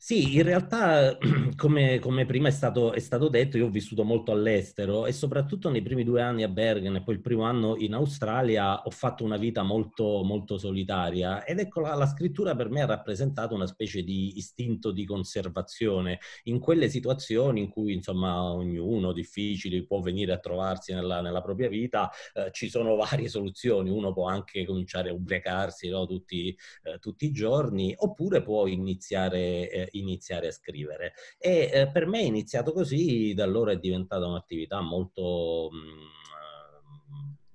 Sì, 0.02 0.38
in 0.38 0.43
realtà, 0.43 1.18
come, 1.58 2.00
come 2.00 2.26
prima 2.26 2.47
è 2.47 2.52
stato, 2.52 2.93
è 2.93 3.00
stato, 3.00 3.28
detto, 3.28 3.58
io 3.58 3.66
ho 3.66 3.70
vissuto 3.70 4.06
molto 4.06 4.32
all'estero 4.32 5.06
e 5.06 5.12
soprattutto 5.12 5.70
nei 5.70 5.82
primi 5.82 6.06
due 6.06 6.22
anni 6.22 6.43
a 6.43 6.47
Bergen 6.47 6.95
e 6.95 7.04
poi 7.04 7.16
il 7.16 7.22
primo 7.22 7.43
anno 7.43 7.76
in 7.76 7.93
Australia 7.93 8.82
ho 8.84 8.89
fatto 8.91 9.26
una 9.26 9.36
vita 9.36 9.62
molto, 9.62 10.24
molto 10.24 10.58
solitaria 10.58 11.43
ed 11.43 11.60
ecco 11.60 11.82
la, 11.82 11.95
la 11.95 12.06
scrittura 12.08 12.56
per 12.56 12.70
me 12.70 12.82
ha 12.82 12.86
rappresentato 12.86 13.54
una 13.56 13.68
specie 13.68 14.02
di 14.02 14.38
istinto 14.38 14.91
di 14.91 15.04
conservazione. 15.06 16.20
In 16.43 16.60
quelle 16.60 16.88
situazioni 16.88 17.60
in 17.60 17.70
cui 17.70 17.91
insomma 17.93 18.41
ognuno 18.41 19.12
difficili 19.12 19.86
può 19.86 20.00
venire 20.00 20.32
a 20.32 20.39
trovarsi 20.39 20.93
nella, 20.93 21.20
nella 21.20 21.41
propria 21.41 21.68
vita, 21.68 22.10
eh, 22.34 22.52
ci 22.54 22.70
sono 22.70 22.95
varie 22.95 23.28
soluzioni, 23.28 23.89
uno 23.89 24.14
può 24.14 24.28
anche 24.30 24.66
cominciare 24.66 25.10
a 25.10 25.14
ubriacarsi 25.14 25.89
no, 25.89 26.06
tutti, 26.06 26.58
eh, 26.84 27.00
tutti, 27.00 27.26
i 27.26 27.32
giorni 27.32 27.93
oppure 27.97 28.41
può 28.41 28.66
iniziare 28.66 29.70
eh, 29.70 29.89
iniziare 29.92 30.48
a 30.48 30.52
scrivere. 30.52 31.14
E 31.38 31.70
eh, 31.72 31.92
per 31.92 32.06
me 32.08 32.20
è 32.20 32.26
iniziato 32.26 32.72
così, 32.72 33.34
da 33.34 33.44
allora 33.44 33.72
è 33.72 33.78
diventata 33.78 34.26
un'attività 34.26 34.82
molto... 34.82 35.70
Mh, 35.72 35.78
mm, 35.78 36.18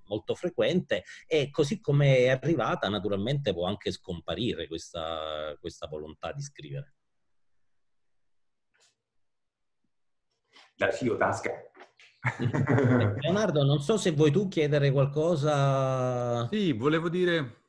molto 0.07 0.35
frequente 0.35 1.03
e 1.27 1.51
così 1.51 1.81
come 1.81 2.19
è 2.19 2.29
arrivata 2.29 2.89
naturalmente 2.91 3.55
può 3.55 3.67
anche 3.67 3.91
scomparire 3.91 4.69
questa, 4.69 5.57
questa 5.59 5.87
volontà 5.87 6.31
di 6.33 6.43
scrivere. 6.43 6.95
Další 10.77 11.09
otázka. 11.09 11.51
Leonardo, 13.21 13.63
non 13.65 13.81
so 13.81 13.97
se 13.97 14.11
vuoi 14.11 14.33
tu 14.33 14.49
chiedere 14.49 14.91
qualcosa. 14.91 16.49
Sì, 16.49 16.73
volevo 16.73 17.09
dire, 17.09 17.63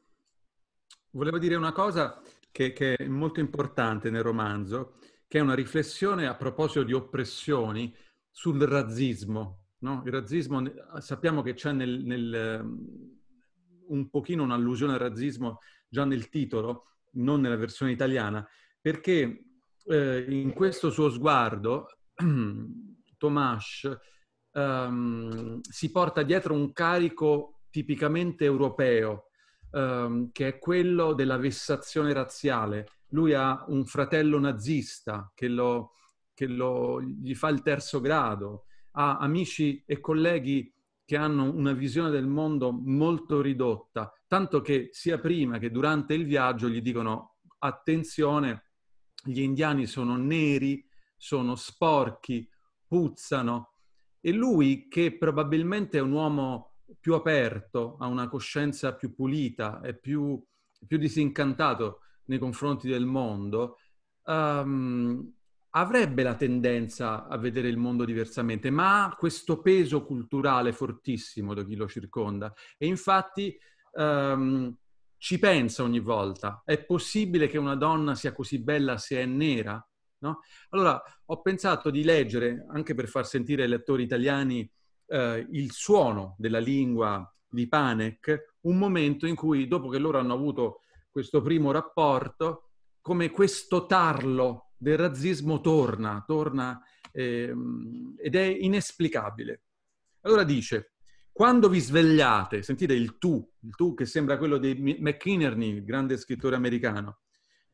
volevo 1.12 1.38
dire 1.38 1.56
una 1.56 1.72
cosa 1.72 2.20
che, 2.56 2.72
che, 2.72 2.96
è 2.96 3.08
molto 3.08 3.42
importante 3.42 4.10
nel 4.10 4.24
romanzo, 4.24 4.94
che 5.28 5.40
è 5.40 5.42
una 5.42 5.56
riflessione 5.56 6.26
a 6.26 6.36
proposito 6.36 6.84
di 6.84 6.94
oppressioni 6.94 7.94
sul 8.32 8.62
razzismo. 8.62 9.66
No? 9.80 10.02
Il 10.06 10.14
razzismo, 10.14 10.64
sappiamo 11.00 11.42
che 11.42 11.54
c'è 11.54 11.74
nel, 11.74 12.06
nel, 12.06 12.34
ehm, 12.34 13.20
un 13.88 14.10
pochino 14.10 14.44
un'allusione 14.44 14.94
al 14.94 15.00
razzismo 15.00 15.58
già 15.90 16.06
nel 16.06 16.30
titolo, 16.30 16.86
non 17.16 17.42
nella 17.42 17.58
versione 17.58 17.92
italiana, 17.92 18.48
perché 18.80 19.48
eh, 19.88 20.26
in 20.30 20.54
questo 20.54 20.92
suo 20.92 21.10
sguardo 21.10 21.88
Tomas 23.18 23.98
um, 24.54 25.60
si 25.60 25.92
porta 25.92 26.24
dietro 26.24 26.54
un 26.54 26.72
carico 26.72 27.64
tipicamente 27.70 28.46
europeo, 28.46 29.25
um, 29.76 30.32
che 30.32 30.48
è 30.48 30.60
quello 30.60 31.14
della 31.14 31.38
vessazione 31.38 32.14
razziale. 32.14 32.88
Lui 33.10 33.34
ha 33.34 33.66
un 33.68 33.86
fratello 33.86 34.40
nazista 34.40 35.32
che, 35.36 35.48
lo, 35.48 35.92
che 36.34 36.48
lo, 36.48 37.02
gli 37.02 37.36
fa 37.36 37.50
il 37.50 37.62
terzo 37.62 38.00
grado, 38.00 38.66
ha 38.92 39.18
amici 39.18 39.84
e 39.86 40.00
colleghi 40.00 40.74
che 41.04 41.18
hanno 41.18 41.54
una 41.54 41.74
visione 41.74 42.10
del 42.10 42.26
mondo 42.26 42.72
molto 42.72 43.42
ridotta, 43.42 44.12
tanto 44.28 44.62
che 44.62 44.90
sia 44.92 45.20
prima 45.20 45.60
che 45.60 45.70
durante 45.70 46.16
il 46.16 46.26
viaggio 46.26 46.68
gli 46.68 46.82
dicono 46.82 47.36
attenzione, 47.60 48.72
gli 49.24 49.42
indiani 49.42 49.86
sono 49.86 50.16
neri, 50.16 50.84
sono 51.16 51.56
sporchi, 51.56 52.48
puzzano. 52.88 53.74
E 54.20 54.32
lui, 54.32 54.88
che 54.88 55.16
probabilmente 55.16 56.00
è 56.00 56.02
un 56.02 56.12
uomo 56.12 56.75
più 57.00 57.14
aperto, 57.14 57.98
ha 58.00 58.08
una 58.08 58.28
coscienza 58.28 58.96
più 58.96 59.14
pulita, 59.14 59.82
è 59.82 59.94
più, 59.96 60.42
più 60.88 60.98
disincantato 60.98 62.02
nei 62.26 62.40
confronti 62.40 62.88
del 62.88 63.06
mondo, 63.06 63.78
um, 64.26 65.32
avrebbe 65.72 66.24
la 66.24 66.36
tendenza 66.36 67.28
a 67.28 67.38
vedere 67.38 67.68
il 67.68 67.78
mondo 67.78 68.06
diversamente, 68.06 68.70
ma 68.70 69.06
ha 69.06 69.16
questo 69.16 69.62
peso 69.62 70.06
culturale 70.06 70.72
fortissimo 70.72 71.54
da 71.54 71.66
chi 71.66 71.76
lo 71.76 71.88
circonda. 71.88 72.54
E 72.78 72.88
infatti 72.88 73.58
um, 73.94 74.76
ci 75.18 75.38
pensa 75.38 75.84
ogni 75.84 76.00
volta. 76.00 76.62
È 76.64 76.84
possibile 76.84 77.48
che 77.48 77.58
una 77.58 77.76
donna 77.76 78.16
sia 78.16 78.32
così 78.32 78.64
bella 78.64 78.98
se 78.98 79.22
è 79.22 79.26
nera? 79.26 79.86
No? 80.20 80.40
Allora 80.70 81.02
ho 81.26 81.42
pensato 81.42 81.90
di 81.90 82.04
leggere, 82.04 82.66
anche 82.70 82.94
per 82.94 83.08
far 83.08 83.26
sentire 83.26 83.64
ai 83.64 83.70
lettori 83.70 84.04
italiani 84.04 84.70
eh, 85.08 85.46
il 85.52 85.72
suono 85.72 86.36
della 86.38 86.60
lingua 86.60 87.30
di 87.48 87.68
Panek, 87.68 88.56
un 88.62 88.78
momento 88.78 89.28
in 89.28 89.36
cui, 89.36 89.68
dopo 89.68 89.90
che 89.90 89.98
loro 89.98 90.20
hanno 90.20 90.34
avuto 90.34 90.82
questo 91.10 91.42
primo 91.42 91.72
rapporto, 91.72 92.70
come 93.02 93.30
questo 93.30 93.86
tarlo 93.86 94.72
del 94.78 94.98
razzismo 94.98 95.62
torna, 95.62 96.24
torna 96.26 96.82
ehm, 97.12 98.16
ed 98.18 98.36
è 98.36 98.44
inesplicabile. 98.44 99.62
Allora 100.22 100.44
dice, 100.44 100.94
quando 101.32 101.70
vi 101.70 101.80
svegliate, 101.80 102.64
sentite 102.64 102.94
il 102.94 103.18
tu, 103.18 103.48
il 103.62 103.76
tu 103.76 103.94
che 103.94 104.06
sembra 104.06 104.38
quello 104.38 104.58
di 104.58 104.98
McInerney, 105.00 105.70
il 105.70 105.84
grande 105.84 106.18
scrittore 106.18 106.56
americano, 106.56 107.20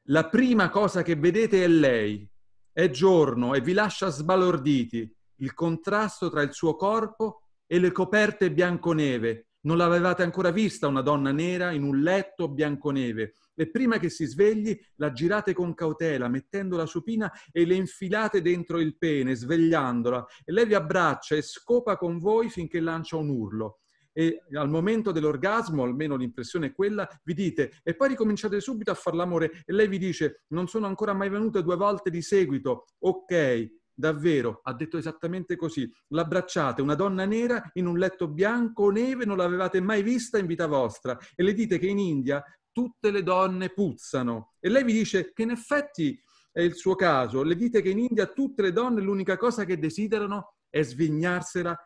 la 0.06 0.28
prima 0.28 0.70
cosa 0.70 1.04
che 1.04 1.16
vedete 1.16 1.64
è 1.64 1.68
lei, 1.68 2.28
è 2.72 2.90
giorno 2.90 3.54
e 3.54 3.62
vi 3.62 3.74
lascia 3.74 4.10
sbalorditi, 4.10 5.16
il 5.42 5.54
contrasto 5.54 6.30
tra 6.30 6.42
il 6.42 6.54
suo 6.54 6.76
corpo 6.76 7.42
e 7.68 7.80
le 7.80 7.92
coperte 7.92 8.52
bianconeve. 8.52 9.48
Non 9.64 9.78
l'avevate 9.78 10.24
ancora 10.24 10.50
vista 10.50 10.88
una 10.88 11.02
donna 11.02 11.32
nera 11.32 11.72
in 11.72 11.84
un 11.84 12.00
letto 12.00 12.50
bianconeve. 12.50 13.34
E 13.54 13.70
prima 13.70 14.00
che 14.00 14.10
si 14.10 14.26
svegli, 14.26 14.76
la 14.96 15.12
girate 15.12 15.54
con 15.54 15.76
cautela, 15.76 16.28
mettendo 16.28 16.78
la 16.78 16.88
supina 16.88 17.32
e 17.52 17.66
le 17.66 17.76
infilate 17.76 18.42
dentro 18.42 18.80
il 18.80 18.98
pene, 18.98 19.36
svegliandola. 19.36 20.26
E 20.44 20.52
lei 20.52 20.66
vi 20.66 20.74
abbraccia 20.74 21.36
e 21.36 21.44
scopa 21.44 21.96
con 21.96 22.18
voi 22.18 22.50
finché 22.50 22.80
lancia 22.80 23.18
un 23.18 23.30
urlo 23.30 23.82
e 24.14 24.44
al 24.54 24.70
momento 24.70 25.12
dell'orgasmo, 25.12 25.84
almeno 25.84 26.16
l'impressione 26.16 26.68
è 26.68 26.74
quella, 26.74 27.08
vi 27.24 27.34
dite 27.34 27.80
e 27.84 27.96
poi 27.96 28.10
ricominciate 28.10 28.60
subito 28.60 28.92
a 28.92 28.96
far 28.96 29.16
l'amore 29.16 29.64
e 29.66 29.74
lei 29.74 29.88
vi 29.88 29.98
dice 29.98 30.44
non 30.50 30.68
sono 30.68 30.86
ancora 30.86 31.14
mai 31.14 31.30
venute 31.30 31.64
due 31.64 31.76
volte 31.76 32.10
di 32.10 32.22
seguito, 32.22 32.88
ok, 33.00 33.81
Davvero, 34.02 34.62
ha 34.64 34.74
detto 34.74 34.97
esattamente 34.97 35.56
così. 35.56 35.89
L'abbracciate, 36.08 36.82
una 36.82 36.95
donna 36.95 37.24
nera 37.26 37.70
in 37.74 37.86
un 37.86 37.99
letto 37.99 38.28
bianco 38.28 38.89
neve, 38.89 39.26
non 39.26 39.38
l'avevate 39.38 39.80
mai 39.80 40.02
vista 40.02 40.39
in 40.39 40.47
vita 40.47 40.66
vostra. 40.66 41.16
E 41.36 41.43
le 41.43 41.54
dite 41.54 41.78
che 41.78 41.86
in 41.86 41.99
India 41.99 42.43
tutte 42.72 43.12
le 43.12 43.22
donne 43.22 43.70
puzzano. 43.70 44.54
E 44.60 44.70
lei 44.70 44.84
vi 44.84 44.93
dice 44.93 45.34
che 45.34 45.43
in 45.43 45.52
effetti 45.52 46.20
è 46.52 46.62
il 46.62 46.74
suo 46.74 46.95
caso. 46.95 47.43
Le 47.43 47.56
dite 47.56 47.84
che 47.84 47.89
in 47.89 47.99
India 47.99 48.26
tutte 48.26 48.64
le 48.64 48.72
donne 48.72 49.02
l'unica 49.02 49.38
cosa 49.38 49.66
che 49.66 49.78
desiderano 49.78 50.56
è 50.68 50.82
svignarsela 50.82 51.78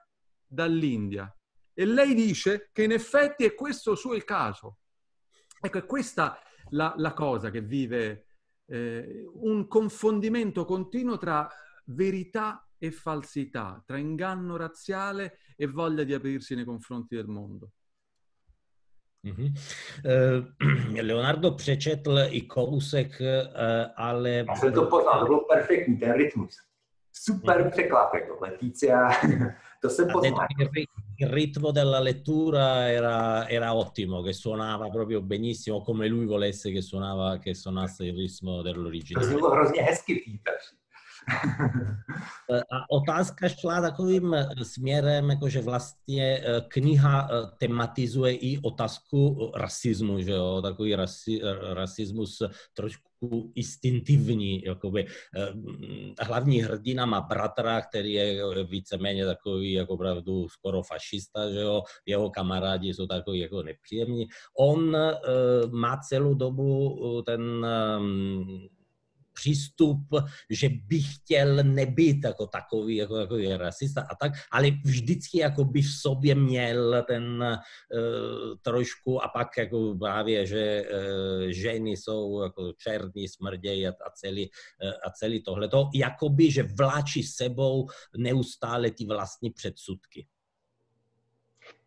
dall'India. 0.48 1.30
E 1.74 1.86
lei 1.86 2.14
dice 2.14 2.70
che 2.72 2.84
in 2.84 2.94
effetti 2.94 3.44
è 3.44 3.54
questo 3.54 3.94
suo 3.96 4.14
il 4.14 4.24
caso. 4.24 4.78
Ecco, 5.60 5.80
è 5.80 5.86
questa 5.86 6.40
la, 6.70 6.94
la 6.96 7.14
cosa 7.14 7.52
che 7.52 7.60
vive 7.60 8.28
eh, 8.68 9.26
un 9.34 9.68
confondimento 9.68 10.64
continuo 10.64 11.18
tra 11.18 11.50
verità 11.86 12.68
e 12.78 12.92
falsità, 12.92 13.82
tra 13.86 13.98
inganno 13.98 14.58
razziale 14.58 15.38
e 15.56 15.68
voglia 15.68 16.04
di 16.04 16.14
aprirsi 16.14 16.56
nei 16.56 16.66
confronti 16.66 17.16
del 17.16 17.28
mondo. 17.28 17.72
Mm-hmm. 19.26 19.54
Uh, 20.04 21.02
Leonardo 21.02 21.52
přečetl 21.52 22.20
i 22.30 22.42
kousek, 22.42 23.22
uh, 23.22 23.92
ale... 23.96 24.30
Já 24.30 24.56
jsem 24.56 24.74
to 24.74 24.86
poznal, 24.86 25.20
to 25.20 25.26
byl 25.26 25.40
perfektní, 25.40 25.98
ten 25.98 26.14
rytmus. 26.14 26.56
Super 27.12 27.72
mm-hmm. 27.72 27.80
jako 28.14 28.38
Letizia, 28.42 29.10
to 29.82 29.90
jsem 29.90 30.08
poznal. 30.08 30.48
Il 31.18 31.30
ritmo 31.30 31.72
della 31.72 32.00
lettura 32.00 32.90
era, 32.90 33.48
era, 33.48 33.74
ottimo, 33.74 34.22
che 34.22 34.34
suonava 34.34 34.90
proprio 34.90 35.22
benissimo, 35.22 35.82
come 35.82 36.10
lui 36.10 36.26
volesse 36.26 36.72
che, 36.74 36.82
suonava, 36.82 37.38
che 37.38 37.54
suonasse 37.54 38.06
il 38.06 38.14
ritmo 38.14 38.62
dell'originale. 38.62 39.28
To 39.28 39.34
bylo 39.34 39.52
hrozně 39.52 39.82
hezky, 39.82 40.16
Peter. 40.16 40.56
A 42.72 42.90
otázka 42.90 43.50
šla 43.50 43.82
takovým 43.82 44.36
směrem, 44.64 45.30
jakože 45.30 45.62
vlastně 45.62 46.44
kniha 46.68 47.30
tematizuje 47.58 48.36
i 48.36 48.60
otázku 48.62 49.52
rasismu, 49.56 50.20
že 50.22 50.32
jo, 50.32 50.62
takový 50.62 50.96
rasi, 50.96 51.42
rasismus 51.74 52.42
trošku 52.74 53.52
instinktivní, 53.56 54.64
jakoby. 54.64 55.06
Hlavní 56.22 56.62
hrdina 56.62 57.06
má 57.06 57.22
bratra, 57.22 57.82
který 57.82 58.14
je 58.14 58.64
víceméně 58.64 59.26
takový, 59.26 59.74
jako 59.74 59.94
opravdu 59.94 60.48
skoro 60.50 60.84
fašista, 60.84 61.52
že 61.52 61.60
jo, 61.60 61.84
jeho 62.06 62.30
kamarádi 62.30 62.94
jsou 62.94 63.08
takový 63.08 63.40
jako 63.40 63.64
nepříjemní. 63.64 64.28
On 64.60 64.98
má 65.72 65.98
celou 65.98 66.34
dobu 66.34 67.24
ten 67.26 67.66
přístup, 69.36 70.00
že 70.50 70.70
by 70.70 71.00
chtěl 71.02 71.64
nebýt 71.64 72.24
jako 72.24 72.48
takový, 72.48 72.96
jako, 72.96 73.18
jako 73.18 73.38
je 73.38 73.58
rasista 73.58 74.02
a 74.02 74.16
tak, 74.16 74.32
ale 74.52 74.72
vždycky 74.86 75.40
jako 75.40 75.66
by 75.66 75.82
v 75.82 75.92
sobě 76.02 76.36
měl 76.36 77.04
ten 77.08 77.44
uh, 77.44 78.56
trošku 78.62 79.24
a 79.24 79.28
pak 79.28 79.58
jako 79.58 79.96
právě, 80.00 80.46
že 80.46 80.84
uh, 80.84 81.48
ženy 81.48 81.92
jsou 81.92 82.42
jako 82.42 82.74
černí, 82.78 83.28
smrdějí 83.28 83.88
a, 83.88 83.92
a, 83.92 84.10
celý, 84.16 84.50
uh, 84.84 84.90
a 85.06 85.10
celý 85.10 85.44
tohleto, 85.44 85.90
jakoby, 85.94 86.52
že 86.52 86.64
vláčí 86.64 87.24
sebou 87.24 87.88
neustále 88.18 88.92
ty 88.92 89.06
vlastní 89.06 89.50
předsudky. 89.50 90.28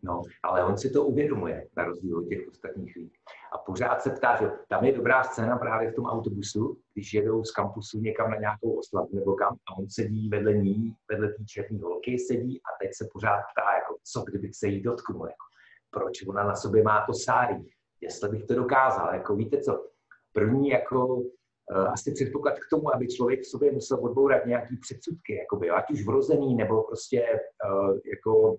No, 0.02 0.22
ale 0.42 0.64
on 0.64 0.78
si 0.78 0.90
to 0.90 1.04
uvědomuje, 1.04 1.68
na 1.76 1.84
rozdíl 1.84 2.18
od 2.18 2.28
těch 2.28 2.48
ostatních 2.48 2.96
lidí. 2.96 3.12
A 3.52 3.58
pořád 3.58 4.02
se 4.02 4.10
ptá, 4.10 4.36
že 4.36 4.50
tam 4.68 4.84
je 4.84 4.92
dobrá 4.92 5.24
scéna 5.24 5.56
právě 5.56 5.90
v 5.90 5.94
tom 5.94 6.04
autobusu, 6.04 6.76
když 6.94 7.14
jedou 7.14 7.44
z 7.44 7.50
kampusu 7.50 8.00
někam 8.00 8.30
na 8.30 8.36
nějakou 8.36 8.78
oslavu 8.78 9.08
nebo 9.12 9.34
kam 9.34 9.54
a 9.54 9.78
on 9.78 9.90
sedí 9.90 10.28
vedle 10.28 10.52
ní, 10.54 10.94
vedle 11.10 11.28
té 11.28 11.44
černé 11.44 11.78
holky 11.82 12.18
sedí 12.18 12.60
a 12.62 12.68
teď 12.82 12.90
se 12.94 13.08
pořád 13.12 13.40
ptá, 13.52 13.74
jako, 13.74 13.96
co 14.12 14.22
kdybych 14.22 14.54
se 14.54 14.66
jí 14.66 14.82
dotknul, 14.82 15.26
jako, 15.26 15.46
proč 15.90 16.26
ona 16.26 16.44
na 16.44 16.54
sobě 16.54 16.82
má 16.82 17.06
to 17.06 17.12
sárí, 17.12 17.68
jestli 18.00 18.28
bych 18.28 18.44
to 18.44 18.54
dokázal, 18.54 19.14
jako 19.14 19.36
víte 19.36 19.60
co, 19.60 19.88
první 20.32 20.68
jako 20.68 21.06
uh, 21.16 21.92
asi 21.92 22.12
předpoklad 22.12 22.58
k 22.58 22.70
tomu, 22.70 22.94
aby 22.94 23.08
člověk 23.08 23.40
v 23.40 23.46
sobě 23.46 23.72
musel 23.72 24.04
odbourat 24.04 24.46
nějaký 24.46 24.76
předsudky, 24.76 25.36
jakoby, 25.36 25.70
ať 25.70 25.90
už 25.90 26.06
vrozený, 26.06 26.54
nebo 26.54 26.82
prostě 26.82 27.40
uh, 27.70 27.98
jako 28.14 28.56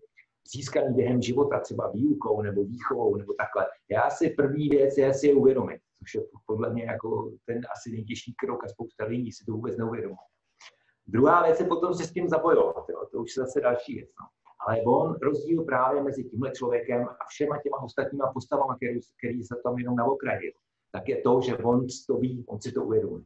získaný 0.56 0.96
během 0.96 1.22
života, 1.22 1.60
třeba 1.60 1.92
výukou 1.92 2.42
nebo 2.42 2.64
výchovou 2.64 3.16
nebo 3.16 3.34
takhle. 3.34 3.68
Já 3.90 4.10
si 4.10 4.30
první 4.30 4.70
věc 4.70 4.98
je 4.98 5.14
si 5.14 5.28
je 5.28 5.34
uvědomit, 5.34 5.82
což 6.00 6.16
je 6.16 6.22
podle 6.46 6.74
mě 6.74 6.84
jako 6.84 7.32
ten 7.46 7.62
asi 7.76 7.92
nejtěžší 7.92 8.34
krok 8.34 8.64
a 8.64 8.68
spousta 8.68 9.06
lidí 9.06 9.32
si 9.32 9.46
to 9.46 9.52
vůbec 9.52 9.78
neuvědomuje. 9.78 10.18
Druhá 11.08 11.44
věc 11.44 11.60
je 11.60 11.66
potom 11.66 11.94
se 11.94 12.04
s 12.04 12.12
tím 12.12 12.30
zapojovat, 12.30 12.90
jo. 12.90 13.06
to 13.12 13.18
už 13.18 13.38
je 13.38 13.44
zase 13.44 13.62
další 13.62 13.96
věc. 13.96 14.10
No. 14.22 14.28
Ale 14.68 14.82
on 14.82 15.16
rozdíl 15.22 15.64
právě 15.64 16.04
mezi 16.04 16.24
tímhle 16.24 16.52
člověkem 16.52 17.08
a 17.08 17.26
všema 17.30 17.58
těma 17.64 17.78
ostatníma 17.78 18.34
postavama, 18.34 18.76
který, 18.76 19.00
který 19.18 19.44
se 19.44 19.56
tam 19.64 19.78
jenom 19.78 19.96
na 19.96 20.06
okraji, 20.06 20.54
tak 20.92 21.10
je 21.10 21.22
to, 21.22 21.42
že 21.42 21.58
on 21.58 21.88
to 22.08 22.18
ví, 22.18 22.46
on 22.48 22.62
si 22.62 22.72
to 22.72 22.84
uvědomuje. 22.84 23.24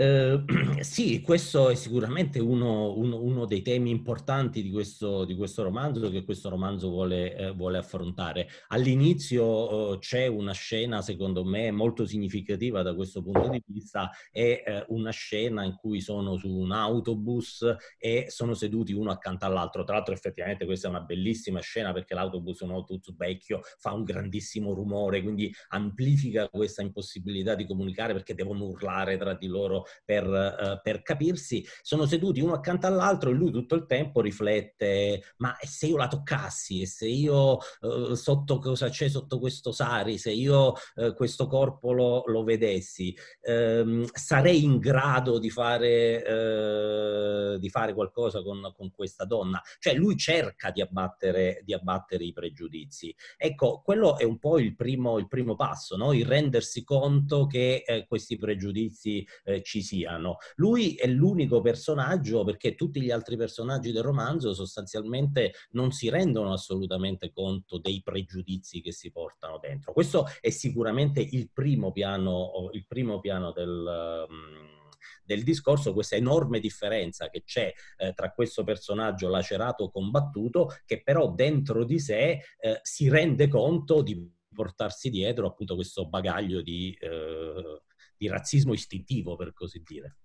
Eh, 0.00 0.44
sì, 0.84 1.20
questo 1.22 1.70
è 1.70 1.74
sicuramente 1.74 2.38
uno, 2.38 2.96
uno, 2.96 3.20
uno 3.20 3.46
dei 3.46 3.62
temi 3.62 3.90
importanti 3.90 4.62
di 4.62 4.70
questo, 4.70 5.24
di 5.24 5.34
questo, 5.34 5.64
romanzo 5.64 6.08
che 6.08 6.22
questo 6.24 6.48
romanzo 6.48 6.88
vuole, 6.88 7.34
eh, 7.34 7.50
vuole 7.50 7.78
affrontare. 7.78 8.46
All'inizio 8.68 9.94
eh, 9.94 9.98
c'è 9.98 10.28
una 10.28 10.52
scena, 10.52 11.02
secondo 11.02 11.44
me, 11.44 11.72
molto 11.72 12.06
significativa 12.06 12.82
da 12.82 12.94
questo 12.94 13.22
punto 13.22 13.48
di 13.48 13.60
vista, 13.66 14.10
è 14.30 14.62
eh, 14.64 14.84
una 14.90 15.10
scena 15.10 15.64
in 15.64 15.74
cui 15.74 16.00
sono 16.00 16.36
su 16.36 16.48
un 16.48 16.70
autobus 16.70 17.66
e 17.98 18.26
sono 18.28 18.54
seduti 18.54 18.92
uno 18.92 19.10
accanto 19.10 19.46
all'altro. 19.46 19.82
Tra 19.82 19.96
l'altro 19.96 20.14
effettivamente 20.14 20.64
questa 20.64 20.86
è 20.86 20.90
una 20.90 21.00
bellissima 21.00 21.58
scena 21.58 21.92
perché 21.92 22.14
l'autobus 22.14 22.60
è 22.60 22.64
un 22.64 22.70
autobus 22.70 23.16
vecchio, 23.16 23.62
fa 23.78 23.92
un 23.94 24.04
grandissimo 24.04 24.74
rumore, 24.74 25.22
quindi 25.22 25.52
amplifica 25.70 26.48
questa 26.48 26.82
impossibilità 26.82 27.56
di 27.56 27.66
comunicare 27.66 28.12
perché 28.12 28.36
devono 28.36 28.66
urlare 28.66 29.16
tra 29.16 29.34
di 29.34 29.48
loro 29.48 29.86
per, 30.04 30.26
uh, 30.26 30.80
per, 30.82 31.02
capirsi, 31.02 31.66
sono 31.82 32.06
seduti 32.06 32.40
uno 32.40 32.54
accanto 32.54 32.86
all'altro 32.86 33.30
e 33.30 33.34
lui 33.34 33.50
tutto 33.50 33.74
il 33.74 33.86
tempo 33.86 34.20
riflette, 34.20 35.22
ma 35.38 35.56
se 35.60 35.86
io 35.86 35.96
la 35.96 36.08
toccassi, 36.08 36.82
e 36.82 36.86
se 36.86 37.06
io 37.06 37.58
uh, 37.80 38.14
sotto 38.14 38.58
cosa 38.58 38.88
c'è 38.88 39.08
sotto 39.08 39.38
questo 39.38 39.72
sari, 39.72 40.18
se 40.18 40.30
io 40.30 40.74
uh, 40.96 41.14
questo 41.14 41.46
corpo 41.46 41.92
lo, 41.92 42.22
lo 42.26 42.44
vedessi, 42.44 43.14
um, 43.42 44.06
sarei 44.12 44.64
in 44.64 44.78
grado 44.78 45.38
di 45.38 45.50
fare, 45.50 47.56
di 47.58 47.70
fare 47.70 47.94
qualcosa 47.94 48.42
con, 48.42 48.72
con, 48.74 48.90
questa 48.90 49.24
donna. 49.24 49.60
Cioè 49.78 49.94
lui 49.94 50.16
cerca 50.16 50.70
di 50.70 50.80
abbattere, 50.80 51.62
di 51.64 51.72
abbattere 51.72 52.24
i 52.24 52.32
pregiudizi. 52.32 53.14
Ecco, 53.36 53.80
quello 53.84 54.18
è 54.18 54.24
un 54.24 54.38
po' 54.38 54.58
il 54.58 54.74
primo, 54.74 55.18
il 55.18 55.28
primo 55.28 55.54
passo, 55.54 55.96
no? 55.96 56.12
il 56.12 56.26
rendersi 56.26 56.84
conto 56.84 57.46
che 57.46 57.84
eh, 57.86 58.06
questi 58.06 58.36
pregiudizi 58.36 59.26
eh, 59.44 59.62
ci 59.62 59.77
siano. 59.82 60.36
Lui 60.56 60.94
è 60.94 61.06
l'unico 61.06 61.60
personaggio 61.60 62.44
perché 62.44 62.74
tutti 62.74 63.00
gli 63.00 63.10
altri 63.10 63.36
personaggi 63.36 63.92
del 63.92 64.02
romanzo 64.02 64.54
sostanzialmente 64.54 65.52
non 65.70 65.92
si 65.92 66.08
rendono 66.08 66.52
assolutamente 66.52 67.30
conto 67.32 67.78
dei 67.78 68.02
pregiudizi 68.02 68.80
che 68.80 68.92
si 68.92 69.10
portano 69.10 69.58
dentro. 69.58 69.92
Questo 69.92 70.26
è 70.40 70.50
sicuramente 70.50 71.20
il 71.20 71.50
primo 71.52 71.92
piano, 71.92 72.70
il 72.72 72.86
primo 72.86 73.20
piano 73.20 73.52
del... 73.52 74.26
Um, 74.28 74.76
del 75.24 75.42
discorso, 75.42 75.92
questa 75.92 76.16
enorme 76.16 76.58
differenza 76.58 77.28
che 77.28 77.44
c'è 77.44 77.70
eh, 77.98 78.14
tra 78.14 78.32
questo 78.32 78.64
personaggio 78.64 79.28
lacerato 79.28 79.90
combattuto, 79.90 80.74
che 80.86 81.02
però 81.02 81.30
dentro 81.30 81.84
di 81.84 81.98
sé 81.98 82.40
eh, 82.58 82.80
si 82.82 83.10
rende 83.10 83.46
conto 83.46 84.00
di 84.00 84.26
portarsi 84.54 85.10
dietro 85.10 85.46
appunto 85.46 85.74
questo 85.74 86.08
bagaglio 86.08 86.62
di, 86.62 86.96
eh, 86.98 87.82
di 88.18 88.28
razzismo 88.28 88.72
istintivo, 88.72 89.36
per 89.36 89.52
così 89.52 89.82
dire. 89.82 90.16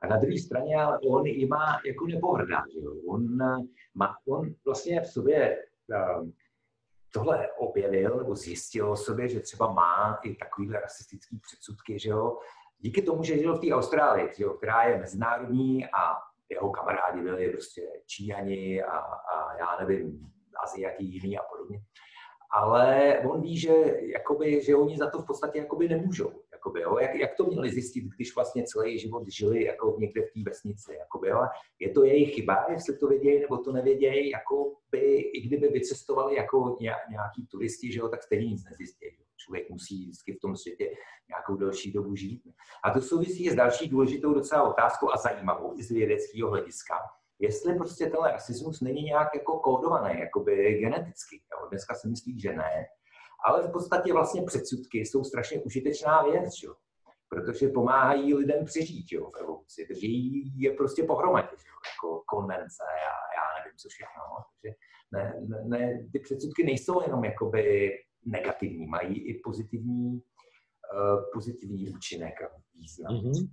A 0.00 0.06
na 0.06 0.16
druhé 0.16 0.38
straně 0.38 0.76
on 1.08 1.26
i 1.26 1.46
má, 1.46 1.80
jako 1.86 2.06
nepohrdá, 2.06 2.62
že 2.72 2.80
jo? 2.80 2.94
On, 3.08 3.36
má, 3.94 4.16
on 4.28 4.54
vlastně 4.64 5.00
v 5.00 5.06
sobě 5.06 5.58
um, 6.20 6.32
tohle 7.12 7.48
objevil 7.58 8.16
nebo 8.16 8.34
zjistil 8.34 8.90
o 8.90 8.96
sobě, 8.96 9.28
že 9.28 9.40
třeba 9.40 9.72
má 9.72 10.18
i 10.24 10.34
takovýhle 10.34 10.80
rasistický 10.80 11.38
předsudky, 11.38 11.98
že 11.98 12.10
jo? 12.10 12.38
Díky 12.78 13.02
tomu, 13.02 13.22
že 13.22 13.38
žil 13.38 13.56
v 13.56 13.60
té 13.60 13.72
Austrálii, 13.72 14.28
že 14.36 14.44
jo, 14.44 14.54
která 14.54 14.82
je 14.82 14.98
mezinárodní 14.98 15.86
a 15.86 16.18
jeho 16.50 16.70
kamarádi 16.70 17.22
byli 17.22 17.50
prostě 17.50 17.82
Číňani 18.06 18.82
a, 18.82 18.98
a 18.98 19.56
já 19.58 19.76
nevím, 19.80 20.30
Aziati 20.64 21.04
jiný 21.04 21.38
a 21.38 21.42
podobně. 21.42 21.80
Ale 22.50 23.18
on 23.30 23.42
ví, 23.42 23.58
že, 23.58 23.74
jakoby, 24.00 24.62
že 24.62 24.76
oni 24.76 24.98
za 24.98 25.10
to 25.10 25.18
v 25.18 25.26
podstatě 25.26 25.58
jakoby 25.58 25.88
nemůžou. 25.88 26.43
Jakoby, 26.64 26.80
jo? 26.80 26.98
Jak, 26.98 27.14
jak, 27.14 27.34
to 27.34 27.46
měli 27.46 27.70
zjistit, 27.70 28.04
když 28.16 28.34
vlastně 28.34 28.64
celý 28.64 28.98
život 28.98 29.28
žili 29.28 29.64
jako 29.64 29.96
někde 29.98 30.22
v 30.22 30.32
té 30.32 30.50
vesnici? 30.50 30.94
Jakoby, 30.98 31.28
jo? 31.28 31.40
Je 31.78 31.90
to 31.90 32.04
jejich 32.04 32.34
chyba, 32.34 32.66
jestli 32.70 32.96
to 32.96 33.06
vědějí 33.06 33.40
nebo 33.40 33.58
to 33.58 33.72
nevědějí, 33.72 34.30
jako 34.30 34.76
by, 34.90 35.16
i 35.16 35.40
kdyby 35.40 35.68
vycestovali 35.68 36.36
jako 36.36 36.76
nějaký 37.10 37.46
turisti, 37.50 37.92
že 37.92 38.00
jo, 38.00 38.08
tak 38.08 38.22
stejně 38.22 38.46
nic 38.46 38.64
nezjistí. 38.64 39.06
Člověk 39.36 39.70
musí 39.70 40.04
vždycky 40.04 40.32
v 40.32 40.40
tom 40.40 40.56
světě 40.56 40.94
nějakou 41.28 41.56
delší 41.56 41.92
dobu 41.92 42.16
žít. 42.16 42.42
A 42.84 42.90
to 42.90 43.00
souvisí 43.00 43.50
s 43.50 43.54
další 43.54 43.88
důležitou 43.88 44.34
docela 44.34 44.62
otázkou 44.62 45.10
a 45.12 45.16
zajímavou 45.16 45.78
i 45.78 45.82
z 45.82 45.90
vědeckého 45.90 46.50
hlediska 46.50 46.94
jestli 47.38 47.74
prostě 47.74 48.06
ten 48.06 48.20
rasismus 48.22 48.80
není 48.80 49.02
nějak 49.02 49.28
jako 49.34 49.58
kódovaný, 49.58 50.20
jakoby 50.20 50.78
geneticky. 50.80 51.42
Jo? 51.52 51.68
Dneska 51.68 51.94
se 51.94 52.08
myslí, 52.08 52.40
že 52.40 52.52
ne, 52.52 52.86
ale 53.46 53.68
v 53.68 53.72
podstatě 53.72 54.12
vlastně 54.12 54.42
předsudky 54.42 54.98
jsou 54.98 55.24
strašně 55.24 55.60
užitečná 55.60 56.22
věc, 56.22 56.62
jo? 56.62 56.74
protože 57.28 57.68
pomáhají 57.68 58.34
lidem 58.34 58.64
přežít 58.64 59.12
jo, 59.12 59.30
v 59.30 59.36
evoluci, 59.36 59.86
drží 59.88 60.52
je 60.56 60.72
prostě 60.72 61.02
pohromadě, 61.02 61.48
jo? 61.50 61.76
jako 61.92 62.22
konvence, 62.26 62.84
já, 62.88 63.16
já 63.36 63.64
nevím, 63.64 63.78
co 63.78 63.88
všechno. 63.88 64.22
Takže 64.52 64.76
ne, 65.12 65.34
ne, 65.48 65.64
ne, 65.64 66.08
ty 66.12 66.18
předsudky 66.18 66.64
nejsou 66.64 67.02
jenom 67.02 67.24
jakoby 67.24 67.90
negativní, 68.26 68.86
mají 68.86 69.28
i 69.28 69.40
pozitivní, 69.44 70.12
uh, 70.12 71.24
pozitivní 71.32 71.90
účinek 71.90 72.42
a 72.42 72.48
význam. 72.74 73.14
Mm-hmm. 73.14 73.48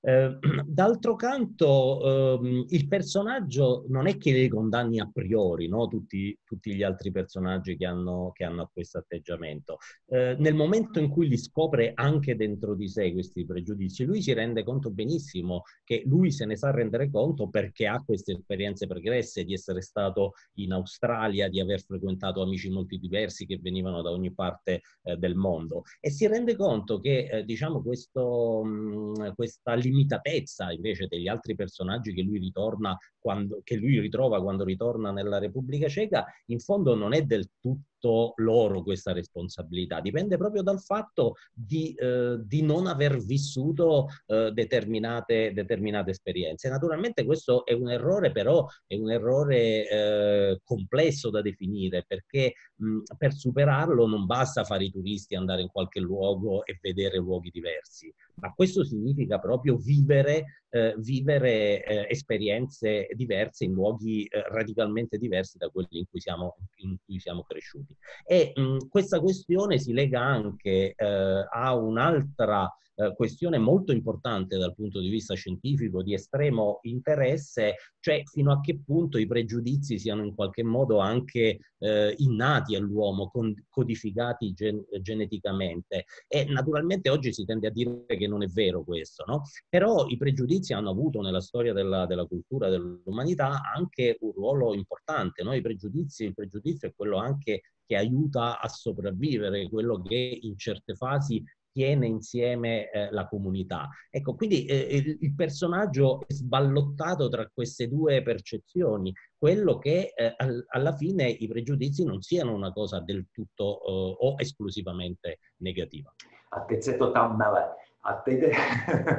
Eh, 0.00 0.38
d'altro 0.64 1.16
canto, 1.16 2.38
ehm, 2.38 2.66
il 2.68 2.86
personaggio 2.86 3.84
non 3.88 4.06
è 4.06 4.16
che 4.16 4.30
li 4.30 4.48
condanni 4.48 5.00
a 5.00 5.10
priori, 5.12 5.66
no? 5.68 5.88
tutti, 5.88 6.38
tutti, 6.44 6.74
gli 6.74 6.84
altri 6.84 7.10
personaggi 7.10 7.76
che 7.76 7.86
hanno, 7.86 8.30
che 8.32 8.44
hanno 8.44 8.70
questo 8.72 8.98
atteggiamento. 8.98 9.78
Eh, 10.06 10.36
nel 10.38 10.54
momento 10.54 11.00
in 11.00 11.08
cui 11.08 11.26
li 11.26 11.36
scopre 11.36 11.90
anche 11.94 12.36
dentro 12.36 12.76
di 12.76 12.88
sé 12.88 13.12
questi 13.12 13.44
pregiudizi, 13.44 14.04
lui 14.04 14.22
si 14.22 14.32
rende 14.32 14.62
conto 14.62 14.90
benissimo 14.92 15.62
che 15.82 16.02
lui 16.06 16.30
se 16.30 16.44
ne 16.44 16.56
sa 16.56 16.70
rendere 16.70 17.10
conto 17.10 17.48
perché 17.48 17.88
ha 17.88 18.02
queste 18.04 18.32
esperienze 18.32 18.86
pregresse 18.86 19.44
di 19.44 19.54
essere 19.54 19.80
stato 19.80 20.34
in 20.54 20.72
Australia, 20.72 21.48
di 21.48 21.60
aver 21.60 21.82
frequentato 21.82 22.42
amici 22.42 22.70
molto 22.70 22.96
diversi 22.96 23.44
che 23.44 23.58
venivano 23.60 24.02
da 24.02 24.10
ogni 24.10 24.32
parte 24.32 24.82
eh, 25.02 25.16
del 25.16 25.34
mondo 25.34 25.82
e 26.00 26.10
si 26.10 26.26
rende 26.28 26.54
conto 26.54 27.00
che 27.00 27.28
eh, 27.28 27.44
diciamo 27.44 27.82
questo, 27.82 28.62
mh, 28.62 29.34
questa 29.34 29.74
limitazione 29.74 29.85
limitatezza 29.86 30.72
invece 30.72 31.06
degli 31.06 31.28
altri 31.28 31.54
personaggi 31.54 32.12
che 32.12 32.22
lui, 32.22 32.38
ritorna 32.38 32.96
quando, 33.18 33.60
che 33.64 33.76
lui 33.76 33.98
ritrova 34.00 34.40
quando 34.42 34.64
ritorna 34.64 35.10
nella 35.10 35.38
Repubblica 35.38 35.88
Ceca, 35.88 36.26
in 36.46 36.60
fondo 36.60 36.94
non 36.94 37.12
è 37.12 37.22
del 37.22 37.50
tutto 37.60 38.34
loro 38.36 38.82
questa 38.82 39.12
responsabilità, 39.12 40.00
dipende 40.00 40.36
proprio 40.36 40.62
dal 40.62 40.80
fatto 40.80 41.34
di, 41.52 41.92
eh, 41.94 42.38
di 42.44 42.62
non 42.62 42.86
aver 42.86 43.18
vissuto 43.18 44.06
eh, 44.26 44.52
determinate, 44.52 45.52
determinate, 45.52 46.10
esperienze. 46.10 46.68
Naturalmente 46.68 47.24
questo 47.24 47.64
è 47.64 47.72
un 47.72 47.90
errore, 47.90 48.30
però 48.30 48.66
è 48.86 48.94
un 48.94 49.10
errore 49.10 49.88
eh, 49.88 50.60
complesso 50.62 51.30
da 51.30 51.42
definire, 51.42 52.04
perché 52.06 52.54
mh, 52.76 52.98
per 53.16 53.34
superarlo 53.34 54.06
non 54.06 54.26
basta 54.26 54.62
fare 54.62 54.84
i 54.84 54.90
turisti, 54.90 55.34
andare 55.34 55.62
in 55.62 55.68
qualche 55.68 56.00
luogo 56.00 56.64
e 56.64 56.78
vedere 56.80 57.18
luoghi 57.18 57.50
diversi, 57.50 58.12
ma 58.36 58.52
questo 58.52 58.84
significa 58.84 59.38
proprio 59.38 59.75
vivere 59.76 60.44
eh, 60.76 60.94
vivere 60.98 61.82
eh, 61.84 62.06
esperienze 62.10 63.08
diverse 63.12 63.64
in 63.64 63.72
luoghi 63.72 64.24
eh, 64.24 64.42
radicalmente 64.48 65.16
diversi 65.16 65.56
da 65.56 65.68
quelli 65.68 65.98
in 65.98 66.04
cui 66.08 66.20
siamo, 66.20 66.56
in 66.76 66.96
cui 67.04 67.18
siamo 67.18 67.42
cresciuti. 67.42 67.96
E 68.26 68.52
mh, 68.54 68.88
questa 68.88 69.20
questione 69.20 69.78
si 69.78 69.92
lega 69.92 70.20
anche 70.20 70.94
eh, 70.94 71.46
a 71.50 71.74
un'altra 71.74 72.70
eh, 72.96 73.14
questione 73.14 73.58
molto 73.58 73.92
importante 73.92 74.56
dal 74.56 74.74
punto 74.74 75.00
di 75.00 75.08
vista 75.08 75.34
scientifico, 75.34 76.02
di 76.02 76.14
estremo 76.14 76.78
interesse, 76.82 77.76
cioè 78.00 78.22
fino 78.24 78.52
a 78.52 78.60
che 78.60 78.80
punto 78.84 79.18
i 79.18 79.26
pregiudizi 79.26 79.98
siano 79.98 80.24
in 80.24 80.34
qualche 80.34 80.62
modo 80.62 80.98
anche 80.98 81.58
eh, 81.78 82.14
innati 82.18 82.74
all'uomo, 82.74 83.30
codificati 83.68 84.52
gen 84.52 84.82
geneticamente. 85.00 86.04
E 86.26 86.44
naturalmente 86.46 87.10
oggi 87.10 87.32
si 87.32 87.44
tende 87.44 87.66
a 87.66 87.70
dire 87.70 88.04
che 88.06 88.26
non 88.26 88.42
è 88.42 88.46
vero 88.46 88.82
questo, 88.82 89.24
no? 89.26 89.42
Però 89.68 90.06
i 90.06 90.16
pregiudizi 90.16 90.72
hanno 90.72 90.90
avuto 90.90 91.20
nella 91.20 91.40
storia 91.40 91.72
della, 91.72 92.06
della 92.06 92.24
cultura 92.24 92.68
dell'umanità 92.68 93.60
anche 93.74 94.16
un 94.20 94.32
ruolo 94.32 94.74
importante, 94.74 95.42
no? 95.42 95.52
I 95.52 95.60
pregiudizi, 95.60 96.24
il 96.24 96.34
pregiudizio 96.34 96.88
è 96.88 96.94
quello 96.94 97.18
anche 97.18 97.60
che 97.86 97.96
aiuta 97.96 98.60
a 98.60 98.68
sopravvivere, 98.68 99.68
quello 99.68 100.02
che 100.02 100.38
in 100.42 100.58
certe 100.58 100.94
fasi 100.94 101.42
tiene 101.76 102.06
insieme 102.06 102.90
eh, 102.90 103.10
la 103.10 103.28
comunità. 103.28 103.90
Ecco, 104.08 104.34
quindi 104.34 104.64
eh, 104.64 104.96
il, 104.96 105.18
il, 105.20 105.34
personaggio 105.34 106.22
è 106.26 106.32
sballottato 106.32 107.28
tra 107.28 107.46
queste 107.52 107.86
due 107.86 108.22
percezioni, 108.22 109.12
quello 109.36 109.76
che 109.76 110.14
eh, 110.16 110.32
al, 110.38 110.64
alla 110.68 110.96
fine 110.96 111.28
i 111.28 111.46
pregiudizi 111.46 112.02
non 112.02 112.22
siano 112.22 112.54
una 112.54 112.72
cosa 112.72 113.00
del 113.00 113.26
tutto 113.30 113.76
eh, 113.76 114.16
o 114.26 114.34
esclusivamente 114.38 115.40
negativa. 115.60 116.10
A 116.48 116.64
teď 116.64 116.82
se 116.82 116.96
to 116.96 117.10
tam 117.12 117.36
mele. 117.36 117.74
A 118.00 118.14
teď, 118.24 118.54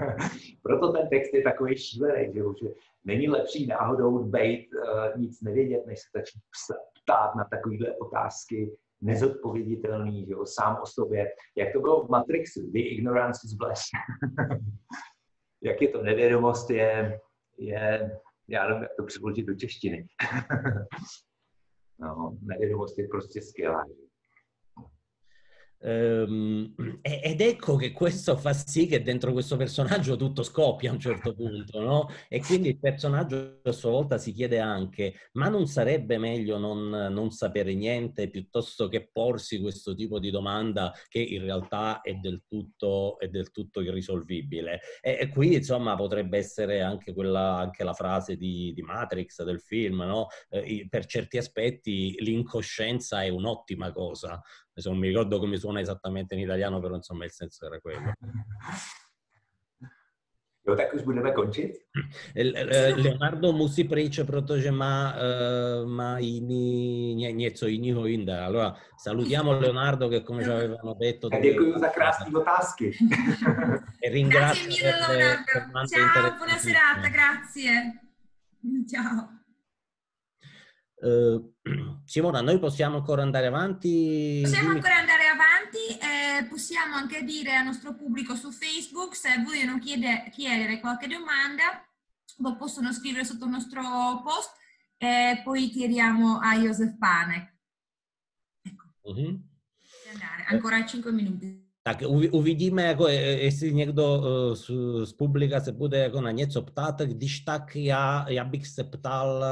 proto 0.65 0.91
ten 0.91 1.07
text 1.09 1.33
je 1.33 1.41
takový 1.41 1.77
šílený, 1.77 2.33
že, 2.33 2.41
že 2.61 2.73
není 3.03 3.29
lepší 3.29 3.67
náhodou 3.67 4.23
být 4.23 4.69
nic 5.17 5.41
nevědět, 5.41 5.85
než 5.85 5.99
se 5.99 6.09
začít 6.13 6.41
ptát 7.03 7.35
na 7.35 7.43
takovéhle 7.43 7.95
otázky, 7.97 8.71
nezodpověditelný, 9.01 10.25
že 10.25 10.31
jo, 10.31 10.45
sám 10.45 10.77
o 10.83 10.85
sobě. 10.85 11.27
Jak 11.57 11.73
to 11.73 11.79
bylo 11.79 12.05
v 12.05 12.09
Matrixu? 12.09 12.71
The 12.71 12.79
ignorance 12.79 13.41
is 13.45 13.53
bliss. 13.53 13.81
jak 15.61 15.81
je 15.81 15.87
to 15.87 16.03
nevědomost, 16.03 16.69
je, 16.69 17.19
je 17.57 18.11
já 18.47 18.67
nevím, 18.67 18.83
jak 18.83 18.91
to 18.97 19.03
přeložit 19.03 19.45
do 19.45 19.55
češtiny. 19.55 20.07
no, 21.99 22.37
nevědomost 22.41 22.99
je 22.99 23.07
prostě 23.07 23.41
skvělá. 23.41 23.85
Ehm, 25.79 26.73
ed 27.01 27.39
ecco 27.39 27.75
che 27.75 27.91
questo 27.91 28.35
fa 28.35 28.53
sì 28.53 28.87
che 28.87 29.03
dentro 29.03 29.31
questo 29.31 29.57
personaggio 29.57 30.15
tutto 30.15 30.41
scoppia 30.43 30.89
a 30.89 30.93
un 30.93 30.99
certo 30.99 31.33
punto, 31.33 31.79
no? 31.79 32.09
E 32.27 32.39
quindi 32.41 32.69
il 32.69 32.79
personaggio 32.79 33.59
a 33.63 33.71
sua 33.71 33.91
volta 33.91 34.17
si 34.17 34.31
chiede 34.31 34.59
anche, 34.59 35.13
ma 35.33 35.49
non 35.49 35.67
sarebbe 35.67 36.17
meglio 36.17 36.57
non, 36.57 36.89
non 36.89 37.31
sapere 37.31 37.75
niente 37.75 38.29
piuttosto 38.29 38.87
che 38.87 39.09
porsi 39.11 39.59
questo 39.59 39.93
tipo 39.93 40.19
di 40.19 40.31
domanda 40.31 40.91
che 41.07 41.19
in 41.19 41.43
realtà 41.43 42.01
è 42.01 42.13
del 42.15 42.43
tutto, 42.47 43.19
è 43.19 43.27
del 43.27 43.51
tutto 43.51 43.81
irrisolvibile? 43.81 44.81
E, 45.01 45.17
e, 45.21 45.29
qui 45.29 45.55
insomma 45.55 45.95
potrebbe 45.95 46.37
essere 46.37 46.81
anche, 46.81 47.13
quella, 47.13 47.57
anche 47.57 47.83
la 47.83 47.93
frase 47.93 48.35
di, 48.35 48.73
di 48.73 48.81
Matrix 48.81 49.43
del 49.43 49.61
film, 49.61 50.01
no? 50.01 50.27
Eh, 50.49 50.87
per 50.89 51.05
certi 51.05 51.37
aspetti 51.37 52.15
l'incoscienza 52.19 53.21
è 53.23 53.29
un'ottima 53.29 53.91
cosa, 53.91 54.41
Adesso 54.77 54.91
non 54.91 54.99
mi 54.99 55.07
ricordo 55.07 55.39
come 55.39 55.57
suona 55.57 55.79
esattamente 55.79 56.35
in 56.35 56.41
italiano, 56.41 56.79
però 56.79 56.93
insomma 56.93 57.25
il 57.25 57.31
senso 57.31 57.65
era 57.65 57.79
quello. 57.79 58.13
Budeme 61.03 61.31
končit. 61.31 61.87
Leonardo 62.35 63.53
musí 63.53 63.83
pryč, 63.83 64.19
protože 64.27 64.71
má, 64.71 65.15
má 65.85 66.19
jiný, 66.19 67.15
ně, 67.15 67.31
něco 67.31 67.67
jiného 67.67 68.05
jinde. 68.05 68.39
Allora 68.39 68.75
salutiamo 68.97 69.59
Leonardo 69.59 70.09
che 70.09 70.23
come 70.23 70.43
ci 70.43 70.49
avevano 70.49 70.93
detto... 70.93 71.29
E 71.31 71.39
e 74.03 74.09
ringrazio 74.09 74.67
grazie 74.67 74.67
mille 74.67 74.91
Leonardo. 75.07 75.87
Ciao, 75.87 76.35
buona 76.37 76.57
serata, 76.57 77.09
grazie. 77.09 78.01
Ciao. 78.91 79.36
Uh, 80.99 81.53
Simona, 82.05 82.41
noi 82.41 82.57
possiamo 82.59 82.97
ancora 82.97 83.21
andare 83.21 83.47
avanti? 83.47 84.39
Possiamo 84.43 84.71
ancora 84.71 84.97
andare 84.97 85.27
avanti, 85.27 85.77
eh, 85.99 86.45
possiamo 86.47 86.95
anche 86.95 87.23
dire 87.23 87.55
al 87.55 87.65
nostro 87.65 87.93
pubblico 87.95 88.35
su 88.35 88.51
Facebook 88.51 89.15
se 89.15 89.41
vogliono 89.43 89.77
chiedere, 89.77 90.29
chiedere 90.31 90.79
qualche 90.79 91.07
domanda, 91.07 91.85
lo 92.37 92.55
possono 92.55 92.91
scrivere 92.93 93.25
sotto 93.25 93.45
il 93.45 93.51
nostro 93.51 93.81
post 94.23 94.53
e 94.97 95.41
poi 95.43 95.69
chiediamo 95.69 96.39
a 96.39 96.57
Josef 96.57 96.97
Panek. 96.97 97.53
Ecco. 98.61 98.85
Uh-huh. 99.01 99.41
Ancora 100.47 100.83
5 100.83 101.11
minuti. 101.11 101.66
Tak 101.87 102.03
uvidíme, 102.31 102.83
jako 102.83 103.07
jestli 103.07 103.73
někdo 103.73 104.23
z, 104.53 104.71
z 105.03 105.13
publika 105.13 105.59
se 105.59 105.71
bude 105.71 105.97
jako 105.97 106.21
na 106.21 106.31
něco 106.31 106.61
ptát, 106.61 107.01
když 107.01 107.39
tak 107.39 107.75
já, 107.75 108.25
já 108.29 108.43
bych 108.43 108.67
se 108.67 108.83
ptal 108.83 109.43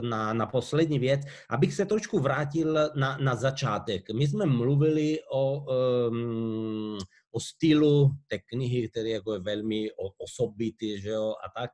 na, 0.00 0.32
na 0.32 0.46
poslední 0.46 0.98
věc, 0.98 1.20
abych 1.50 1.74
se 1.74 1.86
trošku 1.86 2.18
vrátil 2.18 2.78
na, 2.94 3.18
na 3.20 3.34
začátek. 3.34 4.10
My 4.12 4.26
jsme 4.26 4.46
mluvili 4.46 5.18
o 5.32 5.64
um, 6.08 6.98
o 7.38 7.40
stylu 7.40 8.10
té 8.26 8.38
knihy, 8.38 8.88
který 8.88 9.10
jako 9.10 9.32
je 9.32 9.40
velmi 9.40 9.88
osobitý, 10.18 11.00
že 11.00 11.08
jo, 11.08 11.34
a 11.44 11.60
tak. 11.60 11.70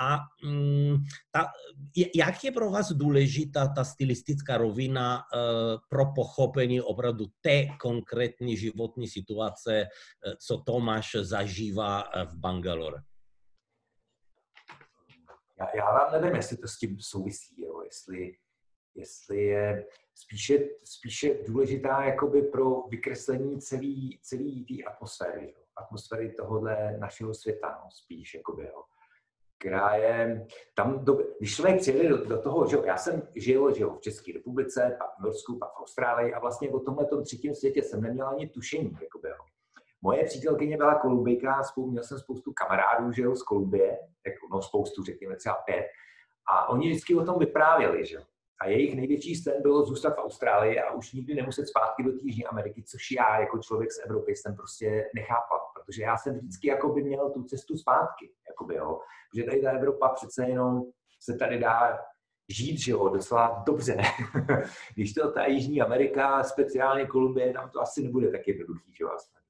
A 0.00 0.18
mm, 0.44 0.96
ta, 1.30 1.46
jak 2.14 2.44
je 2.44 2.52
pro 2.52 2.70
vás 2.70 2.92
důležitá 2.92 3.68
ta 3.68 3.84
stylistická 3.84 4.56
rovina 4.56 5.18
uh, 5.18 5.80
pro 5.88 6.04
pochopení 6.14 6.80
opravdu 6.80 7.26
té 7.40 7.66
konkrétní 7.80 8.56
životní 8.56 9.08
situace, 9.08 9.82
uh, 9.82 10.32
co 10.46 10.62
Tomáš 10.66 11.16
zažívá 11.20 12.02
eh, 12.02 12.24
v 12.24 12.34
Bangalore? 12.34 13.02
Já, 15.60 15.66
já 15.76 15.84
vám 15.84 16.22
nevím, 16.22 16.36
jestli 16.36 16.56
to 16.56 16.68
s 16.68 16.78
tím 16.78 16.96
souvisí, 17.00 17.62
jo, 17.62 17.82
jestli, 17.84 18.32
jestli 18.94 19.44
je 19.44 19.86
spíše, 20.14 20.58
spíše 20.84 21.34
důležitá 21.46 22.04
jakoby 22.04 22.42
pro 22.42 22.82
vykreslení 22.82 23.60
celý, 23.60 24.20
celý 24.22 24.64
té 24.64 24.90
atmosféry, 24.90 25.52
jo? 25.56 25.62
atmosféry 25.76 26.32
tohohle 26.32 26.96
našeho 26.98 27.34
světa, 27.34 27.80
no, 27.84 27.90
spíš, 27.90 28.34
jakoby, 28.34 28.64
jo? 28.64 28.82
která 29.58 29.94
je, 29.94 30.46
tam, 30.74 31.04
do, 31.04 31.18
když 31.38 31.56
člověk 31.56 31.80
přijede 31.80 32.08
do, 32.08 32.24
do 32.24 32.42
toho, 32.42 32.66
že 32.66 32.76
jo, 32.76 32.84
já 32.84 32.96
jsem 32.96 33.22
žil, 33.34 33.74
že 33.74 33.82
jo, 33.82 33.94
v 33.94 34.00
České 34.00 34.32
republice, 34.32 34.96
pak 34.98 35.18
v 35.18 35.22
Norsku, 35.22 35.58
pak 35.58 35.68
v 35.72 35.80
Austrálii 35.80 36.34
a 36.34 36.38
vlastně 36.38 36.70
o 36.70 36.80
tomhle 36.80 37.06
třetím 37.22 37.54
světě 37.54 37.82
jsem 37.82 38.00
neměl 38.00 38.28
ani 38.28 38.48
tušení, 38.48 38.98
jakoby, 39.02 39.28
jo. 39.28 39.34
Moje 40.02 40.24
přítelkyně 40.24 40.76
byla 40.76 40.94
Kolumbijka, 40.94 41.62
měl 41.76 42.02
jsem 42.02 42.18
spoustu 42.18 42.52
kamarádů, 42.52 43.12
že 43.12 43.22
jo, 43.22 43.36
z 43.36 43.42
Kolumbie, 43.42 43.98
jako, 44.26 44.46
no 44.52 44.62
spoustu, 44.62 45.04
řekněme 45.04 45.36
třeba 45.36 45.54
pět, 45.54 45.86
a 46.46 46.68
oni 46.68 46.90
vždycky 46.90 47.14
o 47.14 47.24
tom 47.24 47.38
vyprávěli, 47.38 48.06
že 48.06 48.16
jo. 48.16 48.22
A 48.60 48.68
jejich 48.68 48.96
největší 48.96 49.34
sen 49.34 49.62
bylo 49.62 49.86
zůstat 49.86 50.14
v 50.14 50.18
Austrálii 50.18 50.80
a 50.80 50.92
už 50.92 51.12
nikdy 51.12 51.34
nemuset 51.34 51.68
zpátky 51.68 52.02
do 52.02 52.10
Jižní 52.22 52.46
Ameriky, 52.46 52.82
což 52.82 53.10
já 53.10 53.40
jako 53.40 53.58
člověk 53.58 53.92
z 53.92 54.04
Evropy 54.04 54.36
jsem 54.36 54.56
prostě 54.56 55.10
nechápal, 55.14 55.60
protože 55.74 56.02
já 56.02 56.16
jsem 56.16 56.38
vždycky 56.38 56.68
jako 56.68 56.88
by 56.88 57.02
měl 57.02 57.30
tu 57.30 57.44
cestu 57.44 57.76
zpátky. 57.76 58.30
jakoby, 58.48 58.74
jo. 58.74 59.00
Protože 59.30 59.44
tady 59.44 59.60
ta 59.62 59.70
Evropa 59.70 60.08
přece 60.08 60.48
jenom 60.48 60.82
se 61.20 61.36
tady 61.36 61.58
dá 61.58 61.98
žít, 62.48 62.78
že 62.78 62.92
jo, 62.92 63.08
docela 63.08 63.62
dobře. 63.66 63.96
Když 64.94 65.14
to 65.14 65.32
ta 65.32 65.46
Jižní 65.46 65.82
Amerika, 65.82 66.42
speciálně 66.42 67.06
Kolumbie, 67.06 67.52
tam 67.52 67.70
to 67.70 67.80
asi 67.80 68.02
nebude 68.02 68.30
tak 68.30 68.48
jednoduchý, 68.48 68.92
že 68.94 69.04
jo, 69.04 69.08
vlastně. 69.08 69.40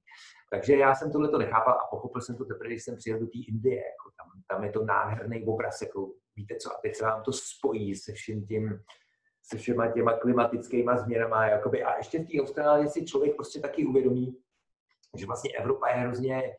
Takže 0.51 0.77
já 0.77 0.95
jsem 0.95 1.13
tohle 1.13 1.29
to 1.29 1.39
nechápal 1.39 1.75
a 1.75 1.87
pochopil 1.91 2.21
jsem 2.21 2.37
to 2.37 2.45
teprve, 2.45 2.71
když 2.71 2.85
jsem 2.85 2.97
přijel 2.97 3.19
do 3.19 3.27
té 3.27 3.39
Indie. 3.49 3.77
Jako 3.77 4.11
tam, 4.17 4.43
tam, 4.49 4.65
je 4.65 4.71
to 4.71 4.85
nádherný 4.85 5.45
obraz, 5.47 5.83
jako 5.83 6.13
víte 6.37 6.57
co, 6.57 6.73
a 6.73 6.81
teď 6.83 6.97
se 6.97 7.05
vám 7.05 7.23
to 7.23 7.33
spojí 7.33 7.95
se 7.95 8.13
vším 8.13 8.47
tím, 8.47 8.83
se 9.53 9.59
všema 9.59 9.93
těma 9.93 10.13
klimatickými 10.13 10.93
změnama. 10.97 11.47
Jakoby. 11.47 11.85
A 11.85 11.97
ještě 11.97 12.19
v 12.19 12.27
té 12.27 12.41
Austrálii 12.41 12.89
si 12.89 13.05
člověk 13.05 13.37
prostě 13.37 13.61
taky 13.61 13.87
uvědomí, 13.87 14.37
že 15.17 15.27
vlastně 15.27 15.51
Evropa 15.59 15.89
je 15.89 15.95
hrozně, 15.95 16.57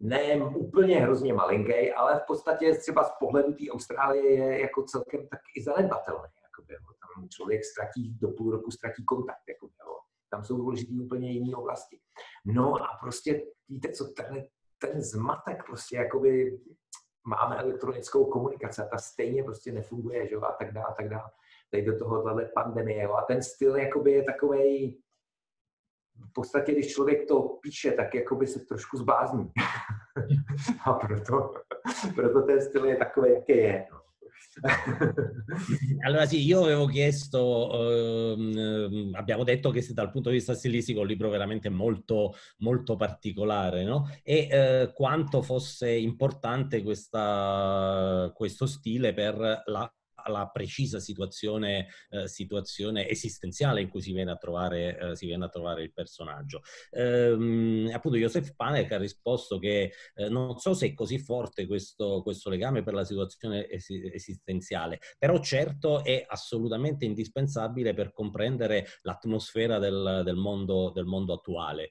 ne 0.00 0.44
úplně 0.44 1.00
hrozně 1.00 1.34
malinký, 1.34 1.92
ale 1.92 2.20
v 2.20 2.26
podstatě 2.26 2.74
třeba 2.74 3.04
z 3.04 3.12
pohledu 3.18 3.52
té 3.52 3.64
Austrálie 3.70 4.34
je 4.34 4.60
jako 4.60 4.82
celkem 4.82 5.28
tak 5.28 5.40
i 5.56 5.62
zanedbatelný. 5.62 6.28
Jakoby. 6.42 6.74
Tam 7.16 7.28
člověk 7.28 7.64
ztratí, 7.64 8.18
do 8.20 8.28
půl 8.28 8.50
roku 8.52 8.70
ztratí 8.70 9.04
kontakt. 9.04 9.42
Jakoby. 9.48 9.72
Tam 10.30 10.44
jsou 10.44 10.56
důležité 10.56 10.92
úplně 11.04 11.30
jiné 11.30 11.56
oblasti. 11.56 12.00
No 12.44 12.74
a 12.74 12.98
prostě 13.00 13.42
víte 13.68 13.92
co, 13.92 14.04
ten, 14.04 14.44
ten 14.78 15.02
zmatek 15.02 15.64
prostě 15.66 15.96
jakoby 15.96 16.60
máme 17.26 17.56
elektronickou 17.56 18.24
komunikaci 18.24 18.82
a 18.82 18.84
ta 18.84 18.98
stejně 18.98 19.44
prostě 19.44 19.72
nefunguje, 19.72 20.28
že 20.28 20.34
jo, 20.34 20.42
a 20.42 20.52
tak 20.52 20.72
dále, 20.72 20.86
a 20.86 20.94
tak 20.94 21.08
dále. 21.08 21.30
Tady 21.70 21.82
do 21.82 21.98
toho 21.98 22.22
tahle 22.22 22.50
pandemie, 22.54 23.02
jo, 23.02 23.12
a 23.12 23.22
ten 23.22 23.42
styl 23.42 23.76
jakoby 23.76 24.12
je 24.12 24.22
takovej, 24.22 24.98
v 26.30 26.32
podstatě, 26.32 26.72
když 26.72 26.92
člověk 26.92 27.28
to 27.28 27.42
píše, 27.42 27.92
tak 27.92 28.14
jakoby 28.14 28.46
se 28.46 28.60
trošku 28.60 28.96
zblázní. 28.96 29.50
a 30.84 30.92
proto, 30.92 31.54
proto 32.14 32.42
ten 32.42 32.60
styl 32.60 32.84
je 32.84 32.96
takový, 32.96 33.30
jaký 33.30 33.52
je. 33.52 33.86
No. 33.92 33.98
allora 36.04 36.26
sì, 36.26 36.44
io 36.44 36.62
avevo 36.62 36.86
chiesto, 36.86 38.32
ehm, 38.34 39.10
abbiamo 39.14 39.44
detto 39.44 39.70
che 39.70 39.86
dal 39.92 40.10
punto 40.10 40.30
di 40.30 40.36
vista 40.36 40.54
stilistico 40.54 40.98
è 40.98 41.02
un 41.02 41.08
libro 41.08 41.28
veramente 41.28 41.68
molto, 41.68 42.34
molto 42.58 42.96
particolare, 42.96 43.84
no? 43.84 44.08
E 44.22 44.48
eh, 44.50 44.92
quanto 44.94 45.42
fosse 45.42 45.90
importante 45.90 46.82
questa, 46.82 48.32
questo 48.34 48.66
stile 48.66 49.12
per 49.14 49.62
la 49.66 49.92
alla 50.22 50.48
precisa 50.48 50.98
situazione, 51.00 51.88
eh, 52.10 52.28
situazione, 52.28 53.08
esistenziale 53.08 53.80
in 53.80 53.88
cui 53.88 54.00
si 54.00 54.12
viene 54.12 54.30
a 54.30 54.36
trovare, 54.36 54.98
eh, 54.98 55.26
viene 55.26 55.44
a 55.44 55.48
trovare 55.48 55.82
il 55.82 55.92
personaggio. 55.92 56.62
Ehm, 56.90 57.90
appunto 57.92 58.16
Joseph 58.18 58.54
Panek 58.54 58.92
ha 58.92 58.98
risposto 58.98 59.58
che 59.58 59.92
eh, 60.14 60.28
non 60.28 60.58
so 60.58 60.74
se 60.74 60.86
è 60.86 60.94
così 60.94 61.18
forte 61.18 61.66
questo, 61.66 62.22
questo 62.22 62.50
legame 62.50 62.82
per 62.82 62.94
la 62.94 63.04
situazione 63.04 63.66
es- 63.68 63.90
esistenziale, 63.90 65.00
però 65.18 65.38
certo 65.40 66.04
è 66.04 66.24
assolutamente 66.26 67.04
indispensabile 67.04 67.94
per 67.94 68.12
comprendere 68.12 68.86
l'atmosfera 69.02 69.78
del, 69.78 70.22
del, 70.24 70.36
mondo, 70.36 70.90
del 70.94 71.04
mondo 71.04 71.34
attuale. 71.34 71.90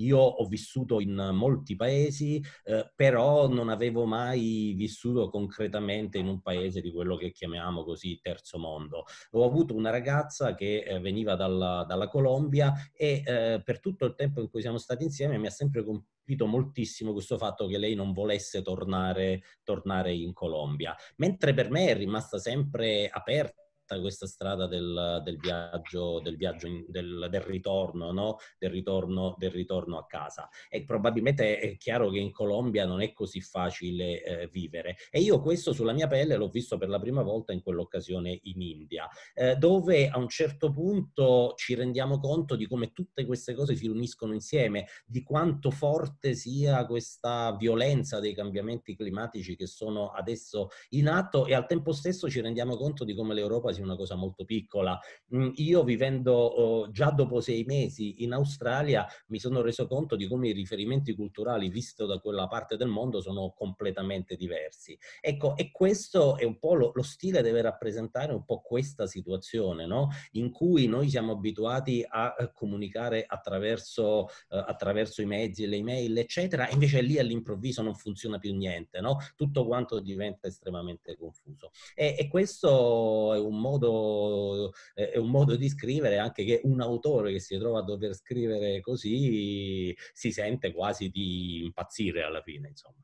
Io 0.00 0.18
ho 0.18 0.46
vissuto 0.46 1.00
in 1.00 1.30
molti 1.32 1.76
paesi, 1.76 2.42
eh, 2.64 2.90
però 2.94 3.48
non 3.48 3.68
avevo 3.68 4.06
mai 4.06 4.74
vissuto 4.76 5.28
concretamente 5.30 6.18
in 6.18 6.26
un 6.26 6.40
paese 6.40 6.80
di 6.80 6.92
quello 6.92 7.16
che 7.16 7.30
chiamiamo 7.32 7.84
così 7.84 8.18
terzo 8.20 8.58
mondo. 8.58 9.04
Ho 9.32 9.44
avuto 9.44 9.74
una 9.74 9.90
ragazza 9.90 10.54
che 10.54 10.82
eh, 10.82 11.00
veniva 11.00 11.34
dalla, 11.34 11.84
dalla, 11.86 12.08
Colombia 12.08 12.72
e 12.92 13.22
eh, 13.24 13.62
per 13.62 13.78
tutto 13.80 14.04
il 14.04 14.14
tempo 14.14 14.40
in 14.40 14.48
cui 14.48 14.60
siamo 14.60 14.78
stati 14.78 15.04
insieme 15.04 15.38
mi 15.38 15.46
ha 15.46 15.50
sempre 15.50 15.84
colpito 15.84 16.46
moltissimo 16.46 17.12
questo 17.12 17.38
fatto 17.38 17.66
che 17.66 17.78
lei 17.78 17.94
non 17.94 18.12
volesse 18.12 18.62
tornare, 18.62 19.42
tornare 19.62 20.12
in 20.12 20.32
Colombia, 20.32 20.94
mentre 21.16 21.54
per 21.54 21.70
me 21.70 21.88
è 21.88 21.94
rimasta 21.94 22.38
sempre 22.38 23.08
aperta 23.08 23.69
questa 23.98 24.26
strada 24.26 24.66
del, 24.66 25.20
del 25.24 25.38
viaggio, 25.38 26.20
del, 26.20 26.36
viaggio 26.36 26.66
in, 26.66 26.84
del, 26.86 27.26
del 27.30 27.40
ritorno, 27.40 28.12
no? 28.12 28.36
del, 28.58 28.70
ritorno, 28.70 29.34
del 29.38 29.50
ritorno 29.50 29.98
a 29.98 30.06
casa. 30.06 30.48
E 30.68 30.84
probabilmente 30.84 31.58
è 31.58 31.76
chiaro 31.76 32.10
che 32.10 32.18
in 32.18 32.30
Colombia 32.30 32.86
non 32.86 33.00
è 33.00 33.12
così 33.12 33.40
facile 33.40 34.22
eh, 34.22 34.48
vivere. 34.48 34.96
E 35.10 35.20
io 35.20 35.40
questo 35.40 35.72
sulla 35.72 35.92
mia 35.92 36.06
pelle 36.06 36.36
l'ho 36.36 36.48
visto 36.48 36.78
per 36.78 36.88
la 36.88 36.98
prima 36.98 37.22
volta 37.22 37.52
in 37.52 37.62
quell'occasione 37.62 38.38
in 38.42 38.60
India, 38.60 39.08
eh, 39.34 39.56
dove 39.56 40.08
a 40.08 40.18
un 40.18 40.28
certo 40.28 40.70
punto 40.70 41.54
ci 41.56 41.74
rendiamo 41.74 42.18
conto 42.18 42.56
di 42.56 42.66
come 42.66 42.92
tutte 42.92 43.24
queste 43.24 43.54
cose 43.54 43.74
si 43.74 43.86
uniscono 43.86 44.34
insieme, 44.34 44.86
di 45.06 45.22
quanto 45.22 45.70
forte 45.70 46.34
sia 46.34 46.86
questa 46.86 47.56
violenza 47.56 48.20
dei 48.20 48.34
cambiamenti 48.34 48.96
climatici 48.96 49.56
che 49.56 49.66
sono 49.66 50.10
adesso 50.10 50.68
in 50.90 51.08
atto 51.08 51.46
e 51.46 51.54
al 51.54 51.66
tempo 51.66 51.92
stesso 51.92 52.28
ci 52.28 52.40
rendiamo 52.40 52.76
conto 52.76 53.04
di 53.04 53.14
come 53.14 53.34
l'Europa 53.34 53.72
si 53.72 53.79
quasi 53.80 53.82
una 53.82 53.96
cosa 53.96 54.14
molto 54.14 54.44
piccola. 54.44 54.98
Mm, 55.34 55.50
io 55.56 55.82
vivendo 55.82 56.32
oh, 56.32 56.90
già 56.90 57.10
dopo 57.10 57.40
sei 57.40 57.64
mesi 57.64 58.22
in 58.22 58.32
Australia 58.32 59.06
mi 59.28 59.38
sono 59.38 59.62
reso 59.62 59.86
conto 59.86 60.16
di 60.16 60.28
come 60.28 60.48
i 60.48 60.52
riferimenti 60.52 61.14
culturali 61.14 61.68
visto 61.68 62.06
da 62.06 62.18
quella 62.18 62.46
parte 62.46 62.76
del 62.76 62.88
mondo 62.88 63.20
sono 63.20 63.52
completamente 63.56 64.36
diversi. 64.36 64.96
Ecco, 65.20 65.56
e 65.56 65.70
questo 65.70 66.36
è 66.36 66.44
un 66.44 66.58
po' 66.58 66.74
lo, 66.74 66.92
lo 66.94 67.02
stile 67.02 67.42
deve 67.42 67.62
rappresentare 67.62 68.32
un 68.32 68.44
po' 68.44 68.60
questa 68.60 69.06
situazione, 69.06 69.86
no? 69.86 70.08
In 70.32 70.50
cui 70.50 70.86
noi 70.86 71.08
siamo 71.08 71.32
abituati 71.32 72.04
a 72.06 72.34
eh, 72.38 72.52
comunicare 72.52 73.24
attraverso, 73.26 74.28
eh, 74.50 74.64
attraverso 74.66 75.22
i 75.22 75.26
mezzi, 75.26 75.66
le 75.66 75.76
email, 75.76 76.18
eccetera, 76.18 76.68
e 76.68 76.72
invece 76.72 77.00
lì 77.00 77.18
all'improvviso 77.18 77.82
non 77.82 77.94
funziona 77.94 78.38
più 78.38 78.54
niente, 78.54 79.00
no? 79.00 79.18
Tutto 79.36 79.66
quanto 79.66 80.00
diventa 80.00 80.48
estremamente 80.48 81.16
confuso. 81.16 81.70
E, 81.94 82.16
e 82.18 82.28
questo 82.28 83.34
è 83.34 83.38
un 83.38 83.58
modo 83.60 83.69
modo, 83.70 84.72
è 84.94 85.18
un 85.18 85.30
modo 85.30 85.56
di 85.56 85.68
scrivere 85.68 86.18
anche 86.18 86.44
che 86.44 86.60
un 86.64 86.80
autore 86.80 87.32
che 87.32 87.40
si 87.40 87.58
trova 87.58 87.78
a 87.80 87.82
dover 87.82 88.14
scrivere 88.14 88.80
così 88.80 89.94
si 90.12 90.32
sente 90.32 90.72
quasi 90.72 91.08
di 91.08 91.64
impazzire 91.64 92.22
alla 92.22 92.42
fine, 92.42 92.68
insomma. 92.68 92.98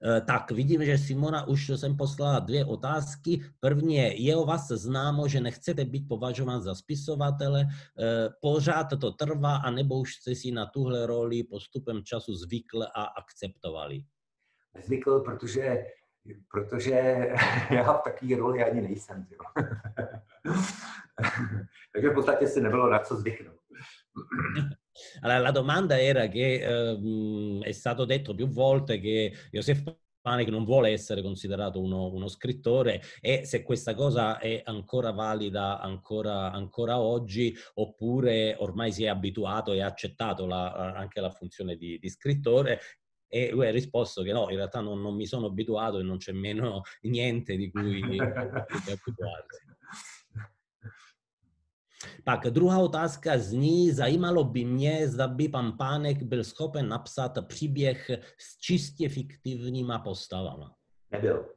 Uh, 0.00 0.20
tak, 0.26 0.50
vidím, 0.50 0.84
že 0.84 0.98
Simona 0.98 1.48
už 1.48 1.68
jsem 1.76 1.96
poslala 1.96 2.38
dvě 2.38 2.64
otázky. 2.64 3.40
První 3.60 3.94
je, 3.94 4.22
je 4.22 4.36
o 4.36 4.44
vás 4.44 4.68
známo, 4.68 5.28
že 5.28 5.40
nechcete 5.40 5.84
být 5.84 6.08
považován 6.08 6.62
za 6.62 6.74
spisovatele, 6.74 7.64
uh, 7.64 8.32
pořád 8.40 8.88
to 9.00 9.12
trvá, 9.12 9.56
anebo 9.56 10.00
už 10.00 10.14
jste 10.14 10.34
si 10.34 10.50
na 10.50 10.66
tuhle 10.66 11.06
roli 11.06 11.42
postupem 11.42 12.04
času 12.04 12.34
zvykli 12.34 12.86
a 12.94 13.02
akceptovali? 13.04 14.04
Zvykl, 14.84 15.20
protože 15.20 15.84
protože 16.50 17.28
já 17.70 17.92
v 17.92 18.02
takové 18.02 18.36
roli 18.36 18.64
ani 18.64 18.80
nejsem. 18.80 19.26
Takže 21.92 22.08
v 22.10 22.14
podstatě 22.14 22.46
si 22.46 22.60
nebylo 22.60 22.90
na 22.90 22.98
co 22.98 23.16
zvyknout. 23.16 23.60
Allora, 25.22 25.38
la 25.38 25.50
domanda 25.50 25.98
era 25.98 26.28
che 26.28 26.60
ehm, 26.60 27.62
è 27.62 27.72
stato 27.72 28.04
detto 28.04 28.34
più 28.34 28.48
volte 28.48 29.00
che 29.00 29.32
Josef 29.50 29.82
Panek 30.20 30.48
non 30.48 30.64
vuole 30.64 30.90
essere 30.90 31.22
considerato 31.22 31.80
uno, 31.80 32.12
uno, 32.12 32.28
scrittore 32.28 33.00
e 33.20 33.46
se 33.46 33.62
questa 33.62 33.94
cosa 33.94 34.38
è 34.38 34.60
ancora 34.64 35.12
valida 35.12 35.80
ancora, 35.80 36.52
ancora 36.52 37.00
oggi 37.00 37.54
oppure 37.74 38.54
ormai 38.58 38.92
si 38.92 39.04
è 39.04 39.08
abituato 39.08 39.72
e 39.72 39.80
ha 39.80 39.86
accettato 39.86 40.46
la, 40.46 40.92
anche 40.94 41.20
la 41.20 41.30
funzione 41.30 41.76
di, 41.76 41.98
di 41.98 42.08
scrittore 42.10 42.80
e 43.32 43.50
lui 43.52 43.66
ha 43.66 43.70
risposto 43.70 44.22
che 44.22 44.32
no, 44.32 44.50
in 44.50 44.56
realtà 44.56 44.80
non, 44.80 45.00
non 45.00 45.14
mi 45.14 45.26
sono 45.26 45.46
abituato 45.46 46.00
e 46.00 46.02
non 46.02 46.18
c'è 46.18 46.32
meno 46.32 46.82
niente 47.02 47.56
di 47.56 47.70
cui, 47.70 48.02
di 48.10 48.18
abituarsi. 48.18 49.68
Pak, 52.24 52.48
druhá 52.48 52.80
otázka 52.80 53.38
zní, 53.38 53.92
zajímalo 53.92 54.44
by 54.44 54.64
mě, 54.64 55.08
zda 55.08 55.28
by 55.28 55.48
pan 55.48 55.76
Pánek 55.76 56.22
byl 56.22 56.44
schopen 56.44 56.88
napsat 56.88 57.38
příběh 57.46 58.10
s 58.38 58.58
čistě 58.58 59.08
fiktivníma 59.08 59.98
postavama. 59.98 60.74
Nebyl. 61.10 61.48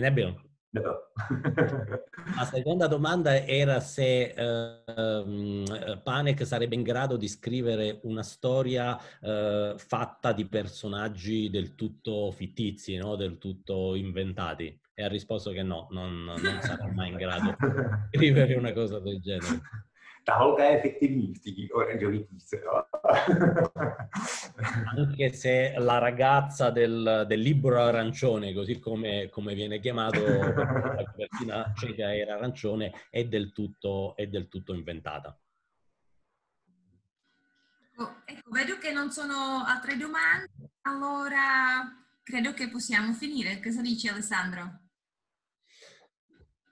Nebyl. 0.00 0.36
La 0.74 2.44
seconda 2.44 2.88
domanda 2.88 3.44
era 3.44 3.78
se 3.78 4.34
eh, 4.36 6.00
Panek 6.02 6.44
sarebbe 6.44 6.74
in 6.74 6.82
grado 6.82 7.16
di 7.16 7.28
scrivere 7.28 8.00
una 8.02 8.24
storia 8.24 8.98
eh, 9.20 9.74
fatta 9.76 10.32
di 10.32 10.46
personaggi 10.46 11.48
del 11.48 11.76
tutto 11.76 12.32
fittizi, 12.32 12.96
no? 12.96 13.14
del 13.14 13.38
tutto 13.38 13.94
inventati. 13.94 14.76
E 14.96 15.04
ha 15.04 15.08
risposto 15.08 15.50
che 15.50 15.62
no, 15.62 15.86
non, 15.90 16.24
non 16.24 16.58
sarà 16.60 16.90
mai 16.92 17.10
in 17.10 17.16
grado 17.16 17.56
di 17.58 18.16
scrivere 18.18 18.54
una 18.54 18.72
cosa 18.72 18.98
del 18.98 19.20
genere. 19.20 19.60
Ta 20.24 20.34
holka 20.34 20.64
je 20.64 20.80
fiktivní 20.80 21.34
v 21.34 21.38
té 21.38 21.74
oranžové 21.74 22.18
knížce. 22.18 22.60
Anche 24.98 25.30
se 25.32 25.74
la 25.78 26.00
ragazza 26.00 26.70
del, 26.70 27.24
del 27.28 27.40
libro 27.40 27.80
arancione, 27.80 28.54
così 28.54 28.78
come, 28.80 29.28
come 29.28 29.54
viene 29.54 29.80
chiamato, 29.80 30.24
la 30.24 31.04
copertina 31.04 31.72
cieca 31.76 32.14
era 32.14 32.34
arancione, 32.36 32.92
è 33.10 33.24
del 33.24 33.52
tutto, 33.52 34.16
è 34.16 34.26
del 34.26 34.48
tutto 34.48 34.74
inventata. 34.74 35.38
Ecco, 37.92 38.22
ecco, 38.24 38.50
vedo 38.50 38.78
che 38.78 38.92
non 38.92 39.10
sono 39.10 39.62
altre 39.66 39.96
domande, 39.96 40.50
allora 40.82 41.82
credo 42.22 42.54
che 42.54 42.68
possiamo 42.68 43.12
finire. 43.12 43.60
Cosa 43.62 43.82
dici 43.82 44.08
Alessandro? 44.08 44.83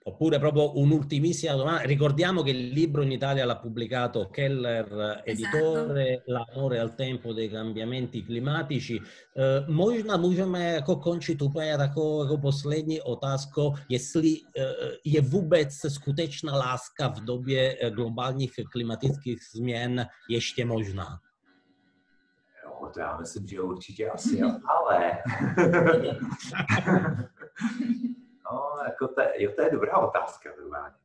Oppure 0.05 0.37
proprio 0.37 0.77
un'ultimissima 0.77 1.55
domanda. 1.55 1.83
Ricordiamo 1.83 2.43
che 2.43 2.49
il 2.49 2.67
libro 2.67 3.03
in 3.03 3.11
Italia 3.11 3.45
l'ha 3.45 3.57
pubblicato 3.57 4.27
Keller 4.29 5.21
Editore, 5.23 6.23
esatto. 6.25 6.31
L'amore 6.31 6.79
al 6.79 6.93
tempo 6.95 7.31
dei 7.31 7.49
cambiamenti 7.49 8.25
klimatici. 8.25 9.01
Uh, 9.33 9.63
možná 9.67 10.17
můžeme 10.17 10.73
jako 10.73 10.95
končit 10.95 11.41
úplně 11.41 11.77
takovou 11.77 12.23
jako 12.23 12.37
poslední 12.37 13.01
otázkou, 13.01 13.73
jestli 13.89 14.41
uh, 14.41 14.45
je 15.05 15.21
vůbec 15.21 15.69
skutečná 15.87 16.57
láska 16.57 17.07
v 17.07 17.19
době 17.19 17.77
globálních 17.89 18.53
klimatických 18.71 19.39
změn 19.55 20.05
ještě 20.29 20.65
možná? 20.65 21.19
Jo, 22.65 22.89
to 22.93 22.99
já 22.99 23.17
myslím, 23.17 23.47
že 23.47 23.61
určitě 23.61 24.09
asi, 24.09 24.41
ale 24.41 25.11
jako 28.85 29.07
to, 29.07 29.21
jo, 29.37 29.51
to 29.55 29.61
je 29.61 29.71
dobrá 29.71 29.97
otázka, 29.97 30.49
normálně. 30.59 30.95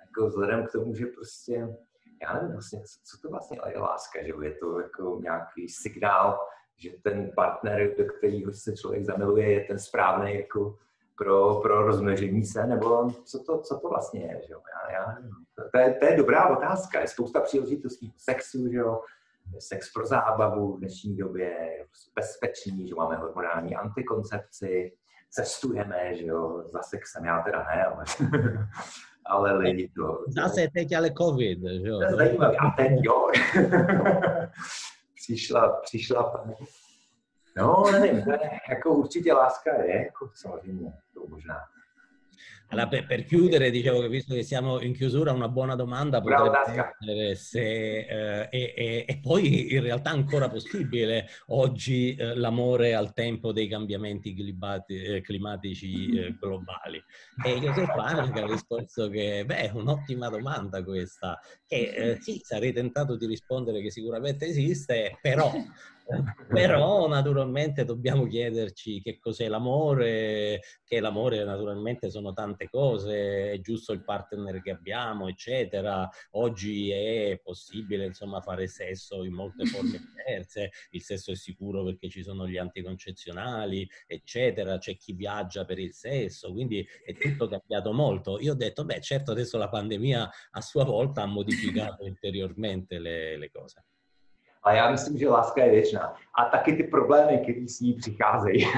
Jako 0.00 0.26
vzhledem 0.26 0.66
k 0.66 0.72
tomu, 0.72 0.94
že 0.94 1.06
prostě, 1.06 1.76
já 2.22 2.34
nevím 2.34 2.52
vlastně, 2.52 2.82
co, 3.04 3.18
to 3.22 3.30
vlastně 3.30 3.60
je 3.68 3.78
láska, 3.78 4.22
že 4.22 4.32
je 4.42 4.54
to 4.54 4.80
jako 4.80 5.18
nějaký 5.22 5.68
signál, 5.68 6.38
že 6.76 6.90
ten 7.02 7.32
partner, 7.36 7.96
do 7.98 8.04
kterého 8.04 8.52
se 8.52 8.76
člověk 8.76 9.04
zamiluje, 9.04 9.52
je 9.52 9.64
ten 9.64 9.78
správný 9.78 10.34
jako 10.34 10.78
pro, 11.18 11.60
pro 11.60 11.82
rozmnožení 11.82 12.44
se, 12.44 12.66
nebo 12.66 13.10
co 13.24 13.44
to, 13.44 13.58
co 13.58 13.78
to 13.78 13.88
vlastně 13.88 14.22
je, 14.22 14.42
že 14.46 14.52
jo? 14.52 14.60
Já, 14.74 14.92
já 14.92 15.14
nevím. 15.14 15.34
To, 15.72 15.78
je, 15.78 15.94
to 15.94 16.04
je 16.04 16.16
dobrá 16.16 16.56
otázka, 16.56 17.00
je 17.00 17.08
spousta 17.08 17.40
příležitostí 17.40 18.12
sexu, 18.16 18.68
že 18.68 18.76
jo? 18.76 19.00
Sex 19.58 19.92
pro 19.92 20.06
zábavu 20.06 20.76
v 20.76 20.78
dnešní 20.78 21.16
době, 21.16 21.44
je 21.44 21.86
bezpečný, 22.14 22.88
že 22.88 22.94
máme 22.94 23.16
hormonální 23.16 23.76
antikoncepci, 23.76 24.92
cestujeme, 25.30 26.16
že 26.16 26.26
jo, 26.26 26.62
za 26.66 26.82
sexem, 26.82 27.24
já 27.24 27.42
teda 27.42 27.58
ne, 27.58 27.84
ale, 27.84 28.04
ale 29.26 29.58
lidi 29.58 29.88
to... 29.88 30.24
Zase 30.28 30.68
teď 30.74 30.92
ale 30.96 31.10
covid, 31.10 31.58
že 31.58 31.88
jo. 31.88 31.98
To 31.98 32.04
je 32.04 32.14
zajímavé, 32.14 32.56
a 32.56 32.70
teď 32.70 32.92
jo. 33.02 33.30
přišla, 35.14 35.80
přišla, 35.82 36.46
no 37.56 37.84
nevím, 37.92 38.16
je, 38.16 38.50
jako 38.68 38.90
určitě 38.94 39.32
láska 39.32 39.82
je, 39.82 40.04
jako 40.04 40.30
samozřejmě, 40.34 40.92
to 41.14 41.26
možná. 41.28 41.58
Allora, 42.68 42.88
per, 42.88 43.06
per, 43.06 43.24
chiudere, 43.24 43.70
dicevo 43.70 44.00
che 44.00 44.08
visto 44.08 44.34
che 44.34 44.42
siamo 44.42 44.80
in 44.80 44.92
chiusura, 44.92 45.32
una 45.32 45.48
buona 45.48 45.76
domanda 45.76 46.20
potrebbe 46.20 46.58
essere 46.58 47.34
se, 47.36 47.98
eh, 47.98 48.48
e, 48.50 48.74
e, 48.76 49.04
e, 49.06 49.18
poi 49.20 49.72
in 49.72 49.82
realtà 49.82 50.10
ancora 50.10 50.48
possibile 50.48 51.28
oggi 51.48 52.14
eh, 52.16 52.34
l'amore 52.34 52.94
al 52.94 53.12
tempo 53.12 53.52
dei 53.52 53.68
cambiamenti 53.68 54.34
clibati, 54.34 55.00
eh, 55.00 55.20
climatici 55.20 56.10
eh, 56.18 56.36
globali. 56.40 57.02
E 57.44 57.60
Joseph 57.60 57.88
Haneke 57.88 58.40
ha 58.40 58.46
risposto 58.46 59.08
che, 59.08 59.44
beh, 59.46 59.56
è 59.56 59.70
un'ottima 59.72 60.28
domanda 60.28 60.82
questa, 60.82 61.38
che 61.66 61.76
eh, 61.76 62.20
sì, 62.20 62.40
sarei 62.42 62.72
tentato 62.72 63.16
di 63.16 63.26
rispondere 63.26 63.80
che 63.80 63.90
sicuramente 63.90 64.46
esiste, 64.46 65.18
però 65.20 65.52
però 66.48 67.08
naturalmente 67.08 67.84
dobbiamo 67.84 68.26
chiederci 68.26 69.00
che 69.00 69.18
cos'è 69.18 69.48
l'amore, 69.48 70.60
che 70.84 71.00
l'amore 71.00 71.44
naturalmente 71.44 72.10
sono 72.10 72.32
tante 72.32 72.68
cose, 72.68 73.52
è 73.52 73.60
giusto 73.60 73.92
il 73.92 74.04
partner 74.04 74.62
che 74.62 74.70
abbiamo, 74.70 75.28
eccetera. 75.28 76.08
Oggi 76.32 76.90
è 76.90 77.40
possibile 77.42 78.06
insomma 78.06 78.40
fare 78.40 78.68
sesso 78.68 79.24
in 79.24 79.32
molte 79.32 79.66
forme 79.66 79.98
diverse, 80.14 80.70
il 80.90 81.02
sesso 81.02 81.32
è 81.32 81.36
sicuro 81.36 81.84
perché 81.84 82.08
ci 82.08 82.22
sono 82.22 82.46
gli 82.46 82.56
anticoncezionali, 82.56 83.88
eccetera, 84.06 84.78
c'è 84.78 84.96
chi 84.96 85.12
viaggia 85.12 85.64
per 85.64 85.78
il 85.78 85.92
sesso, 85.92 86.52
quindi 86.52 86.86
è 87.04 87.14
tutto 87.14 87.48
cambiato 87.48 87.92
molto. 87.92 88.38
Io 88.40 88.52
ho 88.52 88.56
detto, 88.56 88.84
beh 88.84 89.00
certo 89.00 89.32
adesso 89.32 89.58
la 89.58 89.68
pandemia 89.68 90.30
a 90.52 90.60
sua 90.60 90.84
volta 90.84 91.22
ha 91.22 91.26
modificato 91.26 92.04
ulteriormente 92.06 92.98
le, 92.98 93.36
le 93.36 93.50
cose. 93.50 93.84
A 94.66 94.72
já 94.72 94.90
myslím, 94.90 95.18
že 95.18 95.28
láska 95.28 95.64
je 95.64 95.70
věčná. 95.70 96.14
A 96.34 96.44
taky 96.44 96.76
ty 96.76 96.82
problémy, 96.82 97.38
které 97.38 97.68
s 97.68 97.80
ní 97.80 97.94
přicházejí. 97.94 98.66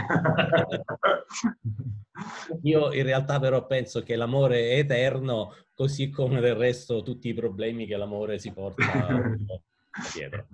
Io 2.62 2.90
in 2.90 3.06
realtà 3.06 3.38
però 3.38 3.66
penso 3.66 4.02
che 4.02 4.16
l'amore 4.16 4.70
è 4.70 4.78
eterno, 4.78 5.52
così 5.74 6.10
come 6.10 6.40
del 6.40 6.56
resto 6.56 7.02
tutti 7.02 7.28
i 7.28 7.34
problemi 7.34 7.86
che 7.86 7.96
l'amore 7.96 8.38
si 8.38 8.50
porta 8.50 8.82
dietro. 10.14 10.46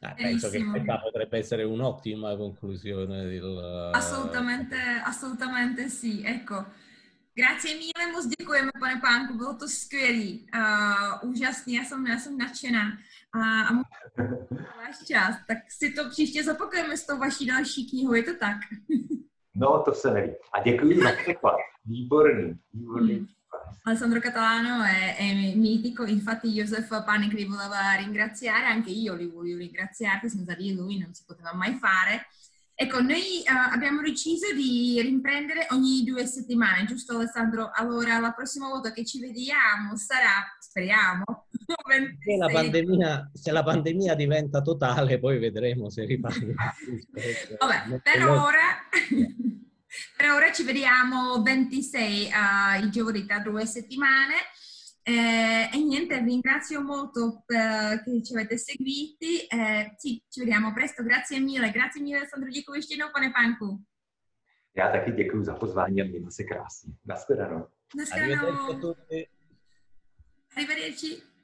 Ah, 0.00 0.14
penso 0.14 0.50
che 0.50 0.62
questa 0.62 0.98
potrebbe 0.98 1.38
essere 1.38 1.64
un'ottima 1.64 2.36
conclusione. 2.36 3.24
Del... 3.24 3.90
Assolutamente, 3.94 4.76
assolutamente 5.02 5.88
sì. 5.88 6.22
Ecco, 6.22 6.66
grazie 7.36 7.74
mille, 7.74 8.12
moc 8.12 8.26
děkujeme, 8.26 8.70
pane 8.80 9.00
Pánku, 9.00 9.34
bylo 9.34 9.54
to 9.54 9.68
skvělý, 9.68 10.46
uh, 10.54 11.30
úžasný, 11.30 11.74
já 11.74 11.84
jsem, 11.84 12.06
já 12.06 12.18
jsem 12.18 12.38
nadšená. 12.38 12.98
a, 13.32 13.68
a 13.68 13.72
váš 14.76 14.98
čas, 15.06 15.36
tak 15.46 15.58
si 15.68 15.92
to 15.92 16.10
příště 16.10 16.44
zopakujeme 16.44 16.96
s 16.96 17.06
tou 17.06 17.18
vaší 17.18 17.46
další 17.46 17.90
knihou, 17.90 18.14
je 18.14 18.22
to 18.22 18.34
tak? 18.38 18.56
No, 19.58 19.82
to 19.84 19.94
se 19.94 20.10
neví. 20.10 20.32
A 20.52 20.62
děkuji 20.62 21.02
za 21.02 21.12
překlad. 21.22 21.56
Výborný, 21.84 22.58
výborný. 22.74 23.14
Mm. 23.14 23.26
Alessandro 23.84 24.20
Catalano 24.20 24.84
è, 24.84 25.16
è, 25.16 25.54
mitico, 25.54 26.04
infatti 26.04 26.48
Joseph 26.48 27.04
Panik 27.04 27.32
li 27.32 27.44
voleva 27.44 27.94
ringraziare, 27.96 28.66
anche 28.66 28.90
io 28.90 29.14
li 29.14 29.26
voglio 29.26 29.56
ringraziare, 29.56 30.28
senza 30.28 30.54
di 30.54 30.74
lui 30.74 30.98
non 30.98 31.14
si 31.14 31.24
poteva 31.24 31.54
mai 31.54 31.74
fare. 31.74 32.26
Ecco, 32.78 33.00
noi 33.00 33.42
uh, 33.46 33.72
abbiamo 33.72 34.02
deciso 34.02 34.52
di 34.52 35.00
riprendere 35.00 35.66
ogni 35.70 36.04
due 36.04 36.26
settimane, 36.26 36.84
giusto 36.84 37.16
Alessandro? 37.16 37.70
Allora, 37.72 38.18
la 38.18 38.32
prossima 38.32 38.68
volta 38.68 38.92
che 38.92 39.02
ci 39.02 39.18
vediamo 39.18 39.96
sarà, 39.96 40.44
speriamo, 40.58 41.24
se 42.22 42.36
la, 42.36 42.48
pandemia, 42.48 43.30
se 43.32 43.50
la 43.50 43.62
pandemia 43.62 44.14
diventa 44.14 44.60
totale, 44.60 45.18
poi 45.18 45.38
vedremo 45.38 45.88
se 45.88 46.04
riparte. 46.04 46.52
Vabbè, 47.58 47.98
per 48.02 48.28
ora, 48.28 48.76
per 50.14 50.30
ora 50.30 50.52
ci 50.52 50.62
vediamo 50.62 51.40
26 51.40 52.24
uh, 52.24 52.76
eh, 52.76 52.80
il 52.80 52.90
giovedì 52.90 53.24
tra 53.24 53.38
due 53.38 53.64
settimane. 53.64 54.34
Eh, 55.08 55.70
e 55.72 55.78
niente, 55.78 56.18
ringrazio 56.18 56.82
molto 56.82 57.42
per, 57.46 58.02
che 58.02 58.22
ci 58.24 58.34
avete 58.34 58.58
seguiti. 58.58 59.46
Eh, 59.46 59.94
sì, 59.96 60.20
ci 60.28 60.40
vediamo 60.40 60.72
presto. 60.72 61.04
Grazie 61.04 61.38
mille. 61.38 61.70
Grazie 61.70 62.02
mille, 62.02 62.16
Alessandro 62.16 62.50
Děkovištino, 62.50 63.10
pane 63.12 63.30
Panku. 63.30 63.84
Já 64.76 64.92
taky 64.92 65.12
děkuji 65.12 65.44
za 65.44 65.54
pozvání 65.54 66.02
a 66.02 66.04
mějte 66.04 66.30
se 66.30 66.44
krásně. 66.44 66.92
Naschledanou. 67.04 67.66
Naschledanou. 67.96 68.94
Arrivederci. 70.56 71.35